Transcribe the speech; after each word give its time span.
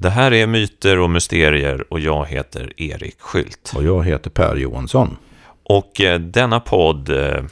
Det 0.00 0.10
här 0.10 0.32
är 0.32 0.46
Myter 0.46 0.98
och 0.98 1.10
Mysterier 1.10 1.92
och 1.92 2.00
jag 2.00 2.26
heter 2.26 2.72
Erik 2.76 3.20
Skylt. 3.20 3.72
Och 3.76 3.84
jag 3.84 4.04
heter 4.04 4.30
Per 4.30 4.56
Johansson. 4.56 5.16
Och 5.62 6.00
eh, 6.00 6.20
denna 6.20 6.60
podd 6.60 7.08
eh, 7.08 7.44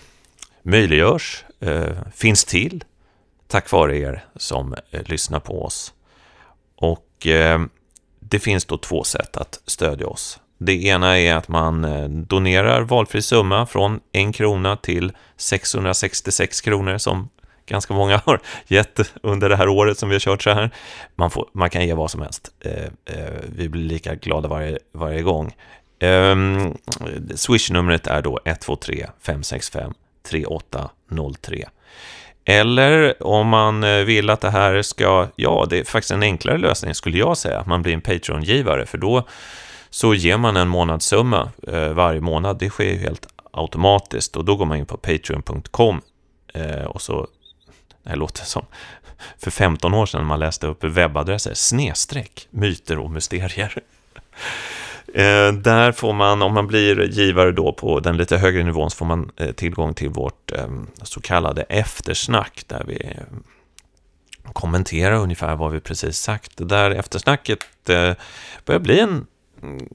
möjliggörs, 0.63 1.45
eh, 1.61 1.97
finns 2.15 2.45
till, 2.45 2.85
tack 3.47 3.71
vare 3.73 3.99
er 3.99 4.25
som 4.37 4.75
lyssnar 4.91 5.41
på 5.41 5.65
oss. 5.65 5.93
Och 6.77 7.27
det 8.21 8.39
finns 8.39 8.65
då 8.65 8.79
två 8.79 9.05
sätt 9.05 9.37
att 9.37 9.61
stödja 9.67 10.07
oss. 10.07 10.41
Det 10.59 10.85
ena 10.85 11.19
är 11.19 11.35
att 11.35 11.49
man 11.49 11.87
donerar 12.29 12.83
valfri 12.83 13.23
summa 13.23 13.67
från 13.67 14.01
en 14.13 14.33
krona 14.33 14.77
till 14.77 15.13
666 15.37 16.61
kronor 16.61 16.99
som 16.99 17.29
ganska 17.69 17.95
många 17.95 18.17
har 18.25 18.41
gett 18.67 19.01
under 19.23 19.49
det 19.49 19.57
här 19.57 19.69
året 19.69 19.99
som 19.99 20.09
vi 20.09 20.15
har 20.15 20.21
kört 20.21 20.43
så 20.43 20.51
här. 20.51 20.71
Man, 21.15 21.31
får, 21.31 21.49
man 21.53 21.71
kan 21.71 21.87
ge 21.87 21.95
vad 21.95 22.11
som 22.11 22.23
helst. 22.23 22.49
Eh, 22.61 22.85
eh, 23.05 23.33
vi 23.57 23.69
blir 23.69 23.83
lika 23.83 24.15
glada 24.15 24.49
varje, 24.49 24.79
varje 24.93 25.23
gång. 25.23 25.55
Eh, 25.99 26.37
Swish-numret 27.35 28.07
är 28.07 28.23
då 28.23 28.41
123 28.45 29.07
565 29.23 29.95
3803. 30.31 31.69
Eller 32.45 33.23
om 33.23 33.49
man 33.49 33.85
eh, 33.85 34.05
vill 34.05 34.31
att 34.31 34.41
det 34.41 34.51
här 34.51 34.83
ska, 34.83 35.29
ja, 35.37 35.67
det 35.71 35.79
är 35.79 35.85
faktiskt 35.85 36.11
en 36.11 36.23
enklare 36.23 36.59
lösning 36.59 36.95
skulle 36.95 37.19
jag 37.19 37.37
säga, 37.37 37.61
att 37.61 37.67
man 37.67 37.83
blir 37.83 37.95
en 37.95 38.01
Patreon-givare, 38.01 38.87
för 38.87 38.99
då 38.99 39.27
så 39.91 40.15
ger 40.15 40.37
man 40.37 40.57
en 40.57 40.69
månadssumma 40.69 41.51
varje 41.95 42.21
månad. 42.21 42.59
Det 42.59 42.71
sker 42.71 42.85
ju 42.85 42.99
helt 42.99 43.27
automatiskt 43.53 44.37
och 44.37 44.45
då 44.45 44.57
går 44.57 44.67
man 44.67 44.79
in 44.79 44.87
på 44.87 44.97
patreon.com 44.97 46.01
och 46.87 47.03
så, 47.03 47.27
det 48.09 48.13
här 48.13 48.19
låter 48.19 48.45
som 48.45 48.67
för 49.39 49.51
15 49.51 49.95
år 49.95 50.07
sedan 50.07 50.27
man 50.27 50.39
läste 50.39 50.67
upp 50.67 50.85
webbadresser, 50.85 51.55
snedstreck, 51.55 52.49
myter 52.51 52.99
och 52.99 53.11
mysterier. 53.11 53.75
Eh, 55.15 55.53
där 55.53 55.93
får 55.93 56.13
man, 56.13 56.43
om 56.43 56.55
man 56.55 56.67
blir 56.67 57.09
givare 57.09 57.53
då 57.53 57.73
på 57.73 58.01
den 58.01 58.17
lite 58.17 58.37
högre 58.37 58.63
nivån, 58.65 58.91
så 58.91 58.97
får 58.97 59.07
man 59.07 59.31
eh, 59.37 59.51
tillgång 59.53 59.95
till 59.95 60.09
vårt 60.09 60.53
eh, 60.53 60.69
så 61.03 61.21
kallade 61.21 61.63
eftersnack, 61.63 62.65
där 62.67 62.85
vi 62.87 62.97
ehm, 62.97 63.43
kommenterar 64.53 65.15
ungefär 65.15 65.57
vad 65.57 65.73
vi 65.73 65.81
precis 65.81 66.19
sagt. 66.19 66.57
Det 66.57 66.65
där 66.65 66.91
eftersnacket 66.91 67.59
eh, 67.89 68.13
börjar 68.65 68.81
bli 68.81 69.01
en 69.01 69.27
mm, 69.63 69.89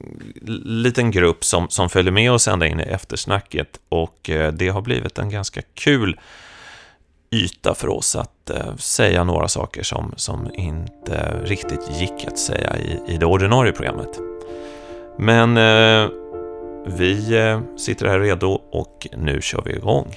liten 0.63 1.11
grupp 1.11 1.43
som, 1.45 1.69
som 1.69 1.89
följer 1.89 2.11
med 2.11 2.31
oss 2.31 2.47
ända 2.47 2.67
in 2.67 2.79
i 2.79 2.83
eftersnacket 2.83 3.79
och 3.89 4.29
eh, 4.29 4.53
det 4.53 4.69
har 4.69 4.81
blivit 4.81 5.17
en 5.17 5.29
ganska 5.29 5.61
kul 5.73 6.19
yta 7.33 7.73
för 7.75 7.89
oss 7.89 8.15
att 8.15 8.49
eh, 8.49 8.75
säga 8.75 9.23
några 9.23 9.47
saker 9.47 9.83
som, 9.83 10.13
som 10.15 10.51
inte 10.53 11.41
riktigt 11.43 11.99
gick 11.99 12.27
att 12.27 12.37
säga 12.37 12.77
i, 12.77 13.13
i 13.13 13.17
det 13.17 13.25
ordinarie 13.25 13.71
programmet. 13.71 14.19
Men 15.17 15.57
eh, 15.57 16.09
vi 16.85 17.37
eh, 17.37 17.61
sitter 17.77 18.07
här 18.07 18.19
redo 18.19 18.61
och 18.71 19.07
nu 19.17 19.41
kör 19.41 19.61
vi 19.65 19.71
igång. 19.71 20.15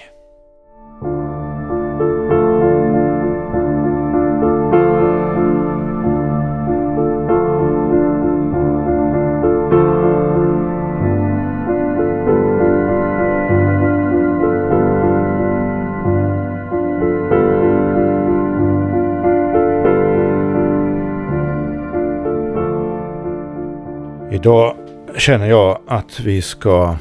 Då 24.46 24.76
känner 25.16 25.46
jag 25.46 25.78
att 25.86 26.20
vi 26.20 26.42
ska 26.42 26.96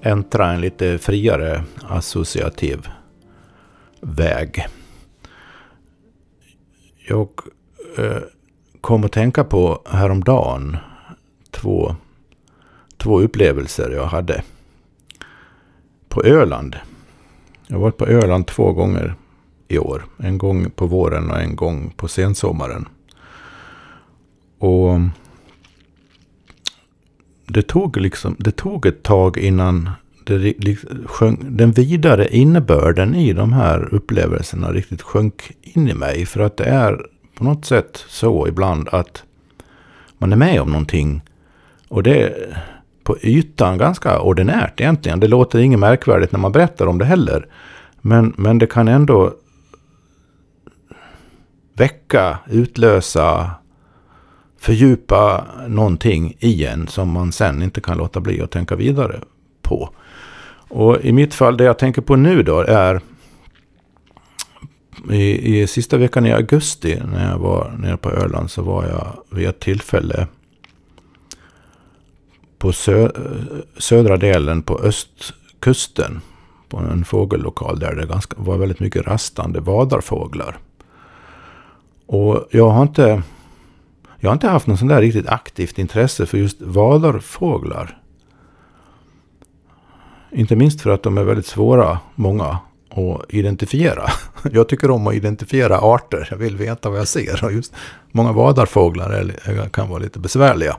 äntra 0.00 0.52
en 0.52 0.60
lite 0.60 0.98
friare 0.98 1.64
associativ 1.82 2.88
väg. 4.00 4.66
Jag 7.08 7.28
eh, 7.98 8.22
kom 8.80 9.04
att 9.04 9.12
tänka 9.12 9.44
på 9.44 9.82
häromdagen 9.86 10.76
två, 11.50 11.96
två 12.96 13.20
upplevelser 13.20 13.90
jag 13.90 14.06
hade 14.06 14.42
på 16.08 16.24
Öland. 16.24 16.76
Jag 17.66 17.76
har 17.76 17.82
varit 17.82 17.96
på 17.96 18.06
Öland 18.06 18.46
två 18.46 18.72
gånger 18.72 19.14
i 19.68 19.78
år. 19.78 20.04
En 20.16 20.38
gång 20.38 20.70
på 20.70 20.86
våren 20.86 21.30
och 21.30 21.40
en 21.40 21.56
gång 21.56 21.90
på 21.96 22.08
sensommaren. 22.08 22.88
Och 24.58 25.00
det 27.52 27.62
tog, 27.62 27.96
liksom, 27.96 28.36
det 28.38 28.50
tog 28.50 28.86
ett 28.86 29.02
tag 29.02 29.38
innan 29.38 29.90
det 30.24 30.38
liksom 30.38 30.90
sjönk, 31.06 31.40
den 31.42 31.72
vidare 31.72 32.36
innebörden 32.36 33.14
i 33.14 33.32
de 33.32 33.52
här 33.52 33.94
upplevelserna 33.94 34.72
riktigt 34.72 35.02
sjönk 35.02 35.52
in 35.62 35.88
i 35.88 35.94
mig. 35.94 36.26
För 36.26 36.40
att 36.40 36.56
det 36.56 36.64
är 36.64 37.06
på 37.34 37.44
något 37.44 37.64
sätt 37.64 38.04
så 38.08 38.48
ibland 38.48 38.88
att 38.92 39.22
man 40.18 40.32
är 40.32 40.36
med 40.36 40.60
om 40.60 40.70
någonting 40.70 41.22
och 41.88 42.02
det 42.02 42.22
är 42.22 42.62
på 43.04 43.18
ytan 43.22 43.78
ganska 43.78 44.20
ordinärt 44.20 44.80
egentligen. 44.80 45.20
Det 45.20 45.28
låter 45.28 45.58
inget 45.58 45.78
märkvärdigt 45.78 46.32
när 46.32 46.40
man 46.40 46.52
berättar 46.52 46.86
om 46.86 46.98
det 46.98 47.04
heller. 47.04 47.46
Men, 48.00 48.34
men 48.36 48.58
det 48.58 48.66
kan 48.66 48.88
ändå 48.88 49.34
väcka, 51.72 52.38
utlösa 52.50 53.50
fördjupa 54.60 55.46
någonting 55.68 56.36
i 56.38 56.66
en 56.66 56.88
som 56.88 57.10
man 57.10 57.32
sen 57.32 57.62
inte 57.62 57.80
kan 57.80 57.98
låta 57.98 58.20
bli 58.20 58.40
att 58.40 58.50
tänka 58.50 58.76
vidare 58.76 59.20
på. 59.62 59.90
Och 60.68 61.04
i 61.04 61.12
mitt 61.12 61.34
fall, 61.34 61.56
det 61.56 61.64
jag 61.64 61.78
tänker 61.78 62.02
på 62.02 62.16
nu 62.16 62.42
då 62.42 62.60
är 62.60 63.00
i, 65.10 65.60
i 65.60 65.66
sista 65.66 65.96
veckan 65.96 66.26
i 66.26 66.32
augusti 66.32 66.98
när 67.12 67.30
jag 67.30 67.38
var 67.38 67.74
nere 67.78 67.96
på 67.96 68.10
Öland 68.10 68.50
så 68.50 68.62
var 68.62 68.86
jag 68.86 69.36
vid 69.36 69.48
ett 69.48 69.60
tillfälle 69.60 70.26
på 72.58 72.72
sö, 72.72 73.10
södra 73.78 74.16
delen 74.16 74.62
på 74.62 74.78
östkusten 74.78 76.20
på 76.68 76.76
en 76.76 77.04
fågellokal 77.04 77.78
där 77.78 77.94
det 77.94 78.06
ganska, 78.06 78.36
var 78.38 78.56
väldigt 78.56 78.80
mycket 78.80 79.06
rastande 79.06 79.60
vadarfåglar. 79.60 80.58
Och 82.06 82.48
jag 82.50 82.70
har 82.70 82.82
inte 82.82 83.22
jag 84.20 84.30
har 84.30 84.34
inte 84.34 84.48
haft 84.48 84.66
något 84.66 84.78
sånt 84.78 84.88
där 84.88 85.00
riktigt 85.00 85.28
aktivt 85.28 85.78
intresse 85.78 86.26
för 86.26 86.38
just 86.38 86.62
vadarfåglar. 86.62 87.98
Inte 90.32 90.56
minst 90.56 90.80
för 90.80 90.90
att 90.90 91.02
de 91.02 91.18
är 91.18 91.24
väldigt 91.24 91.46
svåra, 91.46 91.98
många, 92.14 92.58
att 92.90 93.34
identifiera. 93.34 94.10
Jag 94.52 94.68
tycker 94.68 94.90
om 94.90 95.06
att 95.06 95.14
identifiera 95.14 95.78
arter. 95.78 96.28
Jag 96.30 96.36
vill 96.36 96.56
veta 96.56 96.90
vad 96.90 96.98
jag 96.98 97.08
ser. 97.08 97.44
Och 97.44 97.52
just 97.52 97.74
många 98.12 98.32
vadarfåglar 98.32 99.10
är, 99.10 99.68
kan 99.68 99.88
vara 99.88 99.98
lite 99.98 100.18
besvärliga. 100.18 100.76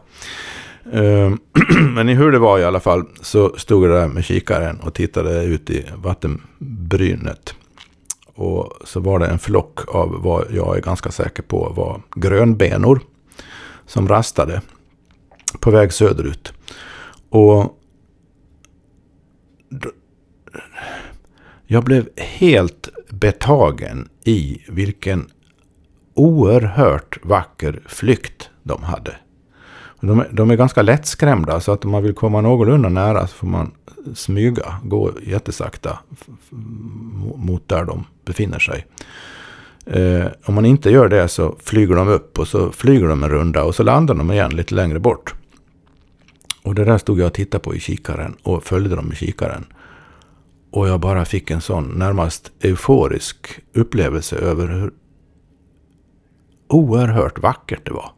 Ehm, 0.94 1.40
men 1.96 2.10
i 2.10 2.14
hur 2.14 2.32
det 2.32 2.40
var 2.40 2.60
i 2.60 2.64
alla 2.64 2.80
fall 2.80 3.06
så 3.22 3.58
stod 3.58 3.84
jag 3.84 3.92
där 3.92 4.08
med 4.08 4.26
kikaren 4.26 4.80
och 4.80 4.94
tittade 4.94 5.44
ut 5.44 5.70
i 5.70 5.86
vattenbrynet. 5.96 7.56
Och 8.36 8.74
så 8.84 9.00
var 9.00 9.20
det 9.20 9.28
en 9.28 9.40
flock 9.40 9.96
av 9.96 10.22
vad 10.24 10.46
jag 10.52 10.78
är 10.78 10.82
ganska 10.82 11.12
säker 11.12 11.44
på 11.44 11.74
var 11.76 12.02
grönbenor 12.16 13.02
som 13.92 14.08
rastade 14.08 14.62
på 15.60 15.72
väg 15.72 15.94
söderut. 15.94 16.54
Och 17.30 17.78
jag 21.68 21.84
blev 21.84 22.10
helt 22.18 22.90
betagen 23.10 24.10
i 24.24 24.62
vilken 24.68 25.30
oerhört 26.14 27.26
vacker 27.26 27.82
flykt 27.86 28.50
de 28.64 28.84
hade. 28.84 29.16
De 30.02 30.20
är, 30.20 30.30
de 30.32 30.52
är 30.52 30.56
ganska 30.56 30.82
lättskrämda 30.82 31.60
så 31.60 31.72
att 31.72 31.86
om 31.86 31.92
man 31.92 32.04
vill 32.04 32.14
komma 32.14 32.42
någorlunda 32.42 32.90
nära 32.90 33.28
så 33.28 33.34
får 33.34 33.48
man 33.48 33.72
smyga, 34.16 34.80
gå 34.84 35.12
jättesakta 35.22 36.00
mot 37.36 37.70
där 37.70 37.86
de 37.86 38.06
befinner 38.26 38.60
sig. 38.60 38.86
Eh, 39.86 40.26
om 40.46 40.56
man 40.56 40.66
inte 40.66 40.90
gör 40.90 41.08
det 41.10 41.28
så 41.28 41.56
flyger 41.60 41.96
de 41.96 42.08
upp 42.08 42.40
och 42.40 42.48
så 42.48 42.72
flyger 42.72 43.08
de 43.08 43.24
en 43.24 43.30
runda 43.30 43.64
och 43.64 43.76
så 43.76 43.84
landar 43.84 44.16
de 44.16 44.32
igen 44.32 44.56
lite 44.56 44.76
längre 44.76 45.00
bort. 45.00 45.36
Och 46.64 46.76
det 46.76 46.86
där 46.86 46.98
stod 46.98 47.20
jag 47.20 47.28
och 47.28 47.34
tittade 47.34 47.64
på 47.64 47.76
i 47.76 47.80
kikaren 47.80 48.36
och 48.44 48.64
följde 48.64 48.96
dem 48.96 49.12
i 49.12 49.16
kikaren. 49.16 49.66
Och 50.72 50.88
jag 50.88 51.00
bara 51.00 51.26
fick 51.26 51.52
en 51.52 51.62
sån 51.62 51.86
närmast 51.86 52.52
euforisk 52.62 53.60
upplevelse 53.74 54.36
över 54.36 54.68
hur 54.68 54.92
oerhört 56.68 57.40
vackert 57.40 57.86
det 57.86 57.94
var. 57.94 58.12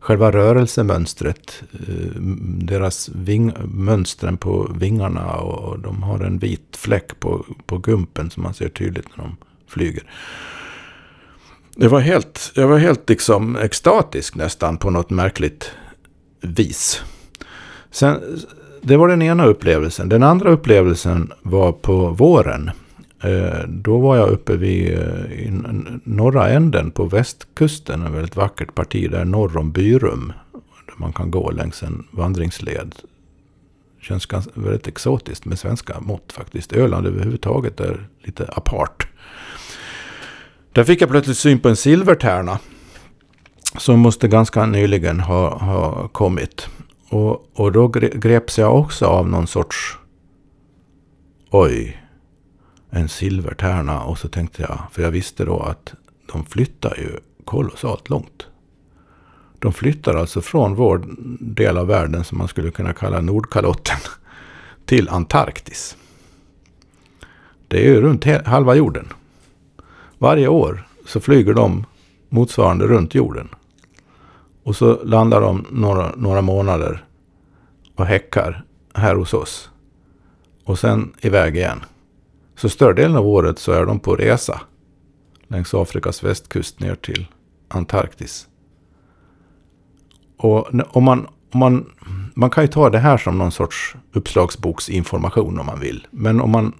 Själva 0.00 0.32
rörelsemönstret, 0.32 1.62
eh, 1.72 2.20
deras 2.58 3.08
ving, 3.08 3.52
mönstren 3.64 4.36
på 4.36 4.72
vingarna 4.78 5.36
och 5.36 5.78
de 5.78 6.02
har 6.02 6.20
en 6.20 6.38
vit 6.38 6.76
fläck 6.76 7.20
på, 7.20 7.46
på 7.66 7.78
gumpen 7.78 8.30
som 8.30 8.42
man 8.42 8.54
ser 8.54 8.68
tydligt 8.68 9.16
när 9.16 9.24
de 9.24 9.36
flyger 9.68 10.02
det 11.76 11.88
var 11.88 12.00
helt, 12.00 12.52
jag 12.54 12.68
var 12.68 12.78
helt 12.78 13.08
liksom 13.08 13.56
extatisk 13.56 14.34
nästan 14.34 14.76
på 14.76 14.90
något 14.90 15.10
märkligt 15.10 15.70
vis. 16.40 17.02
Sen, 17.90 18.40
det 18.82 18.96
var 18.96 19.08
den 19.08 19.22
ena 19.22 19.46
upplevelsen. 19.46 20.08
Den 20.08 20.22
andra 20.22 20.50
upplevelsen 20.50 21.32
var 21.42 21.72
på 21.72 22.08
våren. 22.08 22.70
Eh, 23.22 23.68
då 23.68 23.98
var 23.98 24.16
jag 24.16 24.28
uppe 24.28 24.56
vid 24.56 24.98
eh, 24.98 25.52
norra 26.04 26.48
änden 26.48 26.90
på 26.90 27.04
västkusten. 27.04 28.02
En 28.02 28.12
väldigt 28.12 28.36
vackert 28.36 28.74
parti 28.74 29.10
där 29.10 29.24
norr 29.24 29.56
om 29.56 29.72
Byrum. 29.72 30.32
Där 30.86 30.94
man 30.96 31.12
kan 31.12 31.30
gå 31.30 31.50
längs 31.50 31.82
en 31.82 32.06
vandringsled. 32.10 32.94
Känns 34.00 34.26
ganska, 34.26 34.50
väldigt 34.54 34.86
exotiskt 34.86 35.44
med 35.44 35.58
svenska 35.58 36.00
mått 36.00 36.32
faktiskt. 36.32 36.72
Öland 36.72 37.06
överhuvudtaget 37.06 37.80
är 37.80 38.06
lite 38.22 38.44
apart. 38.56 39.08
Där 40.74 40.84
fick 40.84 41.00
jag 41.00 41.08
plötsligt 41.08 41.38
syn 41.38 41.58
på 41.60 41.68
en 41.68 41.76
silvertärna. 41.76 42.58
Som 43.78 44.00
måste 44.00 44.28
ganska 44.28 44.66
nyligen 44.66 45.20
ha, 45.20 45.58
ha 45.58 46.08
kommit. 46.08 46.68
Och, 47.08 47.50
och 47.54 47.72
då 47.72 47.88
greps 47.88 48.58
jag 48.58 48.78
också 48.78 49.06
av 49.06 49.28
någon 49.28 49.46
sorts... 49.46 49.98
Oj. 51.50 52.02
En 52.90 53.08
silvertärna. 53.08 54.02
Och 54.02 54.18
så 54.18 54.28
tänkte 54.28 54.62
jag, 54.62 54.78
för 54.92 55.02
jag 55.02 55.10
visste 55.10 55.44
då 55.44 55.60
att 55.60 55.94
de 56.32 56.44
flyttar 56.46 56.96
ju 56.96 57.18
kolossalt 57.44 58.10
långt. 58.10 58.46
De 59.58 59.72
flyttar 59.72 60.14
alltså 60.14 60.40
från 60.40 60.74
vår 60.74 61.04
del 61.40 61.78
av 61.78 61.86
världen 61.86 62.24
som 62.24 62.38
man 62.38 62.48
skulle 62.48 62.70
kunna 62.70 62.92
kalla 62.92 63.20
Nordkalotten 63.20 63.98
till 64.86 65.08
Antarktis. 65.08 65.96
Det 67.68 67.86
är 67.86 67.88
ju 67.88 68.00
runt 68.00 68.24
halva 68.46 68.74
jorden. 68.74 69.08
Varje 70.24 70.48
år 70.48 70.86
så 71.06 71.20
flyger 71.20 71.54
de 71.54 71.86
motsvarande 72.28 72.86
runt 72.86 73.14
jorden. 73.14 73.48
Och 74.62 74.76
så 74.76 75.04
landar 75.04 75.40
de 75.40 75.66
några, 75.70 76.14
några 76.16 76.42
månader 76.42 77.04
och 77.96 78.06
häckar 78.06 78.64
här 78.94 79.14
hos 79.14 79.34
oss. 79.34 79.70
Och 80.64 80.78
sen 80.78 81.12
iväg 81.20 81.56
igen. 81.56 81.84
Så 82.56 82.68
större 82.68 82.92
delen 82.92 83.16
av 83.16 83.26
året 83.26 83.58
så 83.58 83.72
är 83.72 83.86
de 83.86 83.98
på 83.98 84.16
resa 84.16 84.60
längs 85.48 85.74
Afrikas 85.74 86.24
västkust 86.24 86.80
ner 86.80 86.94
till 86.94 87.26
Antarktis. 87.68 88.48
Och 90.36 90.68
om 90.96 91.04
man, 91.04 91.26
om 91.52 91.60
man, 91.60 91.92
man 92.34 92.50
kan 92.50 92.64
ju 92.64 92.68
ta 92.68 92.90
det 92.90 92.98
här 92.98 93.16
som 93.16 93.38
någon 93.38 93.52
sorts 93.52 93.96
uppslagsboksinformation 94.12 95.58
om 95.58 95.66
man 95.66 95.80
vill. 95.80 96.06
Men 96.10 96.40
om 96.40 96.50
man 96.50 96.72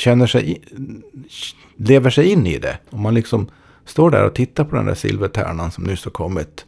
känner 0.00 0.26
sig, 0.26 0.62
lever 1.76 2.10
sig 2.10 2.32
in 2.32 2.46
i 2.46 2.58
det. 2.58 2.78
Om 2.90 3.00
man 3.00 3.14
liksom 3.14 3.50
står 3.84 4.10
där 4.10 4.24
och 4.24 4.34
tittar 4.34 4.64
på 4.64 4.76
den 4.76 4.86
där 4.86 4.94
silvertärnan 4.94 5.70
som 5.70 5.84
nyss 5.84 6.04
har 6.04 6.10
kommit. 6.10 6.66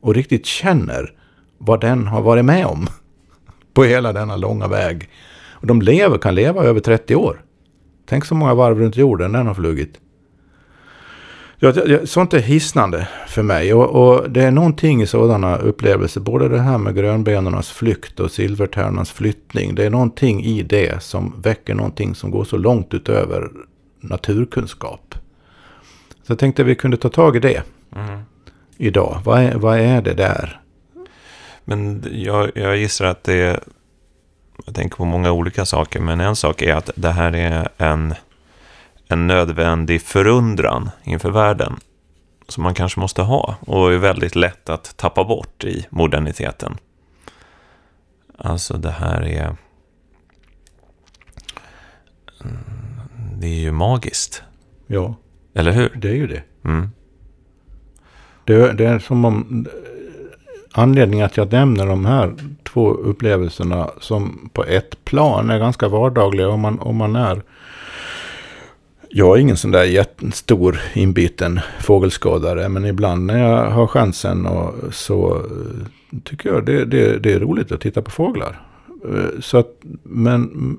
Och 0.00 0.14
riktigt 0.14 0.46
känner 0.46 1.14
vad 1.58 1.80
den 1.80 2.06
har 2.06 2.22
varit 2.22 2.44
med 2.44 2.66
om. 2.66 2.86
På 3.74 3.84
hela 3.84 4.12
denna 4.12 4.36
långa 4.36 4.68
väg. 4.68 5.08
Och 5.50 5.66
de 5.66 5.82
lever, 5.82 6.18
kan 6.18 6.34
leva 6.34 6.64
över 6.64 6.80
30 6.80 7.16
år. 7.16 7.44
Tänk 8.06 8.24
så 8.24 8.34
många 8.34 8.54
varv 8.54 8.78
runt 8.78 8.96
jorden 8.96 9.32
den 9.32 9.46
har 9.46 9.54
flugit. 9.54 10.00
Ja, 11.62 11.72
sånt 12.04 12.34
är 12.34 12.40
hisnande 12.40 13.08
för 13.28 13.42
mig. 13.42 13.74
Och, 13.74 13.88
och, 13.88 14.30
det 14.30 14.42
är 14.42 14.50
någonting 14.50 15.02
i 15.02 15.06
sådana 15.06 15.56
upplevelser. 15.56 16.20
Både 16.20 16.48
det 16.48 16.60
här 16.60 16.78
med 16.78 16.94
grönbenornas 16.94 17.70
flykt 17.70 18.20
och 18.20 18.30
silvertärnans 18.30 19.10
flyttning. 19.10 19.74
Det 19.74 19.84
är 19.84 19.90
någonting 19.90 20.44
i 20.44 20.62
det 20.62 21.02
som 21.02 21.40
väcker 21.42 21.74
någonting 21.74 22.14
som 22.14 22.30
går 22.30 22.44
så 22.44 22.56
långt 22.56 22.94
utöver 22.94 23.50
naturkunskap. 24.00 25.14
Så 26.22 26.32
jag 26.32 26.38
tänkte 26.38 26.62
att 26.62 26.68
vi 26.68 26.74
kunde 26.74 26.96
ta 26.96 27.08
tag 27.08 27.36
i 27.36 27.40
det 27.40 27.62
mm. 27.96 28.20
idag. 28.76 29.20
Vad 29.24 29.40
är, 29.40 29.54
vad 29.54 29.78
är 29.78 30.02
det 30.02 30.14
där? 30.14 30.60
Men 31.64 32.04
jag, 32.12 32.50
jag 32.54 32.76
gissar 32.76 33.04
att 33.04 33.24
det. 33.24 33.60
Jag 34.66 34.74
tänker 34.74 34.96
på 34.96 35.04
många 35.04 35.32
olika 35.32 35.64
saker, 35.64 36.00
men 36.00 36.20
en 36.20 36.36
sak 36.36 36.62
är 36.62 36.74
att 36.74 36.90
det 36.94 37.10
här 37.10 37.36
är 37.36 37.68
en 37.76 38.14
en 39.10 39.26
nödvändig 39.26 40.02
förundran 40.02 40.90
inför 41.04 41.30
världen 41.30 41.76
som 42.48 42.62
man 42.62 42.74
kanske 42.74 43.00
måste 43.00 43.22
ha 43.22 43.56
och 43.60 43.92
är 43.92 43.98
väldigt 43.98 44.36
lätt 44.36 44.68
att 44.68 44.96
tappa 44.96 45.24
bort 45.24 45.64
i 45.64 45.86
moderniteten. 45.90 46.76
Alltså 48.38 48.76
det 48.76 48.90
här 48.90 49.22
är... 49.22 49.56
Det 53.38 53.46
är 53.46 53.60
ju 53.60 53.72
magiskt. 53.72 54.42
Ja. 54.86 55.14
Eller 55.54 55.72
hur? 55.72 55.90
Det 55.96 56.08
är 56.08 56.14
ju 56.14 56.26
det. 56.26 56.42
Mm. 56.64 56.90
Det, 58.44 58.72
det 58.72 58.84
är 58.84 58.98
som 58.98 59.24
om... 59.24 59.66
Anledningen 60.72 61.26
att 61.26 61.36
jag 61.36 61.52
nämner 61.52 61.86
de 61.86 62.06
här 62.06 62.34
två 62.62 62.90
upplevelserna 62.90 63.90
som 64.00 64.50
på 64.52 64.64
ett 64.64 65.04
plan 65.04 65.50
är 65.50 65.58
ganska 65.58 65.88
vardagliga 65.88 66.48
om 66.48 66.60
man, 66.60 66.78
om 66.78 66.96
man 66.96 67.16
är 67.16 67.42
jag 69.12 69.36
är 69.36 69.40
ingen 69.40 69.56
sån 69.56 69.70
där 69.70 69.84
jättestor 69.84 70.80
inbiten 70.94 71.60
fågelskådare. 71.80 72.68
Men 72.68 72.84
ibland 72.84 73.26
när 73.26 73.38
jag 73.38 73.70
har 73.70 73.86
chansen 73.86 74.46
och 74.46 74.94
så 74.94 75.36
eh, 75.36 76.20
tycker 76.24 76.48
jag 76.48 76.66
det, 76.66 76.84
det, 76.84 77.18
det 77.18 77.32
är 77.32 77.40
roligt 77.40 77.72
att 77.72 77.80
titta 77.80 78.02
på 78.02 78.10
fåglar. 78.10 78.62
Eh, 79.04 79.40
så 79.40 79.58
att, 79.58 79.70
men 80.02 80.78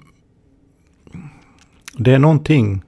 det 1.98 2.14
är 2.14 2.20
någonting 2.20 2.84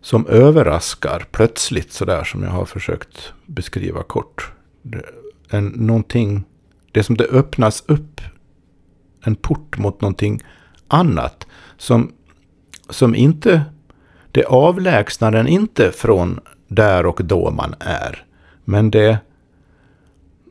som 0.00 0.26
överraskar 0.26 1.26
plötsligt 1.30 1.92
sådär 1.92 2.24
som 2.24 2.42
jag 2.42 2.50
har 2.50 2.64
försökt 2.64 3.32
beskriva 3.46 4.02
kort. 4.02 4.52
Det, 4.82 5.02
en, 5.48 5.66
någonting, 5.66 6.44
det 6.92 7.02
som 7.02 7.16
det 7.16 7.24
öppnas 7.24 7.84
upp 7.86 8.20
en 9.24 9.36
port 9.36 9.78
mot 9.78 10.00
någonting 10.00 10.42
annat 10.88 11.46
som, 11.76 12.12
som 12.88 13.14
inte 13.14 13.64
det 14.36 14.44
avlägsnar 14.44 15.30
den 15.30 15.48
inte 15.48 15.92
från 15.92 16.40
där 16.68 17.06
och 17.06 17.20
då 17.24 17.50
man 17.50 17.74
är. 17.80 18.24
Men 18.64 18.90
det, 18.90 19.18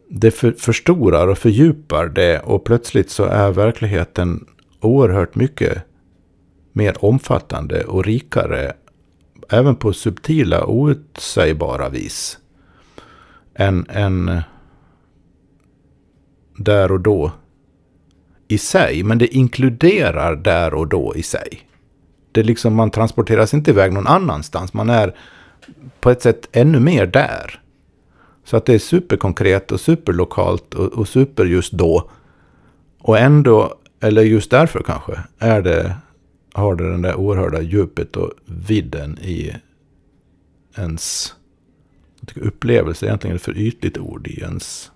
det 0.09 0.31
för, 0.31 0.51
förstorar 0.51 1.27
och 1.27 1.37
fördjupar 1.37 2.05
det 2.05 2.39
och 2.39 2.63
plötsligt 2.63 3.09
så 3.09 3.23
är 3.23 3.51
verkligheten 3.51 4.45
oerhört 4.79 5.35
mycket 5.35 5.83
mer 6.71 7.05
omfattande 7.05 7.83
och 7.83 8.05
rikare. 8.05 8.73
Även 9.49 9.75
på 9.75 9.93
subtila, 9.93 10.65
outsägbara 10.65 11.89
vis. 11.89 12.37
Än, 13.55 13.85
än 13.89 14.41
där 16.57 16.91
och 16.91 16.99
då 16.99 17.31
i 18.47 18.57
sig. 18.57 19.03
Men 19.03 19.17
det 19.17 19.35
inkluderar 19.35 20.35
där 20.35 20.73
och 20.73 20.87
då 20.87 21.15
i 21.15 21.23
sig 21.23 21.64
det 22.35 22.43
liksom, 22.43 22.75
man 22.75 22.91
transporteras 22.91 23.53
inte 23.53 23.71
iväg 23.71 23.93
någon 23.93 24.07
annanstans. 24.07 24.73
Man 24.73 24.89
är 24.89 25.15
på 25.99 26.09
ett 26.09 26.21
sätt 26.21 26.49
ännu 26.51 26.79
mer 26.79 27.05
där. 27.05 27.61
Så 28.43 28.57
att 28.57 28.65
det 28.65 28.73
är 28.73 28.79
superkonkret 28.79 29.71
och 29.71 29.79
superlokalt 29.79 30.73
och, 30.73 30.93
och 30.93 31.07
super 31.07 31.45
just 31.45 31.71
då. 31.71 32.09
Och 32.99 33.19
ändå, 33.19 33.75
eller 33.99 34.21
just 34.21 34.51
därför 34.51 34.83
kanske, 34.83 35.19
är 35.39 35.61
det, 35.61 35.95
har 36.53 36.75
det 36.75 36.91
den 36.91 37.01
där 37.01 37.15
oerhörda 37.15 37.61
djupet 37.61 38.15
och 38.15 38.31
vidden 38.45 39.19
i 39.21 39.55
ens 40.77 41.35
tycker 42.25 42.41
upplevelse 42.41 43.05
egentligen 43.05 43.35
är 43.35 43.39
för 43.39 43.57
ytligt 43.57 43.97
ord 43.97 44.27
i 44.27 44.39
ens 44.39 44.91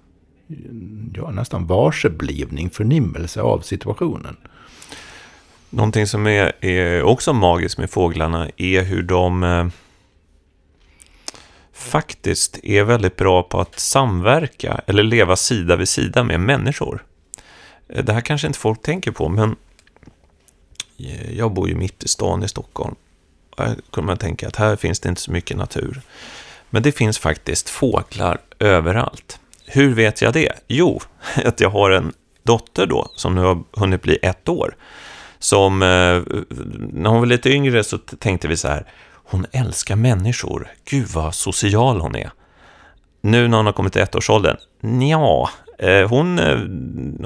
ja, 1.13 1.31
nästan 1.31 1.67
varseblivning, 1.67 2.69
förnimmelse 2.69 3.41
av 3.41 3.60
situationen. 3.60 4.38
Någonting 5.70 6.08
som 6.08 6.28
är, 6.28 6.66
är, 6.66 7.04
också 7.04 7.34
magiskt 7.34 7.78
med 7.78 7.90
fåglarna 7.90 8.50
är 8.58 8.84
hur 8.84 9.04
de 9.04 9.44
eh, 9.44 9.68
faktiskt 11.74 12.60
är 12.64 12.84
väldigt 12.84 13.16
bra 13.16 13.44
på 13.44 13.62
att 13.62 13.80
samverka 13.80 14.82
eller 14.88 15.04
leva 15.04 15.36
sida 15.36 15.76
vid 15.76 15.90
sida 15.90 16.24
med 16.24 16.40
människor. 16.40 17.06
Eh, 17.90 18.04
det 18.04 18.14
här 18.14 18.22
kanske 18.22 18.48
inte 18.48 18.60
folk 18.60 18.82
tänker 18.82 19.12
på, 19.12 19.30
men 19.30 19.56
eh, 20.98 21.32
jag 21.38 21.54
bor 21.54 21.70
ju 21.70 21.76
mitt 21.76 22.04
i 22.04 22.08
stan 22.08 22.44
i 22.44 22.48
Stockholm. 22.48 22.96
Här 23.58 23.76
kunde 23.92 24.06
man 24.06 24.18
tänka 24.18 24.48
att 24.48 24.56
här 24.56 24.76
finns 24.76 25.00
det 25.00 25.10
inte 25.10 25.22
så 25.22 25.32
mycket 25.32 25.58
natur. 25.58 26.02
Men 26.70 26.84
det 26.84 26.92
finns 26.92 27.20
faktiskt 27.20 27.70
fåglar 27.70 28.38
överallt. 28.60 29.40
Hur 29.66 29.94
vet 29.94 30.22
jag 30.22 30.34
det? 30.34 30.54
Jo, 30.68 31.02
att 31.46 31.60
jag 31.60 31.70
har 31.70 31.92
en 31.92 32.14
dotter 32.44 32.86
då, 32.86 33.12
som 33.16 33.36
nu 33.36 33.42
har 33.42 33.64
hunnit 33.72 34.02
bli 34.02 34.20
ett 34.22 34.50
år, 34.50 34.76
som, 35.39 35.81
eh, 35.81 35.88
när 36.93 37.10
hon 37.10 37.19
var 37.19 37.25
lite 37.25 37.50
yngre 37.50 37.84
så 37.84 37.98
tänkte 37.98 38.48
vi 38.48 38.58
så 38.58 38.67
här, 38.67 38.86
hon 39.13 39.46
älskar 39.51 39.96
människor, 39.96 40.67
gud 40.89 41.08
vad 41.08 41.36
social 41.36 42.01
hon 42.01 42.15
är. 42.15 42.31
Nu 43.22 43.48
när 43.48 43.58
hon 43.58 43.65
har 43.65 43.74
kommit 43.74 43.93
till 43.93 44.01
ettårsåldern, 44.01 44.58
ja, 45.10 45.50
eh, 45.79 46.10
hon, 46.10 46.39
eh, 46.39 46.58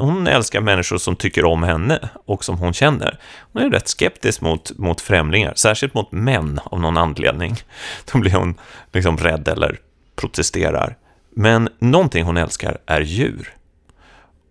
hon 0.01 0.27
älskar 0.27 0.61
människor 0.61 0.97
som 0.97 1.15
tycker 1.15 1.45
om 1.45 1.63
henne 1.63 2.09
och 2.25 2.43
som 2.43 2.57
hon 2.57 2.73
känner. 2.73 3.19
Hon 3.53 3.63
är 3.63 3.69
rätt 3.69 3.87
skeptisk 3.87 4.41
mot, 4.41 4.77
mot 4.77 5.01
främlingar, 5.01 5.53
särskilt 5.55 5.93
mot 5.93 6.11
män 6.11 6.59
av 6.63 6.79
någon 6.79 6.97
anledning. 6.97 7.55
Då 8.11 8.19
blir 8.19 8.31
hon 8.31 8.55
liksom 8.93 9.17
rädd 9.17 9.47
eller 9.47 9.79
protesterar. 10.15 10.97
Men 11.35 11.69
någonting 11.79 12.23
hon 12.23 12.37
älskar 12.37 12.77
är 12.85 13.01
djur. 13.01 13.53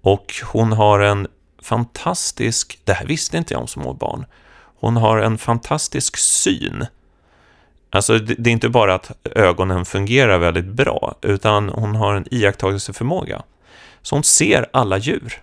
Och 0.02 0.34
hon 0.52 0.72
har 0.72 1.00
en 1.00 1.28
fantastisk, 1.62 2.78
det 2.84 2.92
här 2.92 3.06
visste 3.06 3.36
inte 3.36 3.54
jag 3.54 3.60
om 3.60 3.68
små 3.68 3.92
barn, 3.92 4.26
hon 4.80 4.96
har 4.96 5.18
en 5.18 5.38
fantastisk 5.38 6.16
syn. 6.16 6.86
Alltså 7.90 8.18
det 8.18 8.50
är 8.50 8.52
inte 8.52 8.68
bara 8.68 8.94
att 8.94 9.10
ögonen 9.24 9.84
fungerar 9.84 10.38
väldigt 10.38 10.66
bra, 10.66 11.14
utan 11.22 11.68
hon 11.68 11.94
har 11.94 12.14
en 12.14 12.34
iakttagelseförmåga. 12.34 13.42
Så 14.02 14.16
hon 14.16 14.24
ser 14.24 14.66
alla 14.72 14.98
djur. 14.98 15.42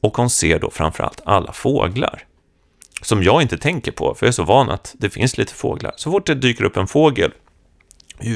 Och 0.00 0.16
hon 0.16 0.30
ser 0.30 0.58
då 0.58 0.70
framförallt 0.70 1.20
alla 1.24 1.52
fåglar. 1.52 2.24
Som 3.02 3.22
jag 3.22 3.42
inte 3.42 3.58
tänker 3.58 3.92
på, 3.92 4.14
för 4.14 4.26
jag 4.26 4.28
är 4.28 4.32
så 4.32 4.44
van 4.44 4.70
att 4.70 4.94
det 4.98 5.10
finns 5.10 5.38
lite 5.38 5.54
fåglar. 5.54 5.92
Så 5.96 6.10
fort 6.10 6.26
det 6.26 6.34
dyker 6.34 6.64
upp 6.64 6.76
en 6.76 6.86
fågel, 6.86 7.32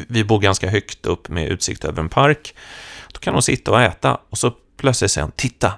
vi 0.08 0.24
bor 0.24 0.38
ganska 0.38 0.70
högt 0.70 1.06
upp 1.06 1.28
med 1.28 1.48
utsikt 1.48 1.84
över 1.84 2.02
en 2.02 2.08
park, 2.08 2.54
då 3.12 3.18
kan 3.20 3.34
hon 3.34 3.42
sitta 3.42 3.70
och 3.70 3.82
äta 3.82 4.20
och 4.30 4.38
så 4.38 4.52
plötsligt 4.76 5.10
säger 5.10 5.22
hon, 5.22 5.32
titta, 5.36 5.72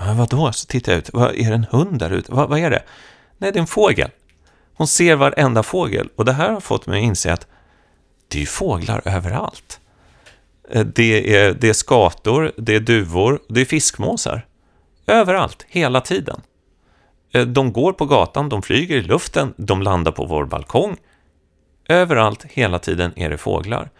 Ah, 0.00 0.14
vadå? 0.14 0.52
Så 0.52 0.66
tittar 0.66 0.92
jag 0.92 0.98
ut, 0.98 1.10
vad, 1.12 1.34
är 1.34 1.48
det 1.48 1.54
en 1.54 1.66
hund 1.70 1.98
där 1.98 2.10
ute? 2.10 2.32
Vad, 2.32 2.48
vad 2.48 2.58
är 2.58 2.70
det? 2.70 2.82
Nej, 3.38 3.52
det 3.52 3.58
är 3.58 3.60
en 3.60 3.66
fågel. 3.66 4.10
Hon 4.74 4.86
ser 4.86 5.16
varenda 5.16 5.62
fågel 5.62 6.08
och 6.16 6.24
det 6.24 6.32
här 6.32 6.50
har 6.50 6.60
fått 6.60 6.86
mig 6.86 6.98
att 6.98 7.04
inse 7.04 7.32
att 7.32 7.46
det 8.28 8.42
är 8.42 8.46
fåglar 8.46 9.02
överallt. 9.04 9.80
Eh, 10.70 10.84
det 10.84 11.36
är, 11.36 11.54
det 11.54 11.68
är 11.68 11.72
skator, 11.72 12.52
det 12.56 12.74
är 12.74 12.80
duvor, 12.80 13.40
det 13.48 13.60
är 13.60 13.64
fiskmåsar. 13.64 14.46
Överallt, 15.06 15.66
hela 15.68 16.00
tiden. 16.00 16.40
Eh, 17.32 17.46
de 17.46 17.72
går 17.72 17.92
på 17.92 18.06
gatan, 18.06 18.48
de 18.48 18.62
flyger 18.62 18.96
i 18.96 19.02
luften, 19.02 19.54
de 19.56 19.82
landar 19.82 20.12
på 20.12 20.26
vår 20.26 20.44
balkong. 20.44 20.96
Överallt, 21.88 22.44
hela 22.44 22.78
tiden 22.78 23.12
är 23.16 23.30
det 23.30 23.38
fåglar. 23.38 23.90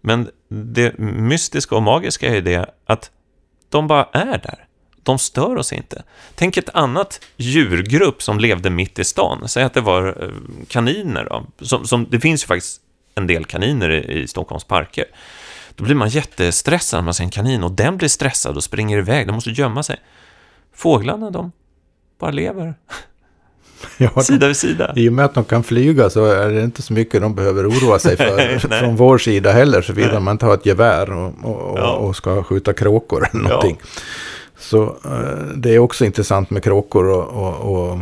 Men 0.00 0.30
det 0.48 0.98
mystiska 0.98 1.76
och 1.76 1.82
magiska 1.82 2.28
är 2.28 2.34
ju 2.34 2.40
det 2.40 2.70
att 2.86 3.10
de 3.68 3.86
bara 3.86 4.08
är 4.12 4.38
där. 4.38 4.66
De 5.04 5.18
stör 5.18 5.56
oss 5.56 5.72
inte. 5.72 6.02
Tänk 6.34 6.56
ett 6.56 6.68
annat 6.74 7.20
djurgrupp 7.36 8.22
som 8.22 8.38
levde 8.38 8.70
mitt 8.70 8.98
i 8.98 9.04
stan. 9.04 9.48
Säg 9.48 9.64
att 9.64 9.74
det 9.74 9.80
var 9.80 10.22
eh, 10.22 10.28
kaniner. 10.68 11.24
Då. 11.30 11.46
Som, 11.66 11.86
som, 11.86 12.06
det 12.10 12.20
finns 12.20 12.44
ju 12.44 12.46
faktiskt 12.46 12.80
en 13.14 13.26
del 13.26 13.44
kaniner 13.44 13.90
i, 13.90 14.22
i 14.22 14.28
Stockholms 14.28 14.64
parker. 14.64 15.04
Då 15.74 15.84
blir 15.84 15.94
man 15.94 16.08
jättestressad 16.08 16.98
när 16.98 17.04
man 17.04 17.14
ser 17.14 17.24
en 17.24 17.30
kanin 17.30 17.64
och 17.64 17.72
den 17.72 17.96
blir 17.96 18.08
stressad 18.08 18.56
och 18.56 18.64
springer 18.64 18.98
iväg. 18.98 19.26
Den 19.26 19.34
måste 19.34 19.50
gömma 19.50 19.82
sig. 19.82 19.96
Fåglarna, 20.74 21.30
de 21.30 21.52
bara 22.18 22.30
lever. 22.30 22.74
Ja, 23.96 24.22
sida 24.22 24.46
vid 24.46 24.56
sida. 24.56 24.92
I 24.96 25.08
och 25.08 25.12
med 25.12 25.24
att 25.24 25.34
de 25.34 25.44
kan 25.44 25.64
flyga 25.64 26.10
så 26.10 26.24
är 26.24 26.50
det 26.50 26.62
inte 26.62 26.82
så 26.82 26.92
mycket 26.92 27.20
de 27.20 27.34
behöver 27.34 27.68
oroa 27.68 27.98
sig 27.98 28.16
för 28.16 28.58
från 28.80 28.96
vår 28.96 29.18
sida 29.18 29.52
heller. 29.52 29.82
Såvida 29.82 30.20
man 30.20 30.32
inte 30.32 30.46
har 30.46 30.54
ett 30.54 30.66
gevär 30.66 31.12
och, 31.12 31.32
och, 31.42 31.78
ja. 31.78 31.92
och 31.92 32.16
ska 32.16 32.42
skjuta 32.42 32.72
kråkor 32.72 33.28
eller 33.30 33.42
någonting. 33.42 33.78
Ja. 33.80 33.88
Så 34.56 34.82
eh, 34.82 35.46
det 35.56 35.74
är 35.74 35.78
också 35.78 36.04
intressant 36.04 36.50
med 36.50 36.64
kråkor 36.64 37.04
och, 37.04 37.24
och, 37.24 37.90
och, 37.90 37.98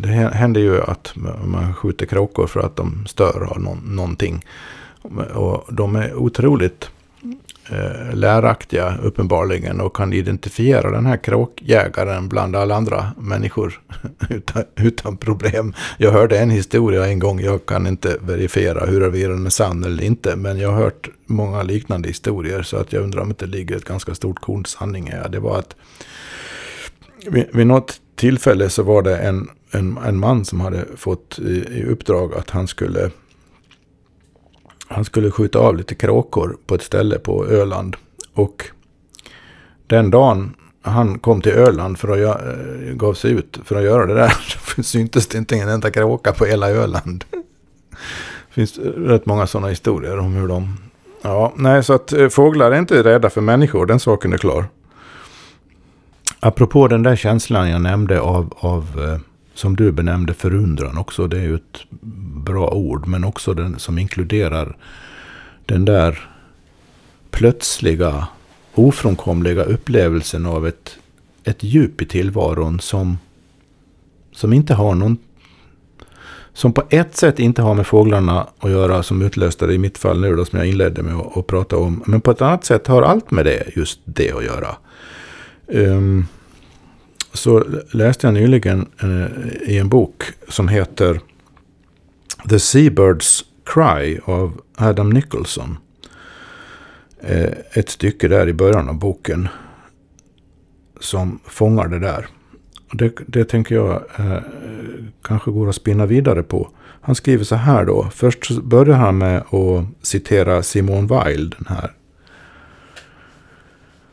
det 0.00 0.08
händer 0.08 0.60
ju 0.60 0.82
att 0.82 1.12
man 1.44 1.74
skjuter 1.74 2.06
kråkor 2.06 2.46
för 2.46 2.60
att 2.60 2.76
de 2.76 3.06
stör 3.06 3.48
av 3.50 3.78
någonting. 3.84 4.44
Och 5.34 5.74
de 5.74 5.96
är 5.96 6.14
otroligt 6.14 6.90
eh, 7.70 8.14
läraktiga 8.14 8.98
uppenbarligen 9.02 9.80
och 9.80 9.96
kan 9.96 10.12
identifiera 10.12 10.90
den 10.90 11.06
här 11.06 11.16
kråkjägaren 11.16 12.28
bland 12.28 12.56
alla 12.56 12.74
andra 12.74 13.12
människor 13.18 13.80
utan, 14.30 14.64
utan 14.76 15.16
problem. 15.16 15.74
Jag 15.98 16.12
hörde 16.12 16.38
en 16.38 16.50
historia 16.50 17.06
en 17.06 17.18
gång, 17.18 17.40
jag 17.40 17.66
kan 17.66 17.86
inte 17.86 18.16
verifiera 18.20 18.86
huruvida 18.86 19.28
den 19.28 19.46
är 19.46 19.50
sann 19.50 19.84
eller 19.84 20.04
inte, 20.04 20.36
men 20.36 20.58
jag 20.58 20.70
har 20.70 20.82
hört 20.82 21.08
många 21.26 21.62
liknande 21.62 22.08
historier 22.08 22.62
så 22.62 22.76
att 22.76 22.92
jag 22.92 23.02
undrar 23.02 23.22
om 23.22 23.34
det 23.38 23.46
ligger 23.46 23.76
ett 23.76 23.84
ganska 23.84 24.14
stort 24.14 24.40
korn 24.40 24.64
sanning 24.64 25.10
här. 25.10 25.28
Det 25.28 25.40
var 25.40 25.58
att 25.58 25.76
vid, 27.26 27.46
vid 27.52 27.66
något 27.66 28.00
tillfälle 28.16 28.70
så 28.70 28.82
var 28.82 29.02
det 29.02 29.16
en, 29.16 29.48
en, 29.70 29.98
en 30.06 30.18
man 30.18 30.44
som 30.44 30.60
hade 30.60 30.84
fått 30.96 31.38
i, 31.38 31.64
i 31.78 31.84
uppdrag 31.84 32.34
att 32.34 32.50
han 32.50 32.66
skulle 32.68 33.10
han 34.88 35.04
skulle 35.04 35.30
skjuta 35.30 35.58
av 35.58 35.76
lite 35.76 35.94
kråkor 35.94 36.56
på 36.66 36.74
ett 36.74 36.82
ställe 36.82 37.18
på 37.18 37.46
Öland. 37.46 37.96
Och 38.34 38.64
den 39.86 40.10
dagen 40.10 40.54
han 40.82 41.18
kom 41.18 41.40
till 41.40 41.52
Öland 41.52 41.98
för 41.98 42.08
att 42.08 42.18
göra, 42.18 42.52
eh, 42.52 42.94
gav 42.94 43.14
sig 43.14 43.30
ut 43.30 43.58
för 43.64 43.76
att 43.76 43.84
göra 43.84 44.06
det 44.06 44.14
där 44.14 44.28
så 44.76 44.82
syntes 44.82 45.26
det 45.26 45.38
inte 45.38 45.56
en 45.56 45.68
enda 45.68 45.90
kråka 45.90 46.32
på 46.32 46.44
hela 46.44 46.70
Öland. 46.70 47.24
Det 48.48 48.54
finns 48.54 48.78
rätt 48.78 49.26
många 49.26 49.46
sådana 49.46 49.68
historier 49.68 50.18
om 50.18 50.32
hur 50.32 50.48
de... 50.48 50.76
Ja, 51.22 51.52
nej, 51.56 51.84
så 51.84 51.92
att 51.92 52.12
eh, 52.12 52.28
fåglar 52.28 52.72
är 52.72 52.78
inte 52.78 53.02
rädda 53.02 53.30
för 53.30 53.40
människor, 53.40 53.86
den 53.86 54.00
saken 54.00 54.32
är 54.32 54.38
klar. 54.38 54.66
Apropå 56.40 56.88
den 56.88 57.02
där 57.02 57.16
känslan 57.16 57.70
jag 57.70 57.80
nämnde 57.80 58.20
av, 58.20 58.54
av 58.56 58.82
eh, 58.98 59.20
som 59.54 59.76
du 59.76 59.92
benämnde 59.92 60.34
förundran 60.34 60.98
också. 60.98 61.26
Det 61.26 61.38
är 61.38 61.42
ju 61.42 61.54
ett 61.54 61.80
bra 62.44 62.70
ord. 62.70 63.06
Men 63.06 63.24
också 63.24 63.54
den 63.54 63.78
som 63.78 63.98
inkluderar 63.98 64.76
den 65.66 65.84
där 65.84 66.30
plötsliga, 67.30 68.26
ofrånkomliga 68.74 69.64
upplevelsen 69.64 70.46
av 70.46 70.66
ett, 70.66 70.98
ett 71.44 71.62
djup 71.62 72.02
i 72.02 72.06
tillvaron 72.06 72.80
som, 72.80 73.18
som 74.32 74.52
inte 74.52 74.74
har 74.74 74.94
någon 74.94 75.18
som 76.54 76.72
på 76.72 76.82
ett 76.88 77.16
sätt 77.16 77.38
inte 77.38 77.62
har 77.62 77.74
med 77.74 77.86
fåglarna 77.86 78.46
att 78.58 78.70
göra, 78.70 79.02
som 79.02 79.22
utlöste 79.22 79.66
det 79.66 79.74
i 79.74 79.78
mitt 79.78 79.98
fall 79.98 80.20
nu 80.20 80.36
då, 80.36 80.44
som 80.44 80.58
jag 80.58 80.68
inledde 80.68 81.02
med 81.02 81.14
att, 81.14 81.36
att 81.36 81.46
prata 81.46 81.76
om. 81.76 82.02
Men 82.06 82.20
på 82.20 82.30
ett 82.30 82.42
annat 82.42 82.64
sätt 82.64 82.86
har 82.86 83.02
allt 83.02 83.30
med 83.30 83.44
det, 83.44 83.76
just 83.76 84.00
det 84.04 84.32
att 84.32 84.44
göra. 84.44 84.76
Um, 85.66 86.26
så 87.34 87.64
läste 87.90 88.26
jag 88.26 88.34
nyligen 88.34 88.86
eh, 89.02 89.70
i 89.70 89.78
en 89.78 89.88
bok 89.88 90.22
som 90.48 90.68
heter 90.68 91.20
The 92.48 92.58
Seabirds 92.58 93.44
Cry 93.64 94.18
av 94.24 94.60
Adam 94.76 95.10
Nicholson. 95.10 95.76
Eh, 97.20 97.52
ett 97.72 97.88
stycke 97.88 98.28
där 98.28 98.48
i 98.48 98.52
början 98.52 98.88
av 98.88 98.98
boken 98.98 99.48
som 101.00 101.38
fångar 101.44 101.88
det 101.88 101.98
där. 101.98 102.26
Det, 102.92 103.12
det 103.26 103.44
tänker 103.44 103.74
jag 103.74 104.02
eh, 104.18 104.38
kanske 105.22 105.50
går 105.50 105.68
att 105.68 105.74
spinna 105.74 106.06
vidare 106.06 106.42
på. 106.42 106.70
Han 107.00 107.14
skriver 107.14 107.44
så 107.44 107.54
här 107.54 107.84
då. 107.84 108.08
Först 108.14 108.50
börjar 108.50 108.96
han 108.96 109.18
med 109.18 109.36
att 109.36 110.06
citera 110.06 110.62
Simone 110.62 111.08
Weil, 111.08 111.50
den 111.50 111.66
här 111.68 111.92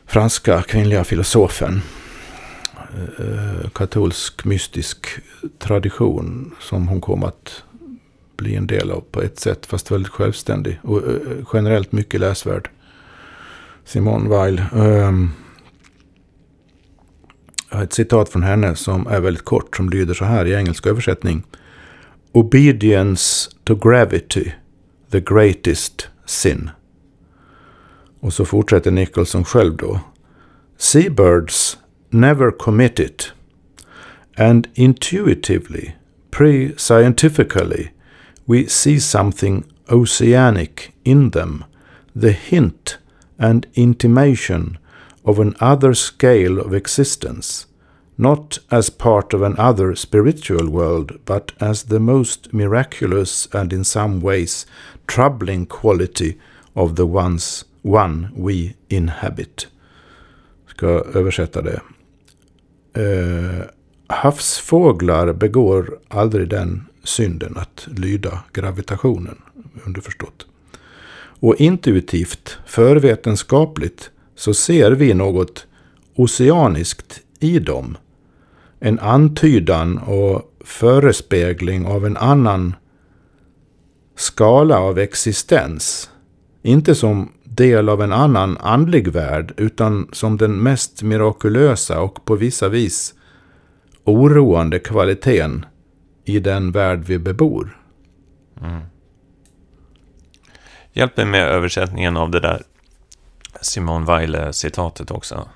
franska 0.06 0.62
kvinnliga 0.62 1.04
filosofen. 1.04 1.82
Eh, 2.94 3.68
katolsk 3.72 4.44
mystisk 4.44 5.06
tradition 5.58 6.54
som 6.60 6.88
hon 6.88 7.00
kom 7.00 7.24
att 7.24 7.62
bli 8.36 8.54
en 8.56 8.66
del 8.66 8.90
av 8.90 9.00
på 9.00 9.22
ett 9.22 9.40
sätt, 9.40 9.66
fast 9.66 9.90
väldigt 9.90 10.12
självständig 10.12 10.80
och 10.82 10.98
eh, 10.98 11.46
generellt 11.52 11.92
mycket 11.92 12.20
läsvärd. 12.20 12.70
Simone 13.84 14.28
Weil. 14.28 14.62
Um, 14.72 15.30
ett 17.70 17.92
citat 17.92 18.28
från 18.28 18.42
henne 18.42 18.74
som 18.74 19.06
är 19.06 19.20
väldigt 19.20 19.44
kort, 19.44 19.76
som 19.76 19.90
lyder 19.90 20.14
så 20.14 20.24
här 20.24 20.46
i 20.46 20.54
engelsk 20.54 20.86
översättning. 20.86 21.42
Obedience 22.32 23.50
to 23.64 23.74
gravity, 23.74 24.52
the 25.10 25.20
greatest 25.20 26.08
sin. 26.26 26.70
Och 28.20 28.32
så 28.32 28.44
fortsätter 28.44 28.90
Nicholson 28.90 29.44
själv 29.44 29.76
då. 29.76 30.00
Seabirds 30.78 31.78
never 32.12 32.52
commit 32.52 33.00
it. 33.00 33.32
And 34.36 34.68
intuitively, 34.74 35.94
pre 36.30 36.76
scientifically, 36.76 37.90
we 38.46 38.66
see 38.66 38.98
something 38.98 39.64
oceanic 39.90 40.94
in 41.04 41.30
them, 41.30 41.64
the 42.14 42.32
hint 42.32 42.98
and 43.38 43.66
intimation 43.74 44.78
of 45.24 45.38
an 45.38 45.54
other 45.60 45.94
scale 45.94 46.58
of 46.58 46.74
existence, 46.74 47.66
not 48.18 48.58
as 48.70 48.90
part 48.90 49.34
of 49.34 49.42
an 49.42 49.54
other 49.58 49.94
spiritual 49.94 50.68
world, 50.68 51.18
but 51.24 51.52
as 51.60 51.84
the 51.84 52.00
most 52.00 52.52
miraculous 52.52 53.46
and 53.52 53.72
in 53.72 53.84
some 53.84 54.20
ways 54.20 54.66
troubling 55.06 55.66
quality 55.66 56.38
of 56.74 56.96
the 56.96 57.06
ones, 57.06 57.64
one 57.82 58.30
we 58.34 58.74
inhabit. 58.88 59.66
Ska 60.66 60.86
översätta 60.86 61.62
det. 61.62 61.80
Eh, 62.94 63.64
havsfåglar 64.06 65.32
begår 65.32 65.98
aldrig 66.08 66.48
den 66.48 66.84
synden 67.04 67.56
att 67.56 67.88
lyda 67.96 68.44
gravitationen, 68.52 69.38
underförstått. 69.86 70.46
Och 71.42 71.56
intuitivt, 71.56 72.58
förvetenskapligt, 72.66 74.10
så 74.34 74.54
ser 74.54 74.90
vi 74.90 75.14
något 75.14 75.66
oceaniskt 76.14 77.20
i 77.40 77.58
dem. 77.58 77.96
En 78.80 78.98
antydan 78.98 79.98
och 79.98 80.52
förespegling 80.64 81.86
av 81.86 82.06
en 82.06 82.16
annan 82.16 82.74
skala 84.16 84.78
av 84.78 84.98
existens. 84.98 86.10
Inte 86.62 86.94
som 86.94 87.32
del 87.54 87.88
av 87.88 88.02
en 88.02 88.12
annan 88.12 88.58
andlig 88.58 89.08
värld, 89.08 89.54
utan 89.56 90.08
som 90.12 90.36
den 90.36 90.62
mest 90.62 91.02
mirakulösa 91.02 92.00
och 92.00 92.24
på 92.24 92.36
vissa 92.36 92.68
vis 92.68 93.14
oroande 94.04 94.78
kvaliteten 94.78 95.66
i 96.24 96.40
den 96.40 96.72
värld 96.72 97.04
vi 97.06 97.18
bebor. 97.18 97.78
Mm. 98.60 98.82
Hjälp 100.92 101.16
mig 101.16 101.26
med 101.26 101.48
översättningen 101.48 102.16
av 102.16 102.30
det 102.30 102.40
där 102.40 102.62
Simone 103.60 104.06
Weile-citatet 104.06 105.10
också. 105.10 105.48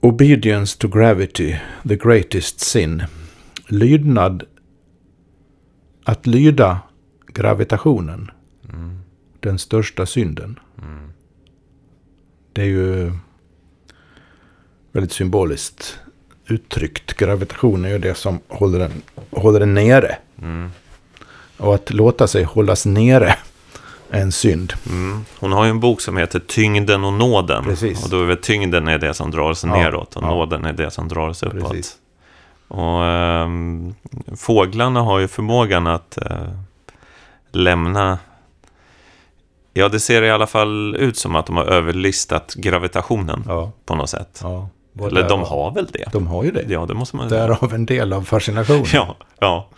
Obedience 0.00 0.78
to 0.78 0.88
gravity, 0.88 1.56
the 1.88 1.96
greatest 1.96 2.60
sin. 2.60 3.02
Lydnad, 3.66 4.44
att 6.04 6.26
lyda 6.26 6.80
gravitationen, 7.34 8.30
mm. 8.72 9.00
den 9.40 9.58
största 9.58 10.06
synden. 10.06 10.58
Mm. 10.82 11.12
Det 12.52 12.62
är 12.62 12.66
ju 12.66 13.12
väldigt 14.92 15.12
symboliskt 15.12 15.98
uttryckt. 16.46 17.16
Gravitation 17.16 17.84
är 17.84 17.88
ju 17.88 17.98
det 17.98 18.14
som 18.14 18.40
håller 18.48 18.78
den, 18.78 19.02
håller 19.30 19.60
den 19.60 19.74
nere. 19.74 20.16
Mm. 20.42 20.70
Och 21.56 21.74
att 21.74 21.90
låta 21.90 22.26
sig 22.26 22.44
hållas 22.44 22.86
nere 22.86 23.34
är 24.10 24.22
en 24.22 24.32
synd. 24.32 24.72
Mm. 24.86 25.24
Hon 25.38 25.52
har 25.52 25.64
ju 25.64 25.70
en 25.70 25.80
bok 25.80 26.00
som 26.00 26.16
heter 26.16 26.38
Tyngden 26.40 27.04
och 27.04 27.12
nåden. 27.12 27.64
Precis. 27.64 28.04
Och 28.04 28.10
då 28.10 28.22
är 28.22 28.26
väl 28.26 28.36
tyngden 28.36 28.88
är 28.88 28.98
det 28.98 29.14
som 29.14 29.30
drar 29.30 29.50
oss 29.50 29.64
ja. 29.64 29.76
neråt 29.76 30.16
och 30.16 30.22
ja. 30.22 30.26
nåden 30.26 30.64
är 30.64 30.72
det 30.72 30.90
som 30.90 31.08
drar 31.08 31.28
oss 31.28 31.42
uppåt. 31.42 31.70
Precis. 31.70 31.96
Och 32.68 33.04
äh, 33.04 33.48
fåglarna 34.36 35.00
har 35.02 35.18
ju 35.18 35.28
förmågan 35.28 35.86
att 35.86 36.18
äh, 36.18 36.48
lämna 37.52 38.18
Ja, 39.72 39.88
det 39.88 40.00
ser 40.00 40.22
i 40.22 40.30
alla 40.30 40.46
fall 40.46 40.96
ut 40.96 41.16
som 41.16 41.36
att 41.36 41.46
de 41.46 41.56
har 41.56 41.64
överlistat 41.64 42.54
gravitationen 42.54 43.44
ja. 43.48 43.72
på 43.86 43.94
något 43.94 44.10
sätt. 44.10 44.40
Ja. 44.42 44.68
Eller 45.06 45.28
de 45.28 45.42
har 45.42 45.74
väl 45.74 45.86
det? 45.86 46.12
De 46.12 46.26
har 46.26 46.44
ju 46.44 46.50
det. 46.50 46.64
Ja, 46.68 46.86
det 46.86 46.94
måste 46.94 47.16
man 47.16 47.28
Därav 47.28 47.74
en 47.74 47.86
del 47.86 48.12
av 48.12 48.22
fascinationen. 48.22 48.84
ja, 48.92 49.16
ja. 49.38 49.68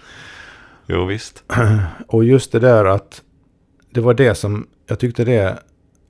Jo, 0.86 1.04
visst. 1.04 1.44
Och 2.08 2.24
just 2.24 2.52
det 2.52 2.58
där 2.58 2.84
att 2.84 3.22
det 3.90 4.00
var 4.00 4.14
det 4.14 4.34
som 4.34 4.66
jag 4.86 4.98
tyckte 4.98 5.24
det 5.24 5.58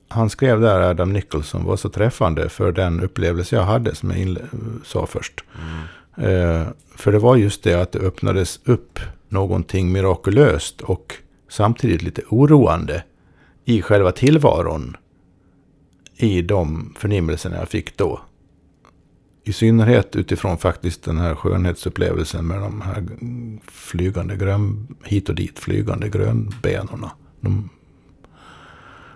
han 0.07 0.29
skrev 0.29 0.61
där, 0.61 0.81
Adam 0.81 1.13
Nicholson, 1.13 1.63
var 1.63 1.77
så 1.77 1.89
träffande 1.89 2.49
för 2.49 2.71
den 2.71 3.01
upplevelse 3.01 3.55
jag 3.55 3.63
hade 3.63 3.95
som 3.95 4.11
jag 4.11 4.37
sa 4.85 5.05
först. 5.05 5.43
Mm. 6.17 6.61
Eh, 6.61 6.67
för 6.95 7.11
det 7.11 7.19
var 7.19 7.35
just 7.35 7.63
det 7.63 7.81
att 7.81 7.91
det 7.91 7.99
öppnades 7.99 8.59
upp 8.65 8.99
någonting 9.29 9.91
mirakulöst 9.91 10.81
och 10.81 11.15
samtidigt 11.53 12.01
lite 12.01 12.21
oroande 12.29 13.03
i 13.65 13.81
själva 13.81 14.11
tillvaron 14.11 14.97
i 16.15 16.41
de 16.41 16.93
förnimmelserna 16.97 17.57
jag 17.57 17.69
fick 17.69 17.97
då. 17.97 18.21
I 19.43 19.53
synnerhet 19.53 20.15
utifrån 20.15 20.57
faktiskt 20.57 21.03
den 21.03 21.17
här 21.17 21.35
skönhetsupplevelsen 21.35 22.47
med 22.47 22.61
de 22.61 22.81
här 22.81 23.03
flygande 23.67 24.35
grön, 24.35 24.87
hit 25.03 25.29
och 25.29 25.35
dit 25.35 25.59
flygande 25.59 26.09
grönbenorna. 26.09 27.11
De 27.41 27.69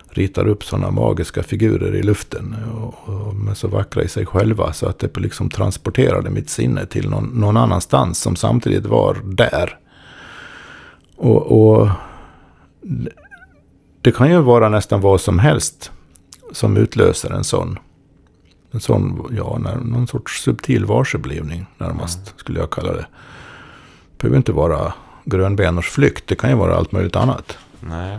ritar 0.08 0.48
upp 0.48 0.64
sådana 0.64 0.90
magiska 0.90 1.42
figurer 1.42 1.94
i 1.94 2.02
luften. 2.02 2.56
Och, 2.74 3.08
och 3.08 3.34
de 3.34 3.48
är 3.48 3.54
så 3.54 3.68
vackra 3.68 4.02
i 4.02 4.08
sig 4.08 4.26
själva 4.26 4.72
så 4.72 4.86
att 4.86 4.98
det 4.98 5.16
liksom 5.16 5.50
transporterade 5.50 6.30
mitt 6.30 6.50
sinne 6.50 6.86
till 6.86 7.10
någon, 7.10 7.24
någon 7.24 7.56
annanstans 7.56 8.18
som 8.18 8.36
samtidigt 8.36 8.86
var 8.86 9.14
där. 9.24 9.78
Och, 11.16 11.72
och 11.72 11.88
det 14.00 14.12
kan 14.12 14.30
ju 14.30 14.40
vara 14.40 14.68
nästan 14.68 15.00
vad 15.00 15.20
som 15.20 15.38
helst 15.38 15.90
som 16.52 16.76
utlöser 16.76 17.30
en 17.30 17.44
sån 17.44 17.78
en 18.70 18.80
sån, 18.80 19.34
ja, 19.36 19.58
någon 19.58 20.06
sorts 20.06 20.42
subtil 20.42 20.84
varseblivning 20.84 21.66
närmast, 21.78 22.18
mm. 22.18 22.32
skulle 22.36 22.58
jag 22.58 22.70
kalla 22.70 22.92
det. 22.92 23.06
Det 24.10 24.18
behöver 24.18 24.36
inte 24.36 24.52
vara 24.52 24.92
grönbenors 25.24 25.90
flykt, 25.90 26.26
det 26.26 26.34
kan 26.34 26.50
ju 26.50 26.56
vara 26.56 26.76
allt 26.76 26.92
möjligt 26.92 27.16
annat. 27.16 27.58
Nej. 27.80 28.18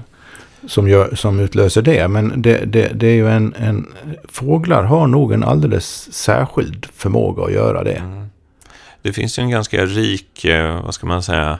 Som, 0.67 0.87
gör, 0.87 1.15
som 1.15 1.39
utlöser 1.39 1.81
det. 1.81 2.07
Men 2.07 2.41
det, 2.41 2.65
det, 2.65 2.91
det 2.93 3.07
är 3.07 3.15
ju 3.15 3.29
en, 3.29 3.53
en... 3.57 3.87
Fåglar 4.23 4.83
har 4.83 5.07
nog 5.07 5.33
en 5.33 5.43
alldeles 5.43 6.13
särskild 6.13 6.85
förmåga 6.93 7.43
att 7.43 7.53
göra 7.53 7.83
det. 7.83 7.95
Mm. 7.95 8.29
Det 9.01 9.13
finns 9.13 9.39
ju 9.39 9.43
en 9.43 9.49
ganska 9.49 9.85
rik, 9.85 10.45
eh, 10.45 10.83
vad 10.83 10.93
ska 10.93 11.07
man 11.07 11.23
säga, 11.23 11.59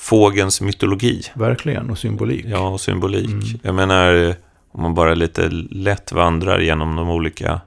fågens 0.00 0.60
mytologi. 0.60 1.22
Verkligen, 1.34 1.90
och 1.90 1.98
symbolik. 1.98 2.44
Ja, 2.48 2.68
och 2.68 2.80
symbolik. 2.80 3.30
Mm. 3.30 3.44
Jag 3.62 3.74
menar, 3.74 4.34
om 4.70 4.82
man 4.82 4.94
bara 4.94 5.14
lite 5.14 5.48
lätt 5.70 6.12
vandrar 6.12 6.60
genom 6.60 6.96
de 6.96 7.10
olika 7.10 7.60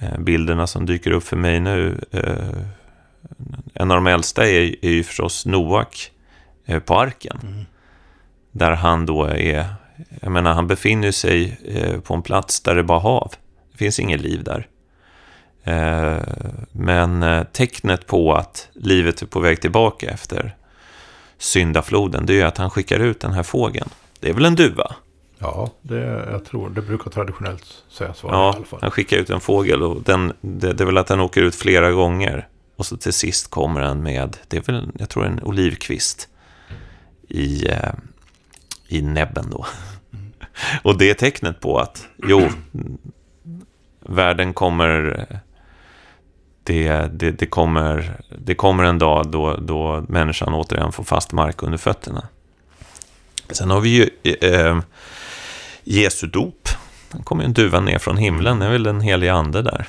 Eh, 0.00 0.18
bilderna 0.18 0.66
som 0.66 0.86
dyker 0.86 1.10
upp 1.10 1.24
för 1.24 1.36
mig 1.36 1.60
nu. 1.60 2.00
Eh, 2.10 2.62
en 3.74 3.90
av 3.90 3.96
de 3.96 4.06
äldsta 4.06 4.48
är, 4.48 4.84
är 4.84 4.90
ju 4.90 5.04
förstås 5.04 5.46
Noak 5.46 6.10
eh, 6.66 6.78
på 6.78 7.00
arken. 7.00 7.38
Mm. 7.42 7.64
Där 8.52 8.70
han 8.72 9.06
då 9.06 9.24
är, 9.24 9.66
jag 10.20 10.32
menar 10.32 10.54
han 10.54 10.66
befinner 10.66 11.12
sig 11.12 11.58
på 12.04 12.14
en 12.14 12.22
plats 12.22 12.60
där 12.60 12.74
det 12.74 12.82
bara 12.82 12.98
hav. 12.98 13.32
Det 13.72 13.78
finns 13.78 14.00
inget 14.00 14.20
liv 14.20 14.44
där. 14.44 14.66
Men 16.72 17.46
tecknet 17.52 18.06
på 18.06 18.34
att 18.34 18.68
livet 18.74 19.22
är 19.22 19.26
på 19.26 19.40
väg 19.40 19.60
tillbaka 19.60 20.10
efter 20.10 20.56
syndafloden, 21.38 22.26
det 22.26 22.32
är 22.32 22.36
ju 22.36 22.42
att 22.42 22.58
han 22.58 22.70
skickar 22.70 22.98
ut 22.98 23.20
den 23.20 23.32
här 23.32 23.42
fågeln. 23.42 23.90
Det 24.20 24.28
är 24.28 24.34
väl 24.34 24.44
en 24.44 24.54
duva? 24.54 24.94
Ja, 25.38 25.70
det, 25.82 26.26
jag 26.30 26.44
tror 26.44 26.70
det 26.70 26.82
brukar 26.82 27.10
traditionellt 27.10 27.84
sägas 27.88 28.22
vara 28.22 28.34
ja, 28.34 28.52
i 28.52 28.56
alla 28.56 28.64
fall. 28.64 28.78
Han 28.82 28.90
skickar 28.90 29.16
ut 29.16 29.30
en 29.30 29.40
fågel 29.40 29.82
och 29.82 30.02
den, 30.02 30.32
det, 30.40 30.72
det 30.72 30.84
är 30.84 30.86
väl 30.86 30.98
att 30.98 31.06
den 31.06 31.20
åker 31.20 31.42
ut 31.42 31.54
flera 31.54 31.90
gånger. 31.90 32.48
Och 32.76 32.86
så 32.86 32.96
till 32.96 33.12
sist 33.12 33.50
kommer 33.50 33.80
den 33.80 34.02
med, 34.02 34.36
det 34.48 34.56
är 34.56 34.60
väl, 34.60 34.90
jag 34.98 35.08
tror 35.08 35.26
en 35.26 35.42
olivkvist 35.42 36.28
i, 37.28 37.68
eh, 37.68 37.92
i 38.88 39.02
näbben 39.02 39.50
då. 39.50 39.66
Mm. 40.12 40.32
och 40.82 40.98
det 40.98 41.10
är 41.10 41.14
tecknet 41.14 41.60
på 41.60 41.78
att, 41.78 42.06
jo, 42.26 42.48
världen 44.00 44.54
kommer, 44.54 45.26
det, 46.68 47.10
det, 47.12 47.30
det, 47.30 47.46
kommer, 47.46 48.20
det 48.38 48.54
kommer 48.54 48.84
en 48.84 48.98
dag 48.98 49.30
då, 49.30 49.56
då 49.56 50.04
människan 50.08 50.54
återigen 50.54 50.92
får 50.92 51.04
fast 51.04 51.32
mark 51.32 51.62
under 51.62 51.78
fötterna. 51.78 52.28
Sen 53.50 53.70
har 53.70 53.80
vi 53.80 53.88
ju 53.88 54.10
eh, 54.40 54.78
Jesu 55.84 56.26
dop. 56.26 56.68
Den 57.10 57.22
kommer 57.22 57.42
ju 57.42 57.46
en 57.46 57.52
duva 57.52 57.80
ner 57.80 57.98
från 57.98 58.16
himlen, 58.16 58.58
det 58.58 58.66
är 58.66 58.70
väl 58.70 58.82
den 58.82 59.00
helige 59.00 59.32
ande 59.32 59.62
där. 59.62 59.88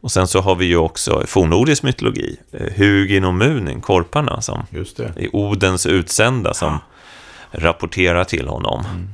Och 0.00 0.12
sen 0.12 0.26
så 0.26 0.40
har 0.40 0.54
vi 0.54 0.66
ju 0.66 0.76
också 0.76 1.22
fornnordisk 1.26 1.82
mytologi, 1.82 2.36
eh, 2.52 2.72
Hugin 2.76 3.24
och 3.24 3.34
Munin, 3.34 3.80
korparna, 3.80 4.40
som 4.40 4.66
är 5.16 5.36
Odens 5.36 5.86
utsända 5.86 6.54
som 6.54 6.78
ja. 7.50 7.58
rapporterar 7.60 8.24
till 8.24 8.48
honom. 8.48 8.84
Mm. 8.94 9.08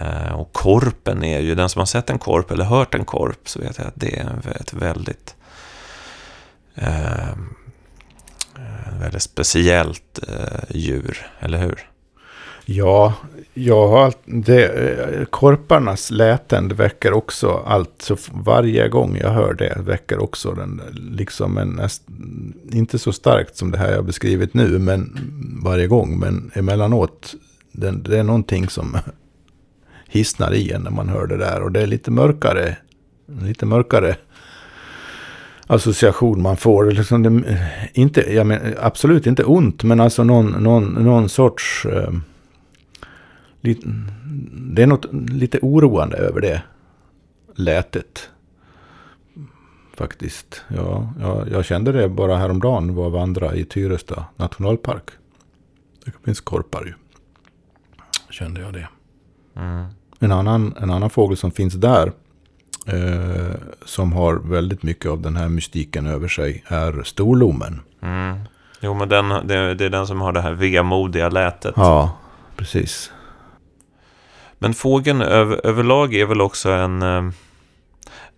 Uh, 0.00 0.32
och 0.32 0.52
korpen 0.52 1.24
är 1.24 1.40
ju, 1.40 1.54
den 1.54 1.68
som 1.68 1.78
har 1.78 1.86
sett 1.86 2.10
en 2.10 2.18
korp 2.18 2.50
eller 2.50 2.64
hört 2.64 2.94
en 2.94 3.04
korp, 3.04 3.48
så 3.48 3.60
vet 3.60 3.78
jag 3.78 3.86
att 3.86 3.94
det 3.96 4.18
är 4.18 4.56
ett 4.60 4.72
väldigt, 4.72 5.35
Ehm, 6.76 7.54
ett 8.86 9.00
väldigt 9.00 9.22
speciellt 9.22 10.20
eh, 10.28 10.76
djur, 10.76 11.26
eller 11.40 11.58
hur? 11.58 11.90
Ja, 12.68 13.14
jag 13.54 13.88
har 13.88 14.12
det, 14.24 14.64
eh, 14.64 15.24
korparnas 15.24 16.10
läten 16.10 16.68
väcker 16.68 17.12
också 17.12 17.62
allt. 17.66 18.02
Så 18.02 18.16
varje 18.32 18.88
gång 18.88 19.16
jag 19.16 19.30
hör 19.30 19.54
det 19.54 19.78
väcker 19.80 20.22
också 20.22 20.52
den 20.52 20.82
liksom 20.94 21.58
en 21.58 21.80
inte 22.72 22.98
så 22.98 23.12
starkt 23.12 23.56
som 23.56 23.70
det 23.70 23.78
här 23.78 23.92
jag 23.92 24.04
beskrivit 24.04 24.54
nu, 24.54 24.78
men 24.78 25.18
varje 25.64 25.86
gång. 25.86 26.18
Men 26.18 26.50
emellanåt, 26.54 27.34
det, 27.72 27.90
det 27.90 28.18
är 28.18 28.24
någonting 28.24 28.68
som 28.68 28.96
hissnar 30.08 30.54
i 30.54 30.72
en 30.72 30.82
när 30.82 30.90
man 30.90 31.08
hör 31.08 31.26
det 31.26 31.36
där. 31.36 31.62
Och 31.62 31.72
det 31.72 31.82
är 31.82 31.86
lite 31.86 32.10
mörkare, 32.10 32.76
lite 33.42 33.66
mörkare 33.66 34.16
association 35.66 36.42
man 36.42 36.56
får. 36.56 36.90
Liksom 36.90 37.22
det, 37.22 37.58
inte, 37.92 38.34
jag 38.34 38.46
men, 38.46 38.74
absolut 38.80 39.26
inte 39.26 39.44
ont, 39.44 39.82
men 39.82 40.00
alltså 40.00 40.24
någon, 40.24 40.46
någon, 40.46 40.84
någon 40.84 41.28
sorts... 41.28 41.86
Eh, 41.86 42.12
det 43.60 44.82
är 44.82 44.86
något 44.86 45.06
lite 45.12 45.58
oroande 45.62 46.16
över 46.16 46.40
det 46.40 46.62
lätet. 47.54 48.30
Faktiskt. 49.94 50.62
Ja, 50.68 51.12
jag, 51.20 51.48
jag 51.50 51.64
kände 51.64 51.92
det 51.92 52.08
bara 52.08 52.36
häromdagen 52.36 52.94
var 52.94 53.10
vandra 53.10 53.54
i 53.54 53.64
Tyresta 53.64 54.24
nationalpark. 54.36 55.10
Det 56.04 56.12
finns 56.24 56.40
korpar 56.40 56.84
ju. 56.84 56.92
Kände 58.30 58.60
jag 58.60 58.72
det. 58.72 58.88
Mm. 59.56 59.86
En, 60.18 60.32
annan, 60.32 60.74
en 60.80 60.90
annan 60.90 61.10
fågel 61.10 61.36
som 61.36 61.50
finns 61.50 61.74
där, 61.74 62.12
eh, 62.86 63.54
som 63.84 64.12
har 64.12 64.34
väldigt 64.34 64.82
mycket 64.82 65.10
av 65.10 65.20
den 65.22 65.36
här 65.36 65.48
mystiken 65.48 66.06
över 66.06 66.28
sig, 66.28 66.64
är 66.66 67.02
storlommen. 67.02 67.80
Mm. 68.02 68.38
Jo, 68.80 68.94
men 68.94 69.08
den, 69.08 69.28
det, 69.28 69.74
det 69.74 69.84
är 69.84 69.90
den 69.90 70.06
som 70.06 70.20
har 70.20 70.32
det 70.32 70.40
här 70.40 70.52
vemodiga 70.52 71.28
lätet. 71.28 71.74
Ja, 71.76 72.16
precis. 72.56 73.12
Men 74.58 74.74
fågeln 74.74 75.22
över, 75.22 75.66
överlag 75.66 76.14
är 76.14 76.26
väl 76.26 76.40
också 76.40 76.70
en, 76.70 77.02
eh, 77.02 77.24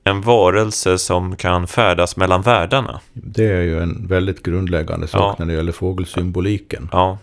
en 0.04 0.20
varelse 0.20 0.98
som 0.98 1.36
kan 1.36 1.66
färdas 1.66 2.16
mellan 2.16 2.42
världarna. 2.42 3.00
Det 3.12 3.46
är 3.52 3.62
ju 3.62 3.82
en 3.82 4.06
väldigt 4.06 4.42
grundläggande 4.42 5.06
sak 5.08 5.20
Ja. 5.20 5.36
när 5.38 5.46
det 5.46 5.52
gäller 5.58 5.72
fågelsymboliken. 5.72 6.88
Ja. 6.92 7.18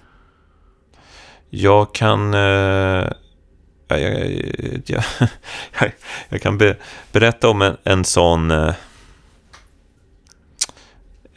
Jag 1.50 1.94
kan... 1.94 2.34
Eh, 2.34 3.08
jag, 3.98 4.32
jag, 4.86 5.04
jag, 5.80 5.92
jag, 6.30 6.42
kan 6.42 6.58
be, 6.58 6.76
berätta 7.12 7.50
om 7.50 7.62
en, 7.62 7.78
en 7.84 8.06
sån 8.06 8.52
eh, 8.52 8.74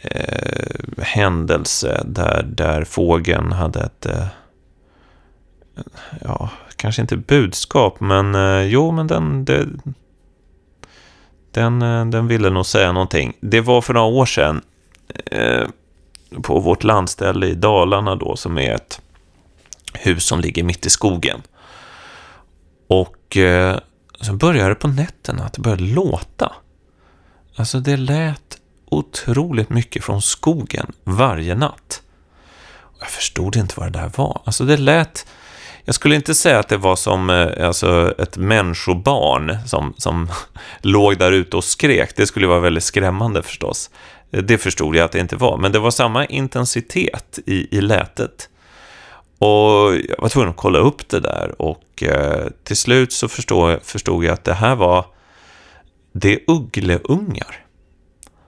eh, 0.00 1.02
händelse 1.02 2.02
där, 2.06 2.42
där 2.42 2.84
fågeln 2.84 3.52
hade 3.52 3.80
ett... 3.80 4.06
Eh, 4.06 4.26
ja, 6.24 6.50
kanske 6.76 7.02
inte 7.02 7.16
budskap, 7.16 8.00
men 8.00 8.34
eh, 8.34 8.62
jo, 8.62 8.90
men 8.90 9.06
den... 9.06 9.44
Det, 9.44 9.66
den, 11.50 11.82
eh, 11.82 12.06
den 12.06 12.28
ville 12.28 12.50
nog 12.50 12.66
säga 12.66 12.92
någonting. 12.92 13.36
Det 13.40 13.60
var 13.60 13.80
för 13.80 13.94
några 13.94 14.06
år 14.06 14.26
sedan 14.26 14.62
eh, 15.26 15.66
på 16.42 16.60
vårt 16.60 16.84
landställe 16.84 17.46
i 17.46 17.54
Dalarna 17.54 18.14
då, 18.14 18.36
som 18.36 18.58
är 18.58 18.74
ett 18.74 19.00
hus 19.92 20.24
som 20.24 20.40
ligger 20.40 20.62
mitt 20.62 20.86
i 20.86 20.90
skogen. 20.90 21.42
Och 22.88 23.36
eh, 23.36 23.78
så 24.20 24.32
började 24.32 24.68
det 24.68 24.74
på 24.74 24.88
nätterna 24.88 25.44
att 25.44 25.52
det 25.52 25.60
började 25.60 25.82
låta. 25.82 26.52
Alltså 27.56 27.80
det 27.80 27.96
lät 27.96 28.58
otroligt 28.84 29.70
mycket 29.70 30.04
från 30.04 30.22
skogen 30.22 30.92
varje 31.04 31.54
natt. 31.54 32.02
Och 32.70 32.96
jag 33.00 33.10
förstod 33.10 33.56
inte 33.56 33.74
vad 33.76 33.92
det 33.92 33.98
där 33.98 34.10
var. 34.16 34.42
Alltså 34.44 34.64
det 34.64 34.76
lät... 34.76 35.26
Jag 35.84 35.94
skulle 35.94 36.14
inte 36.14 36.34
säga 36.34 36.58
att 36.58 36.68
det 36.68 36.76
var 36.76 36.96
som 36.96 37.30
eh, 37.30 37.66
alltså 37.66 38.14
ett 38.18 38.36
människobarn 38.36 39.58
som, 39.66 39.94
som 39.96 40.28
låg 40.80 41.18
där 41.18 41.32
ute 41.32 41.56
och 41.56 41.64
skrek. 41.64 42.16
Det 42.16 42.26
skulle 42.26 42.46
vara 42.46 42.60
väldigt 42.60 42.84
skrämmande 42.84 43.42
förstås. 43.42 43.90
Det 44.30 44.58
förstod 44.58 44.96
jag 44.96 45.04
att 45.04 45.12
det 45.12 45.18
inte 45.20 45.36
var. 45.36 45.58
Men 45.58 45.72
det 45.72 45.78
var 45.78 45.90
samma 45.90 46.26
intensitet 46.26 47.38
i, 47.46 47.76
i 47.78 47.80
lätet. 47.80 48.48
Och 49.38 49.96
jag 50.08 50.16
var 50.18 50.28
tvungen 50.28 50.50
att 50.50 50.56
kolla 50.56 50.78
upp 50.78 51.08
det 51.08 51.20
där 51.20 51.54
och 51.62 52.02
eh, 52.02 52.46
till 52.64 52.76
slut 52.76 53.12
så 53.12 53.28
förstod, 53.28 53.78
förstod 53.82 54.24
jag 54.24 54.32
att 54.32 54.44
det 54.44 54.54
här 54.54 54.76
var 54.76 55.06
det 56.12 56.32
är 56.34 56.40
uggleungar 56.46 57.64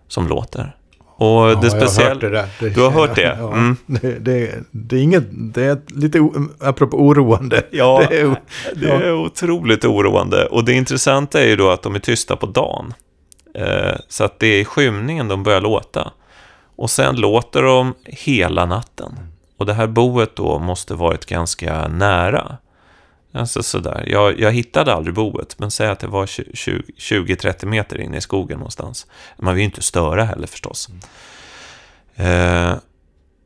som 0.08 0.28
låter. 0.28 0.76
Och 1.16 1.46
det 1.46 1.50
jag 1.52 1.56
har 1.56 1.68
speciella... 1.68 2.14
det. 2.28 2.48
Det- 2.60 2.68
Du 2.68 2.80
har 2.82 2.90
hört 2.90 3.14
det? 3.16 3.22
Ja, 3.40 3.52
Mm. 3.52 3.76
det, 3.86 4.18
det, 4.18 4.54
det 4.70 4.96
är 4.96 5.02
inget, 5.02 5.24
det 5.30 5.62
är 5.64 5.80
lite, 5.86 6.20
o- 6.20 6.48
apropå 6.60 6.96
oroande. 6.96 7.62
Ja, 7.70 8.02
det 8.10 8.20
är, 8.20 8.36
det 8.74 8.86
är 8.90 9.12
otroligt 9.12 9.84
oroande. 9.84 10.46
Och 10.46 10.64
det 10.64 10.72
intressanta 10.72 11.40
är 11.42 11.46
ju 11.46 11.56
då 11.56 11.70
att 11.70 11.82
de 11.82 11.94
är 11.94 11.98
tysta 11.98 12.36
på 12.36 12.46
dagen. 12.46 12.94
Eh, 13.54 13.96
så 14.08 14.24
att 14.24 14.38
det 14.38 14.46
är 14.46 14.60
i 14.60 14.64
skymningen 14.64 15.28
de 15.28 15.42
börjar 15.42 15.60
låta. 15.60 16.12
Och 16.76 16.90
sen 16.90 17.16
låter 17.16 17.62
de 17.62 17.94
hela 18.04 18.66
natten. 18.66 19.12
Och 19.60 19.66
det 19.66 19.74
här 19.74 19.86
boet 19.86 20.36
då 20.36 20.58
måste 20.58 20.94
varit 20.94 21.26
ganska 21.26 21.88
nära. 21.88 22.56
Alltså 23.32 23.62
sådär. 23.62 24.04
Jag, 24.06 24.40
jag 24.40 24.52
hittade 24.52 24.94
aldrig 24.94 25.14
boet, 25.14 25.58
men 25.58 25.70
säg 25.70 25.88
att 25.88 25.98
det 25.98 26.06
var 26.06 26.26
20 26.26 26.82
20-30 26.96 27.66
meter 27.66 28.00
in 28.00 28.14
i 28.14 28.20
skogen 28.20 28.58
någonstans. 28.58 29.06
Man 29.38 29.54
vill 29.54 29.60
ju 29.60 29.64
inte 29.64 29.82
störa 29.82 30.24
heller 30.24 30.46
förstås. 30.46 30.88
Eh, 32.14 32.74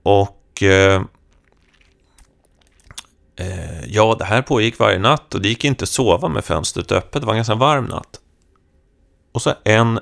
och 0.03 0.62
eh, 0.62 1.03
eh, 3.37 3.85
ja, 3.87 4.16
det 4.18 4.24
här 4.24 4.42
pågick 4.42 4.79
varje 4.79 4.98
natt 4.98 5.35
och 5.35 5.42
det 5.42 5.48
gick 5.48 5.64
inte 5.64 5.83
att 5.83 5.88
sova 5.88 6.29
med 6.29 6.44
fönstret 6.44 6.92
öppet. 6.92 7.22
Det 7.22 7.27
var 7.27 7.35
en 7.35 7.38
ganska 7.38 7.55
varm 7.55 7.85
natt. 7.85 8.20
Och 9.33 9.42
så 9.42 9.55
en 9.64 10.00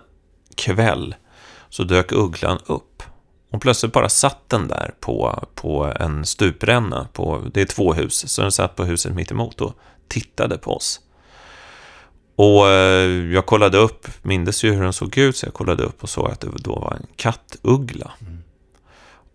kväll 0.55 1.15
så 1.69 1.85
dök 1.85 2.13
ugglan 2.13 2.59
upp. 2.67 3.03
Och 3.53 3.61
plötsligt 3.61 3.93
bara 3.93 4.09
satt 4.09 4.49
den 4.49 4.69
där 4.69 4.95
på, 5.01 5.45
på 5.55 5.93
en 6.01 6.27
stupränna. 6.27 7.09
På, 7.13 7.43
det 7.55 7.61
är 7.61 7.65
två 7.65 7.93
hus, 7.93 8.33
så 8.33 8.43
den 8.43 8.53
satt 8.53 8.77
på 8.77 8.85
huset 8.85 9.15
mitt 9.15 9.31
emot 9.31 9.61
och 9.61 9.75
tittade 10.09 10.59
på 10.59 10.77
oss. 10.77 11.01
Och 12.37 12.69
eh, 12.69 13.11
jag 13.33 13.47
kollade 13.47 13.79
upp, 13.79 14.09
mindes 14.23 14.65
ju 14.65 14.73
hur 14.73 14.83
den 14.83 14.93
såg 14.93 15.19
ut, 15.19 15.37
så 15.37 15.47
jag 15.47 15.55
kollade 15.55 15.83
upp 15.83 16.03
och 16.03 16.09
såg 16.09 16.31
att 16.31 16.41
det 16.41 16.49
då 16.57 16.75
var 16.75 16.93
en 16.93 17.07
kattuggla. 17.17 18.11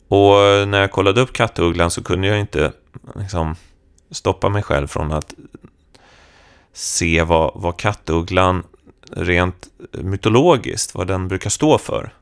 Och 0.07 0.41
eh, 0.41 0.65
när 0.65 0.81
jag 0.81 0.91
kollade 0.91 1.21
upp 1.21 1.33
kattugglan 1.33 1.91
så 1.91 2.03
kunde 2.03 2.27
jag 2.27 2.39
inte 2.39 2.71
liksom, 3.15 3.55
stoppa 4.11 4.49
mig 4.49 4.63
själv 4.63 4.87
från 4.87 5.11
att 5.11 5.33
se 6.73 7.23
vad, 7.23 7.51
vad 7.55 7.77
kattugglan 7.77 8.63
rent 9.11 9.67
mytologiskt, 9.91 10.95
vad 10.95 11.07
den 11.07 11.27
brukar 11.27 11.49
stå 11.49 11.77
för. 11.77 12.13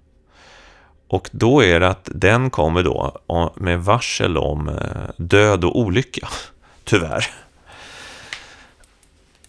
Och 1.07 1.29
då 1.31 1.63
är 1.63 1.79
det 1.79 1.87
att 1.87 2.09
den 2.13 2.49
kommer 2.49 2.83
då 2.83 3.21
med 3.55 3.83
varsel 3.83 4.37
om 4.37 4.69
eh, 4.69 4.75
död 5.17 5.63
och 5.63 5.79
olycka, 5.79 6.27
tyvärr. 6.83 7.25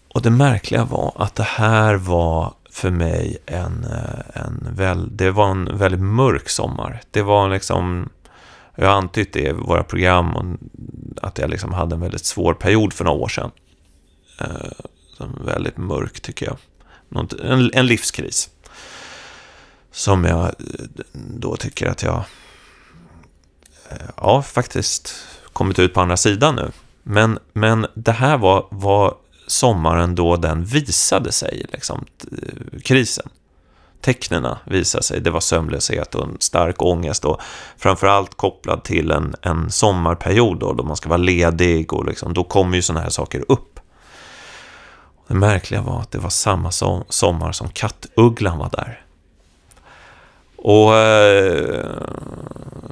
Och 0.09 0.23
det 0.23 0.31
märkliga 0.31 0.85
var 0.85 1.12
att 1.16 1.35
det 1.35 1.42
här 1.42 1.95
var 1.95 2.55
för 2.71 2.90
mig 2.90 3.38
en, 3.47 3.85
eh, 3.85 4.42
en, 4.42 4.69
väl, 4.71 5.16
det 5.16 5.31
var 5.31 5.51
en 5.51 5.79
väldigt 5.79 6.01
mörk 6.01 6.49
sommar. 6.49 7.01
Det 7.11 7.23
var 7.23 7.49
liksom, 7.49 8.09
jag 8.75 8.87
har 8.87 8.95
antytt 8.95 9.33
det 9.33 9.49
i 9.49 9.53
våra 9.53 9.85
program, 9.85 10.59
att 11.23 11.38
jag 11.38 11.51
liksom 11.51 11.73
hade 11.73 11.95
en 11.95 12.01
väldigt 12.01 12.25
svår 12.25 12.55
period 12.55 12.92
för 12.92 13.05
några 13.05 13.19
år 13.19 13.29
sedan. 13.29 13.51
Eh, 14.40 15.27
väldigt 15.47 15.77
mörk 15.77 16.21
tycker 16.21 16.47
jag. 16.47 16.57
En, 17.42 17.71
en 17.75 17.87
livskris. 17.87 18.51
Som 19.96 20.24
jag 20.24 20.44
eh, 20.44 20.52
då 21.12 21.56
tycker 21.56 21.87
att 21.87 22.02
jag 22.02 22.24
eh, 23.90 23.96
ja, 24.16 24.42
faktiskt 24.42 25.14
kommit 25.52 25.78
ut 25.78 25.94
på 25.94 26.00
andra 26.00 26.16
sidan 26.16 26.54
nu. 26.56 26.70
Men, 27.02 27.38
men 27.52 27.87
det 27.94 28.12
här 28.12 28.38
var, 28.38 28.66
var 28.70 29.14
sommaren 29.46 30.14
då 30.14 30.37
den 30.37 30.64
visade 30.64 31.32
sig, 31.32 31.66
liksom, 31.72 32.04
eh, 32.32 32.80
krisen. 32.80 33.28
Tecknena 34.00 34.59
visade 34.64 35.04
sig. 35.04 35.20
Det 35.20 35.30
var 35.30 35.40
sömnlöshet 35.40 36.14
och 36.14 36.24
en 36.24 36.37
stark 36.40 36.82
ångest 36.82 37.24
och 37.24 37.40
framförallt 37.76 38.37
kopplad 38.37 38.85
till 38.85 39.11
en, 39.11 39.35
en 39.42 39.70
sommarperiod 39.70 40.59
då, 40.59 40.72
då 40.72 40.85
man 40.85 40.96
ska 40.96 41.09
vara 41.09 41.16
ledig 41.16 41.92
och 41.92 42.04
liksom, 42.04 42.35
då 42.35 42.44
kommer 42.44 42.76
ju 42.76 42.82
sådana 42.82 43.00
här 43.02 43.11
saker 43.11 43.44
upp. 43.48 43.80
Det 45.28 45.35
märkliga 45.35 45.80
var 45.80 46.00
att 46.00 46.11
det 46.11 46.18
var 46.18 46.30
samma 46.30 46.70
sommar 47.09 47.52
som 47.52 47.68
kattugglan 47.68 48.59
var 48.59 48.70
där. 48.70 49.06
Och 50.68 50.94
eh, 50.94 51.87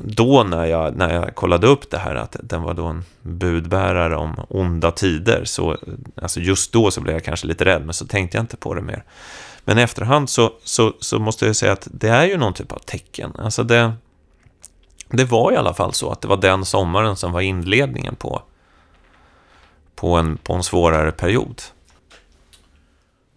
då 0.02 0.42
när 0.44 0.64
jag, 0.64 0.96
när 0.96 1.14
jag 1.14 1.34
kollade 1.34 1.66
upp 1.66 1.90
det 1.90 1.98
här 1.98 2.14
att 2.14 2.37
den 2.42 2.62
var 2.62 2.74
då 2.74 2.87
en 2.87 3.04
budbärare 3.22 4.16
om 4.16 4.34
onda 4.48 4.90
tider 4.90 5.44
så 5.44 5.76
alltså 6.22 6.40
just 6.40 6.72
då 6.72 6.90
så 6.90 7.00
blev 7.00 7.16
jag 7.16 7.24
kanske 7.24 7.46
lite 7.46 7.64
rädd 7.64 7.84
men 7.84 7.94
så 7.94 8.06
tänkte 8.06 8.37
jag 8.37 8.42
inte 8.42 8.56
på 8.56 8.74
det 8.74 8.82
mer. 8.82 9.04
Men 9.64 9.78
i 9.78 9.82
efterhand 9.82 10.30
så, 10.30 10.52
så, 10.64 10.92
så 11.00 11.18
måste 11.18 11.46
jag 11.46 11.56
säga 11.56 11.72
att 11.72 11.88
det 11.90 12.08
är 12.08 12.26
ju 12.26 12.37
någon 12.37 12.52
typ 12.52 12.72
av 12.72 12.78
tecken. 12.78 13.32
Alltså 13.38 13.62
det, 13.62 13.92
det 15.08 15.24
var 15.24 15.52
i 15.52 15.56
alla 15.56 15.74
fall 15.74 15.92
så 15.92 16.10
att 16.10 16.20
det 16.20 16.28
var 16.28 16.37
den 16.37 16.64
sommaren 16.64 17.16
som 17.16 17.32
var 17.32 17.40
inledningen 17.40 18.14
på, 18.14 18.42
på, 19.94 20.14
en, 20.16 20.37
på 20.37 20.52
en 20.52 20.62
svårare 20.62 21.12
period. 21.12 21.62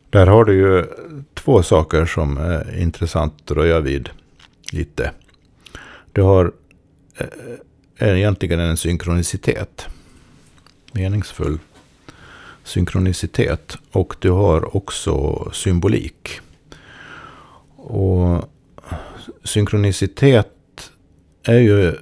Där 0.09 0.27
har 0.27 0.45
du 0.45 0.53
ju 0.53 0.85
två 1.33 1.63
saker 1.63 2.05
som 2.05 2.37
är 2.37 2.79
intressant 2.79 3.33
att 3.45 3.57
röja 3.57 3.79
vid 3.79 4.09
lite. 4.71 5.11
Du 6.11 6.21
har 6.21 6.51
eh, 7.17 7.27
är 7.97 8.15
egentligen 8.15 8.59
en 8.59 8.77
synkronicitet. 8.77 9.87
Meningsfull 10.91 11.59
synkronicitet. 12.67 13.77
Och 13.91 14.15
du 14.19 14.31
har 14.31 14.75
också 14.77 15.45
symbolik. 15.53 16.39
Och 17.75 18.49
synkronicitet 19.43 20.91
är 21.43 21.59
ju 21.59 21.95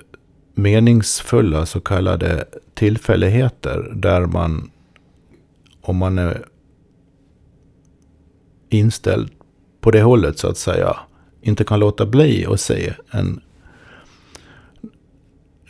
meningsfulla 0.54 1.66
så 1.66 1.80
kallade 1.80 2.46
tillfälligheter 2.74 3.92
där 3.96 4.26
man 4.26 4.72
om 5.82 5.98
man 5.98 6.18
är 6.18 6.46
inställd 8.70 9.32
på 9.82 9.92
det 9.92 10.02
hållet 10.02 10.40
så 10.40 10.48
att 10.48 10.58
säga 10.58 10.98
inte 11.46 11.64
kan 11.64 11.80
låta 11.80 12.06
bli 12.06 12.46
att 12.46 12.60
se 12.60 12.94
en, 13.12 13.42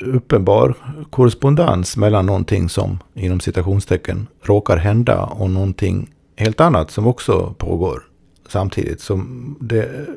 uppenbar 0.02 0.76
korrespondens 1.10 1.98
mellan 1.98 2.26
någonting 2.26 2.70
som 2.70 3.00
inom 3.14 3.40
citationstecken 3.40 4.28
råkar 4.42 4.78
hända 4.78 5.24
och 5.24 5.50
någonting 5.50 6.10
helt 6.36 6.62
annat 6.62 6.92
som 6.92 7.08
också 7.08 7.56
pågår 7.58 8.04
samtidigt. 8.48 9.02
Som 9.02 9.56
det, 9.60 10.08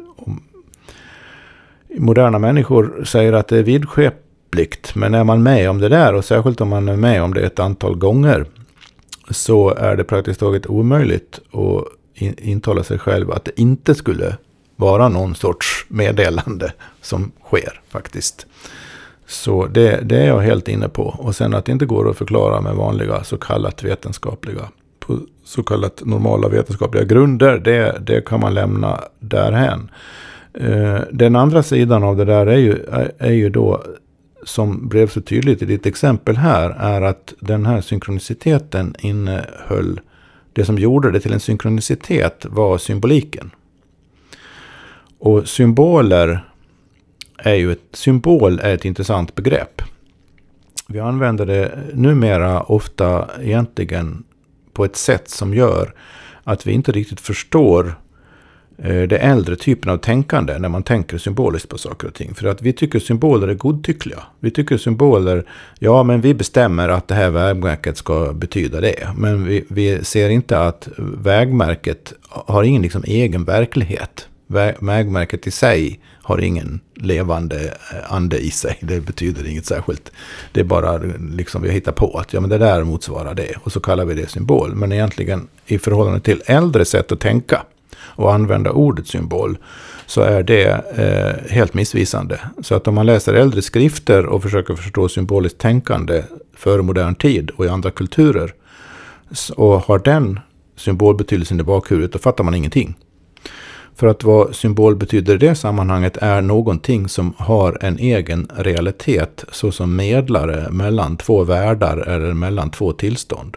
moderna 1.97 2.39
människor 2.39 3.05
säger 3.05 3.33
att 3.33 3.49
det 3.49 3.59
är 3.59 3.63
vidskepligt. 3.63 4.95
Men 4.95 5.15
är 5.15 5.25
man 5.25 5.43
med 5.43 5.71
om 5.71 5.79
det 5.79 5.89
där 5.89 6.15
och 6.15 6.25
särskilt 6.25 6.61
om 6.61 6.69
man 6.69 6.89
är 6.89 6.97
med 6.97 7.23
om 7.23 7.35
det 7.35 7.41
ett 7.41 7.59
antal 7.59 7.97
gånger 7.97 8.47
så 9.31 9.75
är 9.75 9.97
det 9.97 10.05
praktiskt 10.05 10.41
taget 10.41 10.67
omöjligt 10.67 11.41
att 11.53 11.85
intala 12.39 12.85
sig 12.85 12.99
själv 12.99 13.31
att 13.33 13.45
det 13.45 13.61
inte 13.61 13.95
skulle 13.95 14.37
vara 14.79 15.09
någon 15.09 15.35
sorts 15.35 15.87
meddelande 15.89 16.73
som 17.03 17.33
sker 17.45 17.81
faktiskt. 17.89 18.47
Så 19.27 19.67
det, 19.67 20.01
det, 20.03 20.17
är 20.17 20.27
jag 20.27 20.41
helt 20.41 20.69
inne 20.69 20.89
på. 20.89 21.03
Och 21.03 21.37
sen 21.37 21.55
att 21.55 21.65
det 21.65 21.73
inte 21.73 21.87
går 21.87 22.11
att 22.11 22.17
förklara 22.17 22.61
med 22.61 22.75
vanliga 22.75 23.25
så 23.25 23.37
kallat 23.37 23.85
vetenskapliga, 23.85 24.69
på 24.99 25.19
så 25.45 25.63
kallat 25.63 26.03
normala 26.05 26.49
vetenskapliga 26.49 27.05
grunder, 27.05 27.59
det, 27.59 27.99
det 28.01 28.27
kan 28.27 28.41
man 28.41 28.55
lämna 28.55 29.01
därhän. 29.21 29.91
Eh, 30.55 31.01
den 31.13 31.37
andra 31.37 31.63
sidan 31.63 32.03
av 32.03 32.17
det 32.17 32.25
där 32.25 32.47
är 32.47 32.57
ju, 32.57 32.85
är 33.19 33.33
ju 33.33 33.51
då, 33.51 33.83
som 34.45 34.89
blev 34.89 35.09
så 35.09 35.21
tydligt 35.21 35.63
i 35.63 35.65
ditt 35.65 35.87
exempel 35.87 36.37
här, 36.37 36.71
är 36.71 37.03
att 37.03 37.35
den 37.41 37.67
här 37.67 37.81
synkroniciteten 37.81 38.95
innehöll, 38.99 40.01
det 40.53 40.65
som 40.65 40.79
gjorde 40.79 41.11
det 41.11 41.21
till 41.21 41.33
en 41.33 41.41
synkronicitet 41.41 42.47
var 42.49 42.79
symboliken. 42.79 43.51
Och 45.19 45.49
symboler 45.49 46.45
är 47.39 47.55
ju 47.55 47.73
ett, 47.73 47.83
symbol 47.93 48.61
är 48.63 48.75
ett 48.75 48.85
intressant 48.85 49.35
begrepp. 49.35 49.83
Vi 50.89 51.01
använder 51.01 51.47
det 51.47 51.79
numera 51.95 52.63
ofta 52.63 53.29
egentligen 53.41 54.25
på 54.73 54.85
ett 54.85 54.97
sätt 54.97 55.29
som 55.29 55.55
gör 55.55 55.95
att 56.45 56.67
vi 56.67 56.73
inte 56.73 56.93
riktigt 56.93 57.21
förstår 57.21 57.95
eh, 58.79 59.03
det 59.03 59.19
äldre 59.19 59.57
typen 59.57 59.91
av 59.91 59.97
tänkande 59.97 60.59
när 60.59 60.69
man 60.69 60.83
tänker 60.83 61.19
symboliskt 61.19 61.69
på 61.69 61.79
saker 61.79 62.09
och 62.09 62.15
ting. 62.15 62.35
För 62.35 62.47
att 62.47 62.63
vi 62.63 62.73
tycker 62.73 62.99
symboler 62.99 63.49
är 63.49 63.55
godtyckliga. 63.55 64.23
Vi 64.41 64.51
tycker 64.51 64.77
symboler, 64.77 65.45
ja 65.79 66.03
men 66.03 66.21
vi 66.21 66.35
bestämmer 66.35 66.89
att 66.89 67.09
det 67.09 67.15
här 67.15 67.31
vägmärket 67.31 67.97
ska 67.97 68.33
betyda 68.33 68.81
det. 68.81 69.09
Men 69.17 69.45
vi, 69.45 69.65
vi 69.69 70.05
ser 70.05 70.31
inte 70.31 70.61
att 70.61 70.89
vägmärket 70.97 72.13
har 72.29 72.63
ingen 72.63 72.83
liksom 72.83 73.05
egen 73.07 73.45
verklighet. 73.45 74.29
Vägmärket 74.49 75.47
i 75.47 75.51
sig 75.51 76.01
har 76.23 76.41
ingen 76.41 76.81
levande 76.95 77.67
eh, 77.67 78.13
ande 78.13 78.39
i 78.39 78.51
sig. 78.51 78.79
Det 78.81 79.01
betyder 79.01 79.47
inget 79.47 79.67
särskilt. 79.67 80.13
Det 80.53 80.61
är 80.61 80.65
bara 80.65 80.99
liksom 81.33 81.63
vi 81.63 81.71
hittar 81.71 81.93
på 81.93 82.19
att 82.19 82.33
ja, 82.33 82.41
men 82.41 82.51
det 82.51 82.59
där 82.59 82.85
motsvarar 82.85 83.35
det. 83.35 83.55
Och 83.63 83.73
så 83.73 83.81
kallar 83.81 84.05
vi 84.05 84.15
det 84.15 84.31
symbol. 84.31 84.75
Men 84.75 84.93
egentligen 84.93 85.49
i 85.67 85.79
förhållande 85.79 86.21
till 86.21 86.43
äldre 86.47 86.85
sätt 86.85 87.13
att 87.13 87.21
tänka 87.21 87.63
och 87.99 88.35
använda 88.35 88.73
ordet 88.73 89.07
symbol 89.07 89.59
så 90.07 90.21
är 90.21 90.43
det 90.43 90.67
eh, 90.97 91.53
helt 91.53 91.75
missvisande. 91.75 92.41
Så 92.63 92.75
att 92.75 92.89
om 92.89 92.95
man 92.95 93.07
läser 93.07 93.35
äldre 93.35 93.63
skrifter 93.63 94.27
och 94.27 94.43
försöker 94.43 94.75
förstå 94.75 95.09
symboliskt 95.09 95.59
tänkande 95.59 96.23
före 96.57 96.83
modern 96.83 97.15
tid 97.15 97.51
och 97.51 97.65
i 97.65 97.69
andra 97.69 97.91
kulturer 97.91 98.55
och 99.57 99.81
har 99.81 99.99
den 99.99 100.41
symbolbetydelsen 100.77 101.61
i 101.61 101.63
bakhuvudet, 101.63 102.13
då 102.13 102.19
fattar 102.19 102.45
man 102.45 102.55
ingenting. 102.55 102.97
För 103.99 104.07
att 104.07 104.25
vad 104.25 104.55
symbol 104.55 104.97
betyder 104.97 105.35
i 105.35 105.39
det 105.39 105.55
sammanhanget 105.55 106.17
är 106.17 106.41
någonting 106.43 107.09
som 107.09 107.35
har 107.39 107.79
en 107.81 107.99
egen 107.99 108.49
realitet 108.57 109.45
såsom 109.53 109.97
medlare 109.97 110.71
mellan 110.71 111.17
två 111.17 111.45
världar 111.45 111.97
eller 111.97 112.35
mellan 112.35 112.71
två 112.71 112.93
tillstånd. 112.93 113.57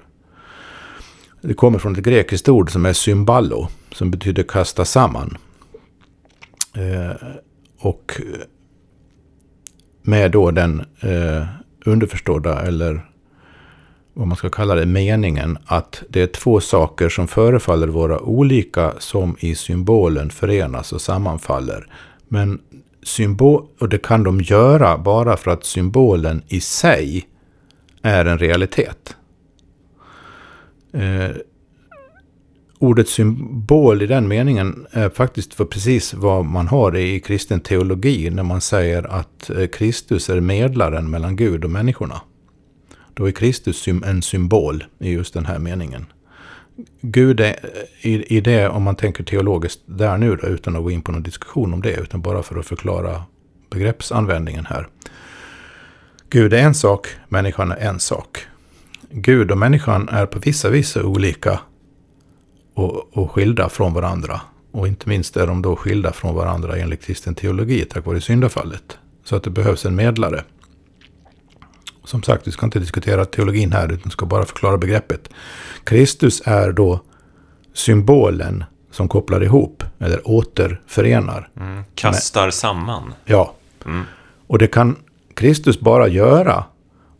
Det 1.41 1.53
kommer 1.53 1.79
från 1.79 1.95
ett 1.95 2.03
grekiskt 2.03 2.49
ord 2.49 2.71
som 2.71 2.85
är 2.85 2.93
symballo, 2.93 3.67
som 3.91 4.11
betyder 4.11 4.43
kasta 4.43 4.85
samman. 4.85 5.37
Eh, 6.73 7.27
och 7.79 8.21
med 10.01 10.31
då 10.31 10.51
den 10.51 10.79
eh, 10.99 11.45
underförstådda 11.85 12.61
eller 12.61 13.10
vad 14.13 14.27
man 14.27 14.37
ska 14.37 14.49
kalla 14.49 14.75
det, 14.75 14.85
meningen 14.85 15.57
att 15.65 16.03
det 16.09 16.21
är 16.21 16.27
två 16.27 16.61
saker 16.61 17.09
som 17.09 17.27
förefaller 17.27 17.87
vara 17.87 18.19
olika 18.19 18.93
som 18.99 19.35
i 19.39 19.55
symbolen 19.55 20.29
förenas 20.29 20.93
och 20.93 21.01
sammanfaller. 21.01 21.87
Men 22.27 22.59
symbol, 23.03 23.65
och 23.79 23.89
det 23.89 23.97
kan 23.97 24.23
de 24.23 24.41
göra 24.41 24.97
bara 24.97 25.37
för 25.37 25.51
att 25.51 25.65
symbolen 25.65 26.43
i 26.47 26.59
sig 26.59 27.27
är 28.01 28.25
en 28.25 28.39
realitet. 28.39 29.15
Eh, 30.93 31.35
ordet 32.79 33.09
symbol 33.09 34.01
i 34.01 34.07
den 34.07 34.27
meningen 34.27 34.87
är 34.91 35.09
faktiskt 35.09 35.53
för 35.53 35.65
precis 35.65 36.13
vad 36.13 36.45
man 36.45 36.67
har 36.67 36.97
i 36.97 37.19
kristen 37.19 37.59
teologi 37.59 38.29
när 38.29 38.43
man 38.43 38.61
säger 38.61 39.03
att 39.11 39.49
eh, 39.49 39.67
Kristus 39.67 40.29
är 40.29 40.39
medlaren 40.39 41.09
mellan 41.09 41.35
Gud 41.35 41.63
och 41.63 41.71
människorna. 41.71 42.21
Då 43.13 43.27
är 43.27 43.31
Kristus 43.31 43.87
en 43.87 44.21
symbol 44.21 44.83
i 44.99 45.11
just 45.11 45.33
den 45.33 45.45
här 45.45 45.59
meningen. 45.59 46.05
Gud 47.01 47.39
är 47.39 47.55
i, 48.01 48.37
i 48.37 48.41
det, 48.41 48.69
om 48.69 48.83
man 48.83 48.95
tänker 48.95 49.23
teologiskt 49.23 49.81
där 49.85 50.17
nu 50.17 50.35
då, 50.35 50.47
utan 50.47 50.75
att 50.75 50.83
gå 50.83 50.91
in 50.91 51.01
på 51.01 51.11
någon 51.11 51.23
diskussion 51.23 51.73
om 51.73 51.81
det, 51.81 51.93
utan 51.93 52.21
bara 52.21 52.43
för 52.43 52.59
att 52.59 52.65
förklara 52.65 53.23
begreppsanvändningen 53.69 54.65
här. 54.65 54.87
Gud 56.29 56.53
är 56.53 56.57
en 56.57 56.73
sak, 56.73 57.07
människan 57.29 57.71
är 57.71 57.75
en 57.75 57.99
sak. 57.99 58.47
Gud 59.09 59.51
och 59.51 59.57
människan 59.57 60.09
är 60.09 60.25
på 60.25 60.39
vissa 60.39 60.69
vis 60.69 60.97
olika 60.97 61.59
och, 62.73 63.17
och 63.17 63.31
skilda 63.31 63.69
från 63.69 63.93
varandra. 63.93 64.41
Och 64.71 64.87
inte 64.87 65.09
minst 65.09 65.37
är 65.37 65.47
de 65.47 65.61
då 65.61 65.75
skilda 65.75 66.11
från 66.11 66.35
varandra 66.35 66.77
enligt 66.77 67.05
kristen 67.05 67.35
teologi 67.35 67.85
tack 67.85 68.05
vare 68.05 68.21
syndafallet. 68.21 68.97
Så 69.23 69.35
att 69.35 69.43
det 69.43 69.49
behövs 69.49 69.85
en 69.85 69.95
medlare. 69.95 70.43
Som 72.03 72.23
sagt, 72.23 72.47
vi 72.47 72.51
ska 72.51 72.65
inte 72.65 72.79
diskutera 72.79 73.25
teologin 73.25 73.71
här, 73.71 73.91
utan 73.91 74.11
ska 74.11 74.25
bara 74.25 74.45
förklara 74.45 74.77
begreppet. 74.77 75.29
Kristus 75.83 76.41
är 76.45 76.71
då 76.71 76.99
symbolen 77.73 78.63
som 78.91 79.07
kopplar 79.07 79.43
ihop, 79.43 79.83
eller 79.99 80.27
återförenar. 80.27 81.49
Mm. 81.59 81.83
Kastar 81.95 82.43
Men, 82.43 82.51
samman. 82.51 83.13
Ja. 83.25 83.53
Mm. 83.85 84.03
Och 84.47 84.57
det 84.57 84.67
kan 84.67 84.95
Kristus 85.33 85.79
bara 85.79 86.07
göra 86.07 86.63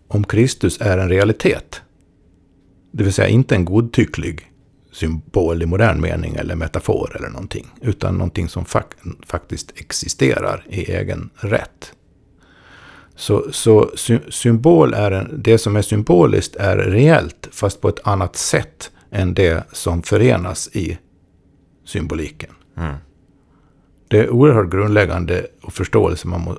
om 0.08 0.24
Kristus 0.24 0.82
är 0.82 0.98
en 0.98 1.10
realitet. 1.10 1.82
Det 2.92 3.04
vill 3.04 3.14
säga 3.14 3.28
inte 3.28 3.56
en 3.56 3.66
godtycklig 3.66 4.52
symbol 4.92 5.64
i 5.64 5.66
modern 5.66 6.02
mening 6.02 6.36
eller 6.36 6.56
metafor 6.56 7.16
eller 7.16 7.30
någonting. 7.30 7.68
Utan 7.82 8.14
någonting 8.14 8.50
som 8.50 8.66
fak 8.66 8.94
faktiskt 9.28 9.72
existerar 9.76 10.66
i 10.70 10.92
egen 10.92 11.30
rätt. 11.36 11.94
Så, 13.22 13.52
så 13.52 13.92
sy 13.96 14.20
symbol 14.30 14.94
är 14.94 15.12
en, 15.12 15.42
det 15.44 15.58
som 15.58 15.76
är 15.76 15.82
symboliskt 15.82 16.56
är 16.56 16.78
reellt, 16.78 17.50
fast 17.52 17.82
på 17.82 17.90
ett 17.90 18.08
annat 18.08 18.36
sätt 18.36 18.92
än 19.12 19.34
det 19.34 19.64
som 19.72 20.04
förenas 20.04 20.68
i 20.68 20.98
symboliken. 21.86 22.50
Mm. 22.78 22.96
Det 24.08 24.20
är 24.20 24.30
oerhört 24.30 24.72
grundläggande 24.72 25.48
och 25.62 25.74
förståelse 25.74 26.28
man 26.28 26.58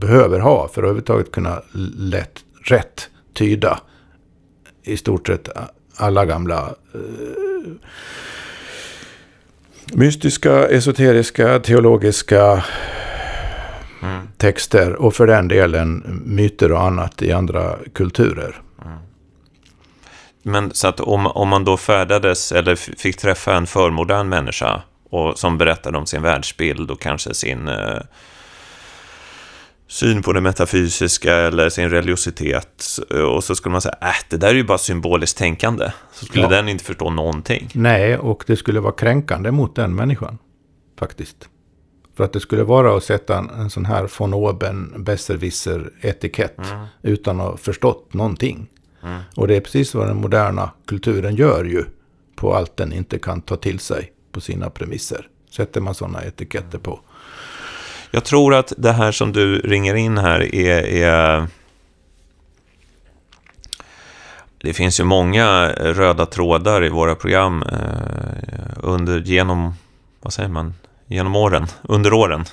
behöver 0.00 0.38
ha 0.38 0.68
för 0.68 0.72
att 0.72 0.78
överhuvudtaget 0.78 1.32
kunna 1.32 1.62
lätt, 1.96 2.44
rätt 2.62 3.10
tyda 3.34 3.80
i 4.82 4.96
stort 4.96 5.26
sett 5.26 5.48
alla 5.96 6.24
gamla 6.24 6.74
eh, 6.94 7.72
mystiska, 9.92 10.68
esoteriska, 10.68 11.58
teologiska 11.58 12.64
mm. 14.04 14.28
texter 14.36 14.94
och 14.94 15.14
för 15.14 15.26
den 15.26 15.48
delen 15.48 16.22
myter 16.24 16.72
och 16.72 16.82
annat 16.82 17.22
i 17.22 17.32
andra 17.32 17.76
kulturer. 17.94 18.62
Mm. 18.84 18.98
Men 20.42 20.74
så 20.74 20.88
att 20.88 21.00
om, 21.00 21.26
om 21.26 21.48
man 21.48 21.64
då 21.64 21.76
färdades 21.76 22.52
eller 22.52 22.76
fick 22.76 23.16
träffa 23.16 23.56
en 23.56 23.66
förmodern 23.66 24.28
människa 24.28 24.82
och 25.10 25.38
som 25.38 25.58
berättade 25.58 25.98
om 25.98 26.06
sin 26.06 26.22
världsbild 26.22 26.90
och 26.90 27.00
kanske 27.00 27.34
sin 27.34 27.68
eh, 27.68 28.00
syn 29.88 30.22
på 30.22 30.32
det 30.32 30.40
metafysiska 30.40 31.34
eller 31.34 31.68
sin 31.68 31.90
religiositet 31.90 32.82
och 33.34 33.44
så 33.44 33.54
skulle 33.54 33.72
man 33.72 33.80
säga, 33.80 33.96
äh, 34.00 34.14
det 34.28 34.36
där 34.36 34.48
är 34.48 34.54
ju 34.54 34.64
bara 34.64 34.78
symboliskt 34.78 35.38
tänkande. 35.38 35.92
Så 36.12 36.24
skulle 36.24 36.44
ja. 36.44 36.48
den 36.48 36.68
inte 36.68 36.84
förstå 36.84 37.10
någonting. 37.10 37.68
Nej, 37.74 38.18
och 38.18 38.44
det 38.46 38.56
skulle 38.56 38.80
vara 38.80 38.92
kränkande 38.92 39.50
mot 39.50 39.76
den 39.76 39.94
människan. 39.94 40.38
Faktiskt. 40.98 41.48
För 42.16 42.24
att 42.24 42.32
det 42.32 42.40
skulle 42.40 42.62
vara 42.62 42.96
att 42.96 43.04
sätta 43.04 43.38
en, 43.38 43.50
en 43.50 43.70
sån 43.70 43.84
här 43.84 44.10
von 44.18 44.34
oben 44.34 44.94
besserwisser-etikett 44.96 46.58
mm. 46.58 46.86
utan 47.02 47.40
att 47.40 47.46
ha 47.46 47.56
förstått 47.56 48.14
någonting. 48.14 48.66
Mm. 49.02 49.20
Och 49.36 49.48
det 49.48 49.56
är 49.56 49.60
precis 49.60 49.94
vad 49.94 50.06
den 50.06 50.16
moderna 50.16 50.70
kulturen 50.86 51.36
gör 51.36 51.64
ju 51.64 51.84
på 52.36 52.54
allt 52.54 52.76
den 52.76 52.92
inte 52.92 53.18
kan 53.18 53.40
ta 53.40 53.56
till 53.56 53.78
sig 53.78 54.12
på 54.32 54.40
sina 54.40 54.70
premisser. 54.70 55.28
Sätter 55.50 55.80
man 55.80 55.94
sådana 55.94 56.24
etiketter 56.24 56.78
på. 56.78 57.00
Jag 58.10 58.24
tror 58.24 58.54
att 58.54 58.72
det 58.76 58.92
här 58.92 59.12
som 59.12 59.32
du 59.32 59.58
ringer 59.58 59.94
in 59.94 60.18
här 60.18 60.54
är, 60.54 60.86
är 60.86 61.46
Det 64.64 64.72
finns 64.72 65.00
ju 65.00 65.04
många 65.04 65.68
röda 65.68 66.26
trådar 66.26 66.84
i 66.84 66.88
våra 66.88 67.14
program 67.14 67.62
eh, 67.62 68.76
under, 68.76 69.20
genom, 69.20 69.74
vad 70.20 70.32
säger 70.32 70.48
man, 70.48 70.74
genom 71.06 71.36
åren, 71.36 71.66
under 71.82 72.12
åren. 72.12 72.44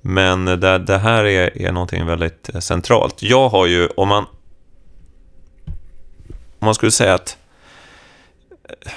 Men 0.00 0.44
det, 0.44 0.78
det 0.78 0.98
här 0.98 1.24
är, 1.24 1.62
är 1.62 1.72
någonting 1.72 2.06
väldigt 2.06 2.54
eh, 2.54 2.60
centralt. 2.60 3.22
Jag 3.22 3.48
har 3.48 3.66
ju, 3.66 3.86
om 3.86 4.08
man, 4.08 4.26
om 6.58 6.64
man 6.64 6.74
skulle 6.74 6.92
säga 6.92 7.14
att 7.14 7.38
eh, 8.68 8.92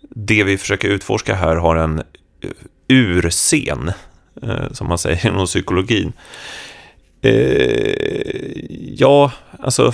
det 0.00 0.44
vi 0.44 0.58
försöker 0.58 0.88
utforska 0.88 1.34
här 1.34 1.56
har 1.56 1.76
en 1.76 1.98
eh, 1.98 2.50
urscen, 2.88 3.92
som 4.72 4.88
man 4.88 4.98
säger 4.98 5.26
inom 5.32 5.46
psykologin. 5.46 6.12
Eh, 7.22 8.62
ja, 8.94 9.32
alltså... 9.60 9.92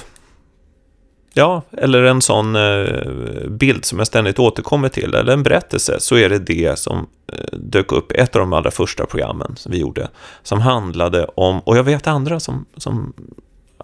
Ja, 1.37 1.63
eller 1.73 2.03
en 2.03 2.23
sån 2.23 2.57
eh, 2.57 3.49
bild 3.49 3.85
som 3.85 3.99
jag 3.99 4.07
ständigt 4.07 4.39
återkommer 4.39 4.89
till, 4.89 5.15
eller 5.15 5.33
en 5.33 5.43
berättelse, 5.43 6.01
så 6.01 6.17
är 6.17 6.29
det 6.29 6.39
det 6.39 6.79
som 6.79 7.07
eh, 7.33 7.59
dök 7.59 7.93
upp 7.93 8.13
i 8.13 8.15
ett 8.15 8.37
av 8.37 8.41
de 8.41 8.53
allra 8.53 8.71
första 8.71 9.07
programmen 9.07 9.57
som 9.57 9.73
vi 9.73 9.79
gjorde, 9.79 10.09
som 10.43 10.61
handlade 10.61 11.25
om, 11.25 11.61
och 11.61 11.77
jag 11.77 11.85
vet 11.85 12.07
andra 12.07 12.41
som, 12.41 12.65
som, 12.77 13.13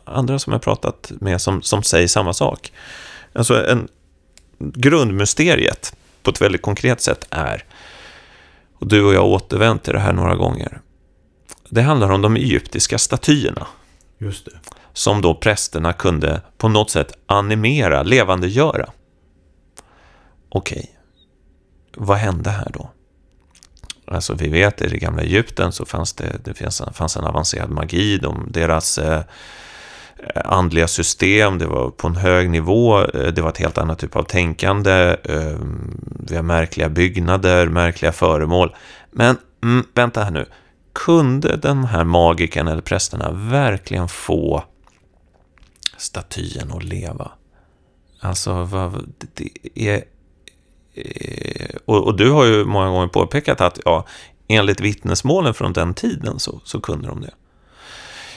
andra 0.04 0.38
som 0.38 0.52
jag 0.52 0.62
pratat 0.62 1.12
med 1.20 1.40
som, 1.40 1.62
som 1.62 1.82
säger 1.82 2.08
samma 2.08 2.32
sak. 2.32 2.72
Alltså 3.32 3.66
en, 3.66 3.88
grundmysteriet 4.58 5.96
på 6.22 6.30
ett 6.30 6.40
väldigt 6.40 6.62
konkret 6.62 7.00
sätt 7.00 7.26
är, 7.30 7.64
och 8.78 8.86
du 8.86 9.04
och 9.04 9.14
jag 9.14 9.20
har 9.20 9.28
återvänt 9.28 9.82
till 9.82 9.92
det 9.92 10.00
här 10.00 10.12
några 10.12 10.34
gånger, 10.34 10.80
det 11.68 11.82
handlar 11.82 12.10
om 12.10 12.22
de 12.22 12.36
egyptiska 12.36 12.98
statyerna. 12.98 13.66
Just 14.18 14.44
det. 14.44 14.79
Som 14.92 15.22
då 15.22 15.34
prästerna 15.34 15.92
kunde 15.92 16.40
på 16.58 16.68
något 16.68 16.90
sätt 16.90 17.12
animera, 17.26 18.02
levandegöra. 18.02 18.90
Okej, 20.48 20.90
vad 21.96 22.16
hände 22.16 22.50
här 22.50 22.70
då? 22.74 22.90
Alltså 24.04 24.34
vi 24.34 24.48
vet 24.48 24.82
i 24.82 24.88
det 24.88 24.98
gamla 24.98 25.22
Egypten 25.22 25.72
så 25.72 25.84
fanns 25.84 26.12
det, 26.12 26.44
det 26.44 26.54
fanns, 26.54 26.82
fanns 26.92 27.16
en 27.16 27.24
avancerad 27.24 27.70
magi. 27.70 28.18
De, 28.18 28.46
deras 28.50 28.98
eh, 28.98 29.22
andliga 30.44 30.88
system, 30.88 31.58
det 31.58 31.66
var 31.66 31.90
på 31.90 32.08
en 32.08 32.16
hög 32.16 32.50
nivå, 32.50 33.00
eh, 33.00 33.26
det 33.26 33.42
var 33.42 33.48
ett 33.48 33.58
helt 33.58 33.78
annat 33.78 33.98
typ 33.98 34.16
av 34.16 34.22
tänkande. 34.22 35.16
Eh, 35.24 35.58
vi 36.28 36.36
har 36.36 36.42
märkliga 36.42 36.88
byggnader, 36.88 37.68
märkliga 37.68 38.12
föremål. 38.12 38.74
Men 39.10 39.36
mm, 39.62 39.84
vänta 39.94 40.24
här 40.24 40.30
nu, 40.30 40.46
kunde 40.92 41.56
den 41.56 41.84
här 41.84 42.04
magiken 42.04 42.68
eller 42.68 42.82
prästerna 42.82 43.30
verkligen 43.32 44.08
få 44.08 44.64
statyn 46.00 46.72
att 46.72 46.84
leva? 46.84 47.30
Alltså, 48.20 48.64
vad, 48.64 49.12
det 49.34 49.50
är... 49.74 50.04
Eh, 50.94 51.76
och, 51.84 52.06
och, 52.06 52.16
du 52.16 52.30
har 52.30 52.44
ju 52.44 52.64
många 52.64 52.88
gånger 52.88 53.08
påpekat 53.08 53.60
att 53.60 53.80
ja, 53.84 54.06
enligt 54.48 54.80
vittnesmålen 54.80 55.54
från 55.54 55.72
den 55.72 55.94
tiden 55.94 56.38
så, 56.38 56.60
så 56.64 56.80
kunde 56.80 57.08
de 57.08 57.20
det. 57.20 57.30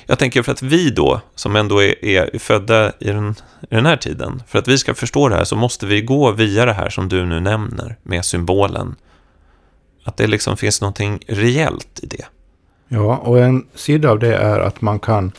Jag 0.06 0.20
tänker 0.20 0.44
för 0.44 0.52
att 0.52 0.62
vi 0.62 0.90
då, 0.90 1.22
som 1.36 1.56
ändå 1.56 1.84
är, 1.84 2.06
är 2.06 2.40
födda 2.40 2.92
i 3.00 3.06
den, 3.06 3.36
i 3.62 3.76
den 3.76 3.86
här 3.86 3.98
tiden, 3.98 4.44
för 4.48 4.60
att 4.60 4.68
vi 4.68 4.78
ska 4.78 4.94
förstå 4.94 5.30
det 5.30 5.36
här 5.36 5.44
så 5.44 5.56
måste 5.56 5.86
vi 5.86 6.02
gå 6.02 6.32
via 6.32 6.66
det 6.66 6.74
här 6.74 6.90
som 6.90 7.10
du 7.10 7.26
nu 7.26 7.40
nämner 7.40 7.98
med 8.04 8.26
symbolen. 8.26 8.96
Att 10.04 10.18
det 10.18 10.28
liksom 10.28 10.58
finns 10.58 10.82
någonting 10.82 11.20
reellt 11.28 12.00
i 12.02 12.08
det. 12.08 12.26
Ja, 12.88 13.18
och 13.18 13.40
en 13.40 13.68
sida 13.76 14.10
av 14.10 14.20
det 14.20 14.36
är 14.36 14.60
att 14.60 14.82
man 14.82 15.00
kan... 15.00 15.32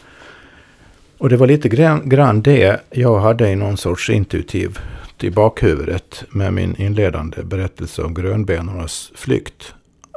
Och 1.18 1.28
det 1.28 1.36
var 1.36 1.46
lite 1.46 1.68
grann, 1.68 2.08
grann 2.08 2.42
det 2.42 2.80
jag 2.90 3.20
hade 3.20 3.50
i 3.50 3.56
någon 3.56 3.76
sorts 3.76 4.10
intuitiv 4.10 4.78
i 5.24 5.30
bakhuvudet 5.30 6.24
med 6.30 6.52
min 6.52 6.76
inledande 6.76 7.42
berättelse 7.42 8.02
om 8.02 8.14
grönbenornas 8.14 9.12
flykt. 9.14 9.74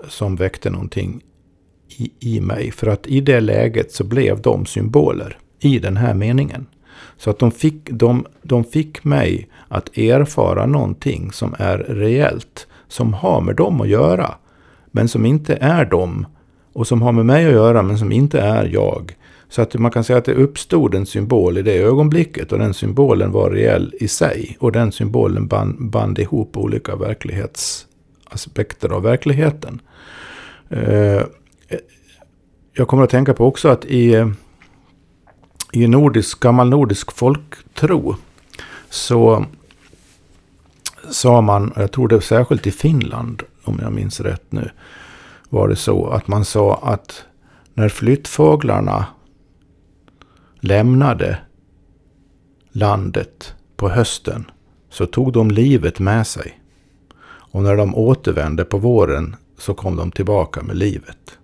Som 0.08 0.36
väckte 0.36 0.70
någonting 0.70 1.22
i, 1.88 2.12
i 2.20 2.42
mig. 2.42 2.72
För 2.72 2.88
att 2.88 3.08
i 3.08 3.22
det 3.22 3.40
läget 3.40 3.92
så 3.92 4.04
blev 4.04 4.42
de 4.42 4.66
symboler 4.66 5.38
i 5.60 5.80
den 5.80 5.98
här 5.98 6.14
meningen. 6.14 6.66
Så 7.18 7.30
att 7.30 7.40
de 7.40 7.52
fick, 7.52 7.90
de, 7.92 8.26
de 8.42 8.64
fick 8.64 9.04
mig 9.04 9.48
att 9.68 9.98
erfara 9.98 10.66
någonting 10.66 11.32
som 11.32 11.56
är 11.60 11.78
reellt. 11.78 12.68
Som 12.88 13.14
har 13.14 13.42
med 13.42 13.56
dem 13.56 13.82
att 13.82 13.88
göra. 13.88 14.36
Men 14.92 15.08
som 15.08 15.26
inte 15.26 15.56
är 15.56 15.86
dem 15.86 16.26
och 16.74 16.88
som 16.88 17.02
har 17.02 17.12
med 17.12 17.26
mig 17.26 17.46
att 17.46 17.52
göra 17.52 17.82
men 17.82 17.98
som 17.98 18.12
inte 18.12 18.40
är 18.40 18.66
jag. 18.66 19.16
Så 19.50 19.62
att 19.62 19.74
man 19.74 19.92
kan 19.92 20.04
säga 20.04 20.20
att 20.20 20.26
det 20.26 20.34
uppstod 20.34 20.96
en 20.96 21.06
symbol 21.06 21.58
i 21.58 21.62
det 21.62 21.78
ögonblicket 21.78 22.52
och 22.52 22.60
den 22.60 22.74
symbolen 22.74 23.32
var 23.32 23.52
reell 23.52 23.94
i 24.00 24.08
sig. 24.08 24.58
Och 24.60 24.72
den 24.72 24.92
symbolen 24.92 25.48
band, 25.48 25.90
band 25.90 26.20
ihop 26.20 26.58
olika 26.58 26.96
verklighetsaspekter 26.96 28.90
av 28.90 29.04
verkligheten. 29.04 29.82
Eh, 30.70 31.22
jag 32.74 32.88
kommer 32.88 33.04
att 33.04 33.10
tänka 33.10 33.34
på 33.34 33.46
också 33.46 33.70
att 33.70 33.86
i, 33.86 34.14
eh, 34.14 34.30
i 35.74 35.88
nordisk, 35.88 36.40
gammal 36.40 36.70
nordisk 36.70 37.12
folktro 37.12 38.16
så 38.90 39.46
sa 41.10 41.42
man, 41.42 41.74
jag 41.76 41.92
tror 41.92 42.08
det 42.08 42.22
särskilt 42.22 42.68
i 42.68 42.72
Finland 42.72 43.44
om 43.64 43.80
jag 43.82 43.94
minns 43.94 44.20
rätt 44.20 44.52
nu, 44.52 44.70
var 45.50 45.68
det 45.68 45.76
så 45.76 46.08
att 46.08 46.28
man 46.28 46.46
sa 46.46 46.80
att 46.84 47.24
när 47.74 47.90
flyttfåglarna 47.90 49.06
lämnade 50.68 51.38
landet 52.72 53.54
på 53.76 53.90
hösten 53.90 54.46
så 54.90 55.06
tog 55.06 55.34
de 55.34 55.52
livet 55.52 56.00
med 56.00 56.28
sig. 56.28 56.60
Och 57.26 57.64
när 57.64 57.76
de 57.78 57.96
återvände 57.96 58.66
på 58.66 58.78
våren 58.78 59.36
så 59.58 59.74
kom 59.74 59.96
de 59.96 60.12
tillbaka 60.12 60.64
med 60.64 60.78
livet. 60.78 61.38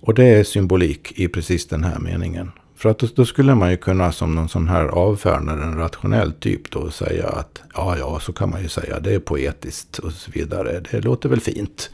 Och 0.00 0.14
det 0.14 0.24
är 0.24 0.44
symbolik 0.44 1.12
i 1.18 1.28
precis 1.28 1.68
den 1.68 1.84
här 1.84 1.98
meningen. 1.98 2.50
För 2.76 2.90
att 2.90 2.98
då, 2.98 3.06
då 3.14 3.24
skulle 3.24 3.54
man 3.54 3.70
ju 3.70 3.76
kunna 3.76 4.12
som 4.12 4.34
någon 4.34 4.48
sån 4.48 4.68
här 4.68 4.84
avfärdare, 4.84 5.62
en 5.62 5.78
rationell 5.78 6.32
typ 6.32 6.70
då 6.70 6.90
säga 6.90 7.28
att 7.28 7.62
ja, 7.74 7.98
ja, 7.98 8.20
så 8.20 8.32
kan 8.32 8.50
man 8.50 8.62
ju 8.62 8.68
säga, 8.68 9.00
det 9.00 9.14
är 9.14 9.18
poetiskt 9.18 9.98
och 9.98 10.12
så 10.12 10.30
vidare. 10.30 10.82
Det 10.90 11.00
låter 11.00 11.28
väl 11.28 11.40
fint. 11.40 11.90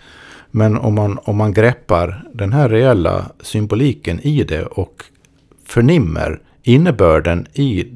Men 0.50 0.76
om 0.76 0.94
man, 0.94 1.18
om 1.24 1.37
man 1.37 1.52
greppar 1.52 2.24
den 2.35 2.52
här 2.52 2.68
reella 2.68 3.30
symboliken 3.40 4.20
i 4.20 4.44
det 4.44 4.66
och 4.66 5.04
förnimmer 5.66 6.40
innebörden 6.62 7.46
i 7.52 7.92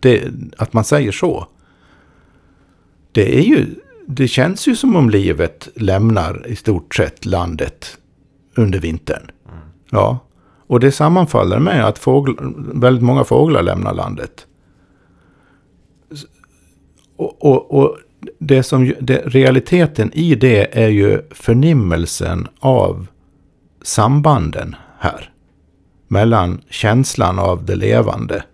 det, 0.00 0.24
att 0.56 0.72
man 0.72 0.84
säger 0.84 1.12
så. 1.12 1.46
Det, 3.12 3.38
är 3.38 3.42
ju, 3.42 3.66
det 4.06 4.28
känns 4.28 4.68
ju 4.68 4.76
som 4.76 4.96
om 4.96 5.10
livet 5.10 5.68
lämnar 5.74 6.46
i 6.46 6.56
stort 6.56 6.94
sett 6.94 7.24
landet 7.24 7.98
under 8.54 8.78
vintern. 8.78 9.30
Mm. 9.48 9.58
Ja, 9.90 10.18
och 10.66 10.80
det 10.80 10.92
sammanfaller 10.92 11.58
med 11.58 11.86
att 11.86 11.98
fågl, 11.98 12.32
väldigt 12.74 13.04
många 13.04 13.24
fåglar 13.24 13.62
lämnar 13.62 13.94
landet. 13.94 14.46
Och, 17.16 17.44
och, 17.44 17.74
och 17.74 17.96
det 18.38 18.62
som, 18.62 18.94
det, 19.00 19.22
realiteten 19.26 20.12
i 20.12 20.34
det 20.34 20.78
är 20.82 20.88
ju 20.88 21.22
förnimmelsen 21.30 22.48
av 22.58 23.06
sambanden 23.82 24.76
här. 24.98 25.31
Mellan 26.12 26.60
känslan 26.68 27.38
av 27.38 27.64
det 27.64 27.76
levande 27.76 28.44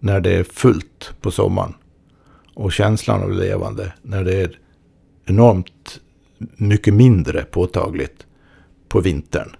när 0.00 0.20
det 0.20 0.30
är 0.30 0.44
fullt 0.44 1.12
på 1.20 1.30
sommaren. 1.30 1.74
Och 2.54 2.72
känslan 2.72 3.22
av 3.22 3.30
det 3.30 3.36
levande 3.36 3.92
när 4.02 4.24
det 4.24 4.34
är 4.34 4.58
enormt 5.24 6.00
mycket 6.56 6.94
mindre 6.94 7.44
påtagligt 7.44 8.26
på 8.88 9.00
vintern. 9.00 9.56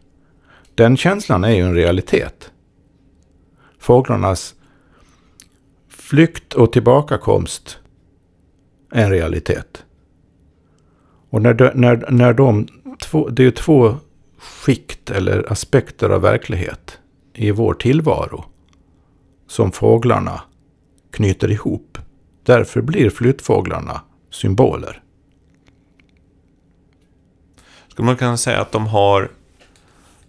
Den 0.74 0.96
känslan 0.96 1.44
är 1.44 1.50
ju 1.50 1.62
en 1.62 1.74
realitet. 1.74 2.50
Fåglarnas 3.78 4.54
flykt 5.88 6.54
och 6.54 6.72
tillbakakomst 6.72 7.78
är 8.90 9.04
en 9.04 9.10
realitet. 9.10 9.84
Och 11.30 11.42
när 11.42 11.54
de, 11.54 11.70
när, 11.74 12.10
när 12.10 12.32
de 12.32 12.68
två, 13.00 13.28
det 13.28 13.42
är 13.42 13.44
ju 13.44 13.50
två 13.50 13.96
skikt 14.38 15.10
eller 15.10 15.52
aspekter 15.52 16.10
av 16.10 16.22
verklighet 16.22 16.98
i 17.38 17.50
vår 17.50 17.74
tillvaro 17.74 18.44
som 19.46 19.72
fåglarna 19.72 20.40
knyter 21.10 21.50
ihop. 21.50 21.98
Därför 22.42 22.82
blir 22.82 23.10
flyttfåglarna 23.10 24.00
symboler. 24.30 25.02
Skulle 27.88 28.06
man 28.06 28.16
kunna 28.16 28.36
säga 28.36 28.60
att 28.60 28.72
de 28.72 28.86
har... 28.86 29.30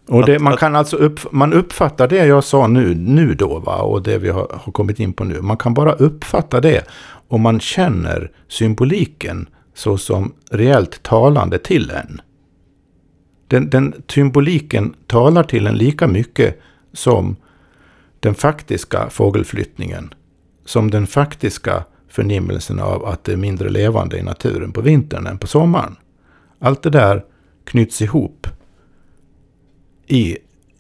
Och 0.08 0.26
det, 0.26 0.40
man 0.40 0.58
kan 0.58 0.76
alltså 0.76 0.98
upp, 0.98 1.32
man 1.32 1.54
uppfattar 1.54 2.08
det 2.08 2.26
jag 2.26 2.44
sa 2.44 2.68
nu, 2.68 2.96
nu 2.96 3.36
då, 3.36 3.60
va? 3.60 3.78
och 3.82 4.04
det 4.04 4.18
vi 4.18 4.30
har, 4.30 4.60
har 4.64 4.72
kommit 4.72 5.00
in 5.00 5.14
på 5.14 5.24
nu. 5.24 5.42
Man 5.42 5.58
kan 5.58 5.74
bara 5.74 5.94
uppfatta 5.94 6.62
det 6.62 6.86
om 7.28 7.42
man 7.42 7.60
känner 7.60 8.32
symboliken 8.48 9.50
såsom 9.74 10.34
reellt 10.52 11.04
talande 11.04 11.60
till 11.60 11.92
en. 11.92 12.22
Den, 13.48 13.70
den 13.70 14.04
symboliken 14.08 14.94
talar 15.08 15.44
till 15.44 15.68
en 15.68 15.76
lika 15.76 16.08
mycket 16.08 16.60
som 16.94 17.36
den 18.20 18.36
faktiska 18.36 19.10
fågelflyttningen 19.10 20.14
som 20.70 20.92
den 20.92 21.08
faktiska 21.08 21.84
förnimmelsen 22.08 22.80
av 22.80 23.06
att 23.06 23.24
det 23.24 23.34
är 23.34 23.38
mindre 23.38 23.70
levande 23.70 24.18
i 24.18 24.24
naturen 24.24 24.72
på 24.72 24.82
vintern 24.82 25.28
än 25.28 25.38
på 25.38 25.48
sommaren. 25.48 25.96
Allt 26.60 26.84
det 26.84 26.90
där 26.90 27.26
knyts 27.64 28.02
ihop 28.02 28.48
i, 30.08 30.38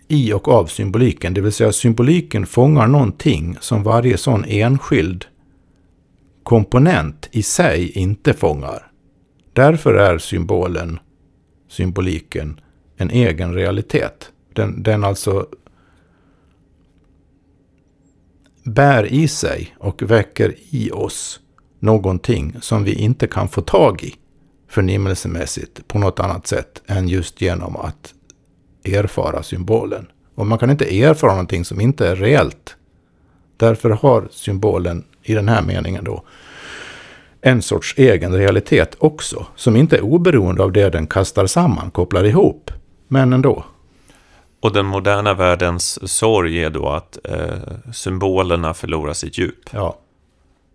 i 0.08 0.34
och 0.34 0.48
av 0.48 0.66
symboliken. 0.66 1.34
Det 1.34 1.42
vill 1.42 1.52
säga 1.52 1.72
symboliken 1.72 2.46
fångar 2.46 2.88
någonting 2.88 3.58
som 3.60 3.84
varje 3.84 4.18
sån 4.18 4.46
enskild 4.46 5.26
komponent 6.44 7.30
i 7.32 7.44
sig 7.44 7.92
inte 7.92 8.34
fångar. 8.34 8.92
Därför 9.54 9.94
är 9.94 10.18
symbolen, 10.18 11.00
symboliken, 11.70 12.60
en 12.98 13.10
egen 13.10 13.54
realitet. 13.54 14.32
Den, 14.54 14.84
den 14.84 15.04
alltså 15.04 15.48
bär 18.74 19.06
i 19.06 19.28
sig 19.28 19.76
och 19.78 20.02
väcker 20.02 20.56
i 20.70 20.92
oss 20.92 21.40
någonting 21.80 22.56
som 22.62 22.84
vi 22.84 22.94
inte 22.94 23.28
kan 23.28 23.48
få 23.48 23.62
tag 23.62 24.04
i 24.04 24.16
förnimmelsemässigt 24.70 25.88
på 25.88 26.00
något 26.00 26.20
annat 26.20 26.48
sätt 26.48 26.82
än 26.88 27.08
just 27.08 27.42
genom 27.42 27.76
att 27.76 28.14
erfara 28.84 29.44
symbolen. 29.44 30.08
Och 30.36 30.48
man 30.48 30.58
kan 30.58 30.70
inte 30.70 31.02
erfara 31.02 31.32
någonting 31.32 31.66
som 31.66 31.82
inte 31.82 32.08
är 32.08 32.16
reellt. 32.16 32.76
Därför 33.58 33.90
har 33.90 34.28
symbolen 34.32 35.04
i 35.24 35.34
den 35.34 35.50
här 35.50 35.62
meningen 35.62 36.04
då 36.04 36.24
en 37.42 37.62
sorts 37.62 37.94
egen 37.98 38.34
realitet 38.34 38.96
också, 39.00 39.46
som 39.56 39.76
inte 39.76 39.98
är 39.98 40.02
oberoende 40.02 40.64
av 40.64 40.72
det 40.72 40.90
den 40.90 41.08
kastar 41.08 41.46
samman, 41.46 41.92
kopplar 41.92 42.24
ihop, 42.24 42.72
men 43.08 43.34
ändå. 43.34 43.66
Och 44.62 44.74
den 44.74 44.86
moderna 44.86 45.34
världens 45.34 46.12
sorg 46.12 46.64
är 46.64 46.70
då 46.70 46.90
att 46.90 47.18
eh, 47.24 47.92
symbolerna 47.94 48.74
förlorar 48.74 49.14
sitt 49.14 49.38
djup. 49.38 49.56
Ja. 49.72 49.98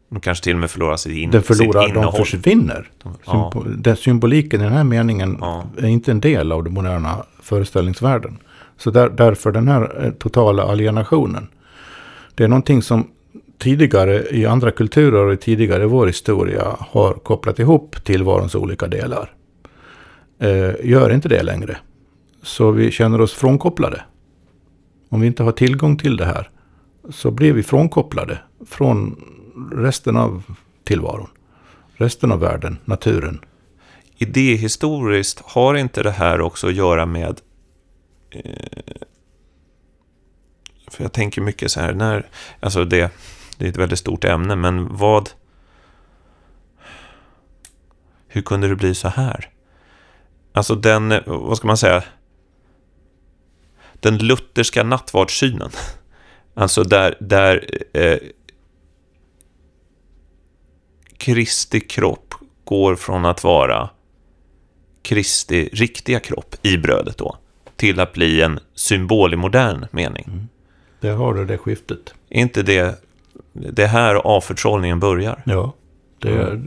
De 0.08 0.20
kanske 0.20 0.44
till 0.44 0.54
och 0.54 0.60
med 0.60 0.70
förlorar 0.70 0.96
sitt, 0.96 1.12
in, 1.16 1.30
Den 1.30 1.42
förlorar, 1.42 1.82
sitt 1.82 1.90
innehåll. 1.96 2.12
de 2.18 2.24
försvinner. 2.24 2.90
Ja. 3.02 3.10
Symbo- 3.54 3.76
den 3.76 3.96
symboliken 3.96 4.60
i 4.60 4.64
den 4.64 4.72
här 4.72 4.84
meningen 4.84 5.38
Ja. 5.40 5.64
är 5.78 5.86
inte 5.86 6.10
en 6.10 6.20
del 6.20 6.52
av 6.52 6.64
den 6.64 6.72
moderna 6.72 7.24
föreställningsvärlden. 7.42 8.38
Så 8.76 8.90
där, 8.90 9.08
därför 9.08 9.52
den 9.52 9.68
här 9.68 10.04
eh, 10.04 10.10
totala 10.10 10.62
alienationen. 10.62 11.48
Det 12.34 12.44
är 12.44 12.48
någonting 12.48 12.82
som 12.82 13.06
tidigare 13.58 14.24
i 14.30 14.46
andra 14.46 14.70
kulturer 14.70 15.24
och 15.32 15.40
tidigare 15.40 15.82
i 15.82 15.86
vår 15.86 16.06
historia 16.06 16.76
har 16.78 17.12
kopplat 17.12 17.58
ihop 17.58 18.04
tillvarons 18.04 18.54
olika 18.54 18.86
delar. 18.86 19.30
Eh, 20.40 20.70
gör 20.90 21.12
inte 21.12 21.28
det 21.28 21.42
längre. 21.42 21.76
Så 22.44 22.70
vi 22.70 22.90
känner 22.90 23.20
oss 23.20 23.32
frånkopplade. 23.32 24.04
Om 25.08 25.20
vi 25.20 25.26
inte 25.26 25.42
har 25.42 25.52
tillgång 25.52 25.96
till 25.96 26.16
det 26.16 26.24
här 26.24 26.50
så 27.10 27.30
blir 27.30 27.52
vi 27.52 27.62
frånkopplade 27.62 28.38
från 28.66 29.16
resten 29.72 30.16
av 30.16 30.42
tillvaron. 30.84 31.28
Resten 31.94 32.32
av 32.32 32.40
världen, 32.40 32.78
naturen. 32.84 33.40
Idéhistoriskt 34.16 35.40
har 35.44 35.74
inte 35.74 36.02
det 36.02 36.10
här 36.10 36.40
också 36.40 36.68
att 36.68 36.74
göra 36.74 37.06
med... 37.06 37.40
Eh, 38.30 38.42
för 40.88 41.04
jag 41.04 41.12
tänker 41.12 41.42
mycket 41.42 41.70
så 41.70 41.80
här, 41.80 41.94
när... 41.94 42.28
Alltså 42.60 42.84
det, 42.84 43.10
det 43.58 43.64
är 43.64 43.68
ett 43.68 43.76
väldigt 43.76 43.98
stort 43.98 44.24
ämne, 44.24 44.56
men 44.56 44.96
vad... 44.96 45.30
Hur 48.28 48.42
kunde 48.42 48.68
det 48.68 48.76
bli 48.76 48.94
så 48.94 49.08
här? 49.08 49.50
Alltså 50.52 50.74
den, 50.74 51.12
eh, 51.12 51.22
vad 51.26 51.56
ska 51.56 51.66
man 51.66 51.76
säga? 51.76 52.04
Den 54.04 54.18
lutherska 54.18 54.82
nattvardssynen. 54.82 55.70
Alltså 56.54 56.84
där, 56.84 57.16
där 57.20 57.66
eh, 57.92 58.18
Kristi 61.16 61.80
kropp 61.80 62.34
går 62.64 62.96
från 62.96 63.24
att 63.24 63.44
vara 63.44 63.90
Kristi 65.02 65.68
riktiga 65.72 66.20
kropp 66.20 66.54
i 66.62 66.78
brödet 66.78 67.18
då, 67.18 67.36
till 67.76 68.00
att 68.00 68.12
bli 68.12 68.42
en 68.42 68.60
symbol 68.74 69.34
i 69.34 69.36
modern 69.36 69.86
mening. 69.90 70.48
Där 71.00 71.14
har 71.14 71.34
du 71.34 71.44
det 71.44 71.58
skiftet. 71.58 72.14
Är 72.28 72.40
inte 72.40 72.62
det, 72.62 73.02
det 73.52 73.86
här 73.86 74.14
avförtrollningen 74.14 75.00
börjar? 75.00 75.42
Ja. 75.46 75.72
Det, 76.18 76.60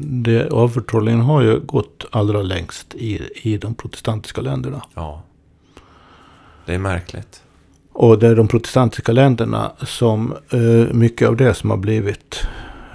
det, 0.00 0.50
avförtrollningen 0.50 1.20
har 1.20 1.42
ju 1.42 1.60
gått 1.60 2.06
allra 2.10 2.42
längst 2.42 2.94
i, 2.94 3.30
i 3.34 3.58
de 3.58 3.74
protestantiska 3.74 4.40
länderna. 4.40 4.82
Ja. 4.94 5.22
Det 6.66 6.74
är 6.74 6.78
märkligt. 6.78 7.42
Och 7.92 8.18
det 8.18 8.28
är 8.28 8.36
de 8.36 8.48
protestantiska 8.48 9.12
länderna 9.12 9.72
som 9.78 10.34
eh, 10.50 10.94
mycket 10.94 11.28
av 11.28 11.36
det 11.36 11.54
som 11.54 11.70
har 11.70 11.76
blivit 11.76 12.46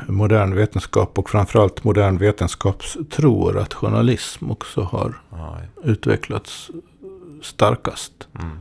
modern 0.08 0.56
vetenskap 0.56 1.18
och 1.20 1.30
framförallt 1.30 1.84
modern 1.84 2.18
vetenskapstro 2.18 3.34
och 3.42 3.56
rationalism 3.56 4.52
också 4.52 4.82
har 4.82 5.22
Ja, 5.32 5.58
utvecklats 5.84 6.70
starkast. 7.42 8.28
mm. 8.40 8.58